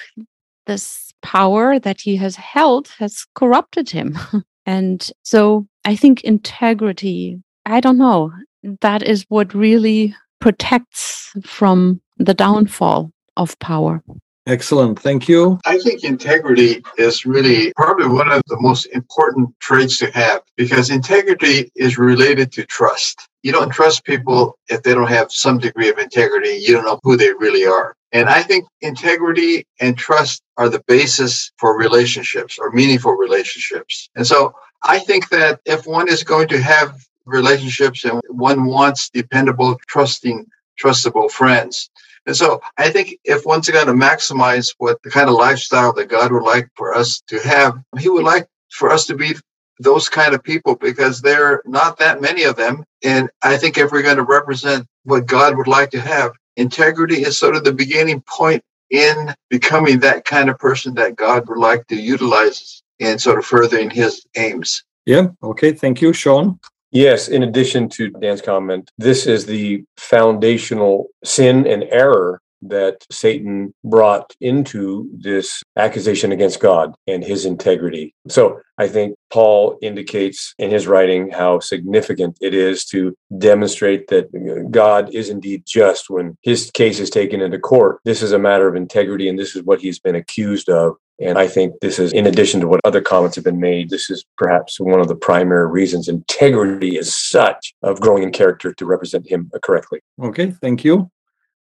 this 0.66 1.12
power 1.22 1.78
that 1.78 2.00
he 2.00 2.16
has 2.16 2.36
held 2.36 2.88
has 2.98 3.26
corrupted 3.34 3.90
him. 3.90 4.16
and 4.66 5.10
so 5.22 5.66
I 5.84 5.96
think 5.96 6.22
integrity, 6.22 7.42
I 7.66 7.80
don't 7.80 7.98
know, 7.98 8.32
that 8.80 9.02
is 9.02 9.26
what 9.28 9.52
really 9.54 10.14
protects 10.40 11.32
from 11.42 12.00
the 12.18 12.34
downfall 12.34 13.10
of 13.36 13.58
power. 13.58 14.02
Excellent. 14.46 14.98
Thank 14.98 15.26
you. 15.26 15.58
I 15.64 15.78
think 15.78 16.04
integrity 16.04 16.82
is 16.98 17.24
really 17.24 17.72
probably 17.76 18.08
one 18.08 18.30
of 18.30 18.42
the 18.46 18.60
most 18.60 18.84
important 18.86 19.58
traits 19.58 19.96
to 19.98 20.10
have 20.10 20.42
because 20.56 20.90
integrity 20.90 21.72
is 21.74 21.96
related 21.96 22.52
to 22.52 22.66
trust. 22.66 23.26
You 23.42 23.52
don't 23.52 23.70
trust 23.70 24.04
people 24.04 24.58
if 24.68 24.82
they 24.82 24.92
don't 24.92 25.08
have 25.08 25.32
some 25.32 25.58
degree 25.58 25.88
of 25.88 25.98
integrity. 25.98 26.58
You 26.60 26.74
don't 26.74 26.84
know 26.84 27.00
who 27.02 27.16
they 27.16 27.32
really 27.32 27.64
are. 27.64 27.96
And 28.12 28.28
I 28.28 28.42
think 28.42 28.66
integrity 28.82 29.66
and 29.80 29.96
trust 29.96 30.42
are 30.58 30.68
the 30.68 30.84
basis 30.86 31.50
for 31.58 31.76
relationships 31.76 32.58
or 32.58 32.70
meaningful 32.70 33.12
relationships. 33.12 34.10
And 34.14 34.26
so 34.26 34.54
I 34.82 34.98
think 34.98 35.30
that 35.30 35.60
if 35.64 35.86
one 35.86 36.08
is 36.08 36.22
going 36.22 36.48
to 36.48 36.62
have 36.62 37.02
relationships 37.24 38.04
and 38.04 38.20
one 38.28 38.66
wants 38.66 39.08
dependable, 39.08 39.78
trusting, 39.88 40.46
trustable 40.78 41.30
friends, 41.30 41.90
and 42.26 42.36
so 42.36 42.60
I 42.78 42.90
think 42.90 43.18
if 43.24 43.44
one's 43.44 43.68
going 43.68 43.86
to 43.86 43.92
maximize 43.92 44.74
what 44.78 45.02
the 45.02 45.10
kind 45.10 45.28
of 45.28 45.34
lifestyle 45.34 45.92
that 45.94 46.08
God 46.08 46.32
would 46.32 46.42
like 46.42 46.68
for 46.74 46.94
us 46.94 47.22
to 47.28 47.38
have, 47.40 47.78
He 47.98 48.08
would 48.08 48.24
like 48.24 48.48
for 48.70 48.90
us 48.90 49.06
to 49.06 49.14
be 49.14 49.34
those 49.80 50.08
kind 50.08 50.34
of 50.34 50.42
people 50.42 50.76
because 50.76 51.20
there 51.20 51.46
are 51.46 51.62
not 51.66 51.98
that 51.98 52.20
many 52.20 52.44
of 52.44 52.56
them. 52.56 52.84
And 53.02 53.28
I 53.42 53.56
think 53.56 53.76
if 53.76 53.92
we're 53.92 54.02
going 54.02 54.16
to 54.16 54.22
represent 54.22 54.86
what 55.04 55.26
God 55.26 55.56
would 55.56 55.66
like 55.66 55.90
to 55.90 56.00
have, 56.00 56.32
integrity 56.56 57.22
is 57.22 57.38
sort 57.38 57.56
of 57.56 57.64
the 57.64 57.72
beginning 57.72 58.22
point 58.22 58.62
in 58.90 59.34
becoming 59.50 60.00
that 60.00 60.24
kind 60.24 60.48
of 60.48 60.58
person 60.58 60.94
that 60.94 61.16
God 61.16 61.48
would 61.48 61.58
like 61.58 61.86
to 61.88 61.96
utilize 61.96 62.82
in 62.98 63.18
sort 63.18 63.38
of 63.38 63.44
furthering 63.44 63.90
his 63.90 64.24
aims. 64.36 64.84
Yeah. 65.06 65.28
Okay. 65.42 65.72
Thank 65.72 66.00
you, 66.00 66.12
Sean. 66.12 66.60
Yes, 66.94 67.26
in 67.26 67.42
addition 67.42 67.88
to 67.90 68.10
Dan's 68.10 68.40
comment, 68.40 68.88
this 68.98 69.26
is 69.26 69.46
the 69.46 69.82
foundational 69.96 71.08
sin 71.24 71.66
and 71.66 71.82
error 71.90 72.40
that 72.62 73.04
Satan 73.10 73.74
brought 73.82 74.32
into 74.40 75.10
this 75.12 75.60
accusation 75.76 76.30
against 76.30 76.60
God 76.60 76.94
and 77.08 77.22
his 77.22 77.46
integrity. 77.46 78.14
So 78.28 78.60
I 78.78 78.86
think 78.86 79.16
Paul 79.32 79.76
indicates 79.82 80.54
in 80.58 80.70
his 80.70 80.86
writing 80.86 81.30
how 81.30 81.58
significant 81.58 82.38
it 82.40 82.54
is 82.54 82.84
to 82.86 83.14
demonstrate 83.38 84.06
that 84.08 84.70
God 84.70 85.12
is 85.12 85.30
indeed 85.30 85.64
just 85.66 86.08
when 86.08 86.38
his 86.42 86.70
case 86.70 87.00
is 87.00 87.10
taken 87.10 87.40
into 87.40 87.58
court. 87.58 87.98
This 88.04 88.22
is 88.22 88.30
a 88.30 88.38
matter 88.38 88.68
of 88.68 88.76
integrity, 88.76 89.28
and 89.28 89.38
this 89.38 89.56
is 89.56 89.62
what 89.64 89.80
he's 89.80 89.98
been 89.98 90.14
accused 90.14 90.68
of. 90.68 90.94
And 91.20 91.38
I 91.38 91.46
think 91.46 91.80
this 91.80 91.98
is, 91.98 92.12
in 92.12 92.26
addition 92.26 92.60
to 92.60 92.66
what 92.66 92.80
other 92.84 93.00
comments 93.00 93.36
have 93.36 93.44
been 93.44 93.60
made, 93.60 93.88
this 93.88 94.10
is 94.10 94.24
perhaps 94.36 94.80
one 94.80 95.00
of 95.00 95.08
the 95.08 95.14
primary 95.14 95.70
reasons 95.70 96.08
integrity 96.08 96.96
is 96.96 97.16
such 97.16 97.72
of 97.82 98.00
growing 98.00 98.24
in 98.24 98.32
character 98.32 98.72
to 98.74 98.84
represent 98.84 99.28
him 99.28 99.50
correctly. 99.62 100.00
Okay, 100.20 100.50
thank 100.50 100.84
you. 100.84 101.10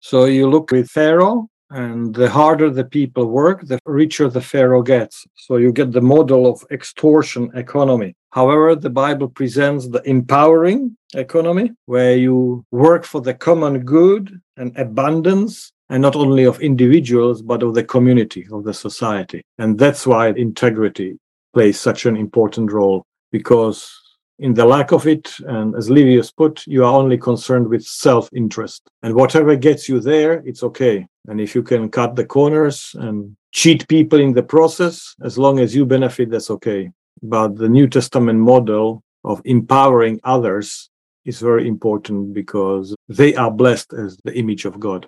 So 0.00 0.26
you 0.26 0.48
look 0.48 0.70
with 0.70 0.88
Pharaoh, 0.88 1.48
and 1.70 2.14
the 2.14 2.28
harder 2.28 2.68
the 2.68 2.84
people 2.84 3.26
work, 3.26 3.66
the 3.66 3.78
richer 3.86 4.28
the 4.28 4.40
Pharaoh 4.40 4.82
gets. 4.82 5.24
So 5.36 5.56
you 5.56 5.72
get 5.72 5.92
the 5.92 6.00
model 6.00 6.46
of 6.46 6.64
extortion 6.70 7.50
economy. 7.54 8.16
However, 8.30 8.74
the 8.74 8.90
Bible 8.90 9.28
presents 9.28 9.88
the 9.88 10.02
empowering 10.08 10.96
economy, 11.14 11.72
where 11.86 12.16
you 12.16 12.64
work 12.70 13.04
for 13.04 13.20
the 13.20 13.34
common 13.34 13.80
good 13.80 14.40
and 14.56 14.76
abundance 14.76 15.72
and 15.90 16.00
not 16.00 16.16
only 16.16 16.44
of 16.44 16.60
individuals, 16.60 17.42
but 17.42 17.62
of 17.62 17.74
the 17.74 17.84
community, 17.84 18.46
of 18.52 18.64
the 18.64 18.72
society. 18.72 19.42
And 19.58 19.78
that's 19.78 20.06
why 20.06 20.28
integrity 20.28 21.18
plays 21.52 21.78
such 21.78 22.06
an 22.06 22.16
important 22.16 22.72
role, 22.72 23.04
because 23.32 23.92
in 24.38 24.54
the 24.54 24.64
lack 24.64 24.92
of 24.92 25.06
it, 25.06 25.34
and 25.40 25.74
as 25.74 25.90
Livius 25.90 26.30
put, 26.30 26.66
you 26.66 26.84
are 26.84 26.94
only 26.94 27.18
concerned 27.18 27.68
with 27.68 27.84
self 27.84 28.30
interest. 28.32 28.88
And 29.02 29.14
whatever 29.14 29.54
gets 29.56 29.88
you 29.88 30.00
there, 30.00 30.42
it's 30.46 30.62
okay. 30.62 31.06
And 31.28 31.40
if 31.40 31.54
you 31.54 31.62
can 31.62 31.90
cut 31.90 32.16
the 32.16 32.24
corners 32.24 32.96
and 32.98 33.36
cheat 33.52 33.86
people 33.88 34.20
in 34.20 34.32
the 34.32 34.42
process, 34.42 35.14
as 35.22 35.36
long 35.36 35.58
as 35.58 35.74
you 35.74 35.84
benefit, 35.84 36.30
that's 36.30 36.50
okay. 36.50 36.90
But 37.22 37.56
the 37.56 37.68
New 37.68 37.86
Testament 37.88 38.38
model 38.38 39.02
of 39.24 39.42
empowering 39.44 40.20
others 40.24 40.88
is 41.26 41.40
very 41.40 41.68
important 41.68 42.32
because 42.32 42.94
they 43.08 43.34
are 43.34 43.50
blessed 43.50 43.92
as 43.92 44.16
the 44.24 44.34
image 44.38 44.64
of 44.64 44.80
God. 44.80 45.06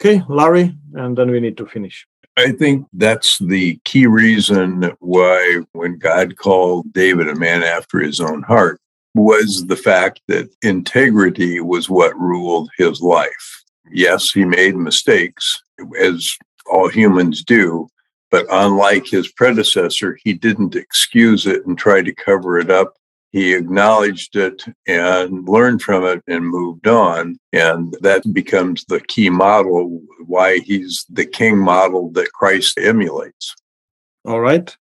Okay, 0.00 0.22
Larry, 0.28 0.74
and 0.94 1.16
then 1.16 1.30
we 1.30 1.40
need 1.40 1.58
to 1.58 1.66
finish. 1.66 2.06
I 2.38 2.52
think 2.52 2.86
that's 2.94 3.36
the 3.38 3.78
key 3.84 4.06
reason 4.06 4.92
why, 5.00 5.58
when 5.72 5.98
God 5.98 6.36
called 6.36 6.90
David 6.94 7.28
a 7.28 7.34
man 7.34 7.62
after 7.62 7.98
his 7.98 8.18
own 8.18 8.42
heart, 8.42 8.80
was 9.14 9.66
the 9.66 9.76
fact 9.76 10.22
that 10.28 10.48
integrity 10.62 11.60
was 11.60 11.90
what 11.90 12.18
ruled 12.18 12.70
his 12.78 13.02
life. 13.02 13.62
Yes, 13.92 14.30
he 14.30 14.46
made 14.46 14.74
mistakes, 14.74 15.62
as 16.00 16.34
all 16.70 16.88
humans 16.88 17.44
do, 17.44 17.86
but 18.30 18.46
unlike 18.50 19.06
his 19.06 19.30
predecessor, 19.32 20.16
he 20.24 20.32
didn't 20.32 20.76
excuse 20.76 21.46
it 21.46 21.66
and 21.66 21.76
try 21.76 22.00
to 22.00 22.14
cover 22.14 22.58
it 22.58 22.70
up 22.70 22.94
he 23.32 23.54
acknowledged 23.54 24.36
it 24.36 24.64
and 24.86 25.48
learned 25.48 25.82
from 25.82 26.04
it 26.04 26.22
and 26.26 26.46
moved 26.46 26.86
on. 26.86 27.38
And 27.52 27.96
that 28.00 28.22
becomes 28.32 28.84
the 28.84 29.00
key 29.00 29.30
model 29.30 30.00
why 30.26 30.58
he's 30.58 31.06
the 31.08 31.26
king 31.26 31.58
model 31.58 32.10
that 32.12 32.32
Christ 32.32 32.78
emulates. 32.78 33.54
All 34.24 34.40
right. 34.40 34.76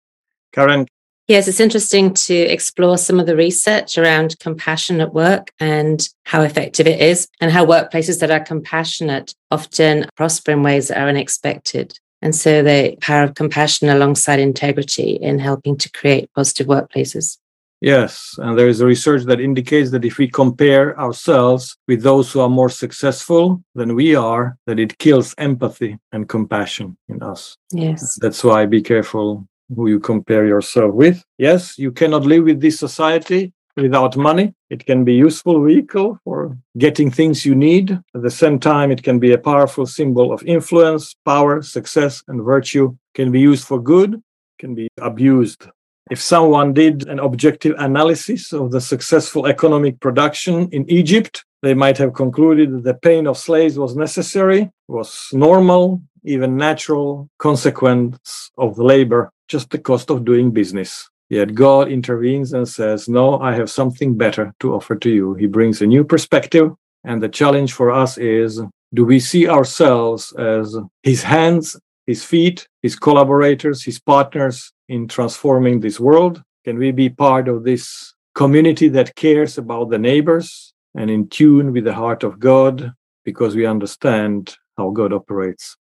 Karen. 0.52 0.86
Yes, 1.28 1.48
it's 1.48 1.58
interesting 1.58 2.14
to 2.14 2.34
explore 2.34 2.96
some 2.96 3.18
of 3.18 3.26
the 3.26 3.34
research 3.34 3.98
around 3.98 4.38
compassion 4.38 5.00
at 5.00 5.12
work 5.12 5.50
and 5.58 6.08
how 6.24 6.42
effective 6.42 6.86
it 6.86 7.00
is, 7.00 7.26
and 7.40 7.50
how 7.50 7.66
workplaces 7.66 8.20
that 8.20 8.30
are 8.30 8.38
compassionate 8.38 9.34
often 9.50 10.06
prosper 10.16 10.52
in 10.52 10.62
ways 10.62 10.86
that 10.86 10.98
are 10.98 11.08
unexpected. 11.08 11.98
And 12.22 12.32
so 12.32 12.62
the 12.62 12.96
power 13.00 13.24
of 13.24 13.34
compassion 13.34 13.88
alongside 13.88 14.38
integrity 14.38 15.18
in 15.20 15.40
helping 15.40 15.76
to 15.78 15.90
create 15.90 16.32
positive 16.32 16.68
workplaces. 16.68 17.38
Yes, 17.86 18.34
and 18.38 18.58
there 18.58 18.66
is 18.66 18.80
a 18.80 18.86
research 18.86 19.22
that 19.26 19.40
indicates 19.40 19.92
that 19.92 20.04
if 20.04 20.18
we 20.18 20.26
compare 20.26 20.98
ourselves 20.98 21.76
with 21.86 22.02
those 22.02 22.32
who 22.32 22.40
are 22.40 22.48
more 22.48 22.68
successful 22.68 23.62
than 23.76 23.94
we 23.94 24.16
are, 24.16 24.58
that 24.66 24.80
it 24.80 24.98
kills 24.98 25.36
empathy 25.38 25.96
and 26.10 26.28
compassion 26.28 26.96
in 27.08 27.22
us. 27.22 27.56
Yes. 27.70 28.18
That's 28.20 28.42
why 28.42 28.66
be 28.66 28.82
careful 28.82 29.46
who 29.72 29.88
you 29.88 30.00
compare 30.00 30.46
yourself 30.46 30.94
with. 30.94 31.24
Yes, 31.38 31.78
you 31.78 31.92
cannot 31.92 32.26
live 32.26 32.42
with 32.42 32.60
this 32.60 32.76
society 32.76 33.52
without 33.76 34.16
money. 34.16 34.52
It 34.68 34.84
can 34.84 35.04
be 35.04 35.12
a 35.12 35.18
useful 35.28 35.62
vehicle 35.62 36.18
for 36.24 36.58
getting 36.76 37.12
things 37.12 37.46
you 37.46 37.54
need. 37.54 37.92
At 38.16 38.22
the 38.22 38.30
same 38.30 38.58
time, 38.58 38.90
it 38.90 39.04
can 39.04 39.20
be 39.20 39.32
a 39.32 39.38
powerful 39.38 39.86
symbol 39.86 40.32
of 40.32 40.42
influence, 40.42 41.14
power, 41.24 41.62
success, 41.62 42.20
and 42.26 42.42
virtue. 42.42 42.96
Can 43.14 43.30
be 43.30 43.38
used 43.38 43.64
for 43.64 43.80
good, 43.80 44.20
can 44.58 44.74
be 44.74 44.88
abused 44.98 45.68
if 46.10 46.20
someone 46.20 46.72
did 46.72 47.08
an 47.08 47.18
objective 47.18 47.74
analysis 47.78 48.52
of 48.52 48.70
the 48.70 48.80
successful 48.80 49.46
economic 49.46 49.98
production 50.00 50.68
in 50.70 50.88
Egypt, 50.88 51.44
they 51.62 51.74
might 51.74 51.98
have 51.98 52.14
concluded 52.14 52.72
that 52.72 52.84
the 52.84 52.94
pain 52.94 53.26
of 53.26 53.36
slaves 53.36 53.78
was 53.78 53.96
necessary, 53.96 54.70
was 54.88 55.28
normal, 55.32 56.00
even 56.24 56.56
natural 56.56 57.28
consequence 57.38 58.50
of 58.56 58.78
labor, 58.78 59.30
just 59.48 59.70
the 59.70 59.78
cost 59.78 60.10
of 60.10 60.24
doing 60.24 60.50
business. 60.50 61.08
Yet 61.28 61.54
God 61.54 61.88
intervenes 61.88 62.52
and 62.52 62.68
says, 62.68 63.08
No, 63.08 63.40
I 63.40 63.54
have 63.54 63.68
something 63.68 64.16
better 64.16 64.54
to 64.60 64.74
offer 64.74 64.94
to 64.94 65.10
you. 65.10 65.34
He 65.34 65.46
brings 65.46 65.82
a 65.82 65.86
new 65.86 66.04
perspective 66.04 66.70
And 67.06 67.22
the 67.22 67.28
challenge 67.28 67.72
for 67.72 67.90
us 67.90 68.18
is 68.18 68.60
do 68.92 69.04
we 69.04 69.20
see 69.20 69.48
ourselves 69.48 70.32
as 70.32 70.76
his 71.02 71.22
hands, 71.22 71.76
his 72.06 72.24
feet, 72.24 72.68
his 72.82 72.96
collaborators, 72.96 73.84
his 73.84 73.98
partners 73.98 74.72
in 74.88 75.08
transforming 75.08 75.80
this 75.80 76.00
world? 76.00 76.42
Can 76.64 76.78
we 76.78 76.90
be 76.90 77.08
part 77.08 77.48
of 77.48 77.64
this 77.64 78.14
community 78.34 78.88
that 78.88 79.14
cares 79.14 79.58
about 79.58 79.90
the 79.90 79.98
neighbors 79.98 80.72
and 80.96 81.10
in 81.10 81.28
tune 81.28 81.72
with 81.72 81.84
the 81.84 81.94
heart 81.94 82.22
of 82.22 82.38
God 82.38 82.92
because 83.24 83.54
we 83.54 83.66
understand 83.66 84.56
how 84.76 84.90
God 84.90 85.12
operates? 85.12 85.76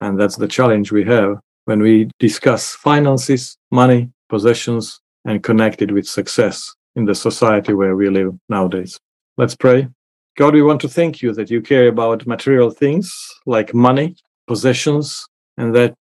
And 0.00 0.18
that's 0.18 0.36
the 0.36 0.48
challenge 0.48 0.92
we 0.92 1.04
have 1.04 1.38
when 1.64 1.80
we 1.80 2.10
discuss 2.18 2.74
finances, 2.74 3.56
money, 3.70 4.10
possessions, 4.28 5.00
and 5.24 5.42
connect 5.42 5.82
it 5.82 5.92
with 5.92 6.06
success 6.06 6.74
in 6.96 7.04
the 7.04 7.14
society 7.14 7.74
where 7.74 7.96
we 7.96 8.08
live 8.10 8.34
nowadays. 8.48 8.98
Let's 9.36 9.56
pray. 9.56 9.88
God, 10.36 10.54
we 10.54 10.62
want 10.62 10.80
to 10.80 10.88
thank 10.88 11.22
you 11.22 11.32
that 11.32 11.50
you 11.50 11.62
care 11.62 11.88
about 11.88 12.26
material 12.26 12.70
things 12.70 13.14
like 13.46 13.72
money, 13.72 14.16
possessions, 14.46 15.26
and 15.56 15.74
that 15.74 15.96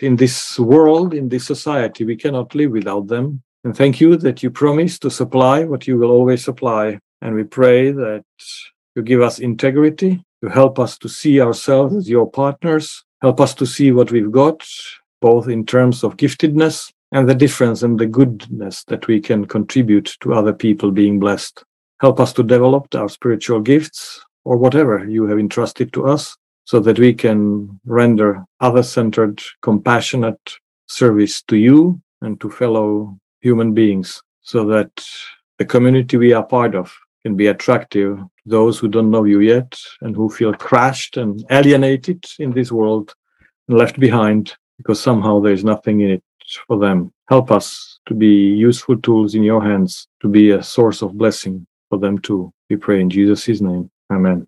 in 0.00 0.16
this 0.16 0.58
world, 0.58 1.14
in 1.14 1.28
this 1.28 1.46
society, 1.46 2.04
we 2.04 2.16
cannot 2.16 2.54
live 2.54 2.70
without 2.70 3.06
them. 3.08 3.42
And 3.64 3.76
thank 3.76 4.00
you 4.00 4.16
that 4.16 4.42
you 4.42 4.50
promise 4.50 4.98
to 5.00 5.10
supply 5.10 5.64
what 5.64 5.86
you 5.86 5.98
will 5.98 6.10
always 6.10 6.44
supply. 6.44 6.98
And 7.22 7.34
we 7.34 7.44
pray 7.44 7.90
that 7.90 8.24
you 8.94 9.02
give 9.02 9.20
us 9.20 9.38
integrity, 9.38 10.22
you 10.42 10.48
help 10.48 10.78
us 10.78 10.98
to 10.98 11.08
see 11.08 11.40
ourselves 11.40 11.94
as 11.94 12.08
your 12.08 12.30
partners, 12.30 13.04
help 13.22 13.40
us 13.40 13.54
to 13.54 13.66
see 13.66 13.90
what 13.92 14.12
we've 14.12 14.30
got, 14.30 14.64
both 15.20 15.48
in 15.48 15.66
terms 15.66 16.04
of 16.04 16.16
giftedness 16.16 16.92
and 17.10 17.28
the 17.28 17.34
difference 17.34 17.82
and 17.82 17.98
the 17.98 18.06
goodness 18.06 18.84
that 18.84 19.06
we 19.08 19.20
can 19.20 19.46
contribute 19.46 20.16
to 20.20 20.34
other 20.34 20.52
people 20.52 20.90
being 20.90 21.18
blessed. 21.18 21.64
Help 22.00 22.20
us 22.20 22.32
to 22.34 22.42
develop 22.42 22.94
our 22.94 23.08
spiritual 23.08 23.60
gifts 23.60 24.24
or 24.44 24.56
whatever 24.56 25.04
you 25.04 25.26
have 25.26 25.38
entrusted 25.38 25.92
to 25.92 26.06
us 26.06 26.36
so 26.68 26.78
that 26.80 26.98
we 26.98 27.14
can 27.14 27.80
render 27.86 28.44
other 28.60 28.82
centered, 28.82 29.40
compassionate 29.62 30.52
service 30.86 31.40
to 31.40 31.56
you 31.56 31.98
and 32.20 32.38
to 32.42 32.50
fellow 32.50 33.18
human 33.40 33.72
beings 33.72 34.22
so 34.42 34.66
that 34.66 34.90
the 35.56 35.64
community 35.64 36.18
we 36.18 36.34
are 36.34 36.44
part 36.44 36.74
of 36.74 36.94
can 37.22 37.36
be 37.36 37.46
attractive 37.46 38.18
to 38.18 38.30
those 38.44 38.78
who 38.78 38.86
don't 38.86 39.10
know 39.10 39.24
you 39.24 39.40
yet 39.40 39.80
and 40.02 40.14
who 40.14 40.28
feel 40.28 40.52
crushed 40.52 41.16
and 41.16 41.42
alienated 41.50 42.22
in 42.38 42.50
this 42.52 42.70
world 42.70 43.14
and 43.68 43.78
left 43.78 43.98
behind 43.98 44.54
because 44.76 45.00
somehow 45.00 45.40
there 45.40 45.54
is 45.54 45.64
nothing 45.64 46.02
in 46.02 46.10
it 46.10 46.22
for 46.66 46.78
them. 46.78 47.10
Help 47.30 47.50
us 47.50 47.98
to 48.04 48.12
be 48.12 48.26
useful 48.68 48.98
tools 48.98 49.34
in 49.34 49.42
your 49.42 49.62
hands 49.62 50.06
to 50.20 50.28
be 50.28 50.50
a 50.50 50.62
source 50.62 51.00
of 51.00 51.16
blessing 51.16 51.66
for 51.88 51.98
them 51.98 52.18
too. 52.18 52.52
We 52.68 52.76
pray 52.76 53.00
in 53.00 53.08
Jesus' 53.08 53.62
name. 53.62 53.90
Amen. 54.12 54.46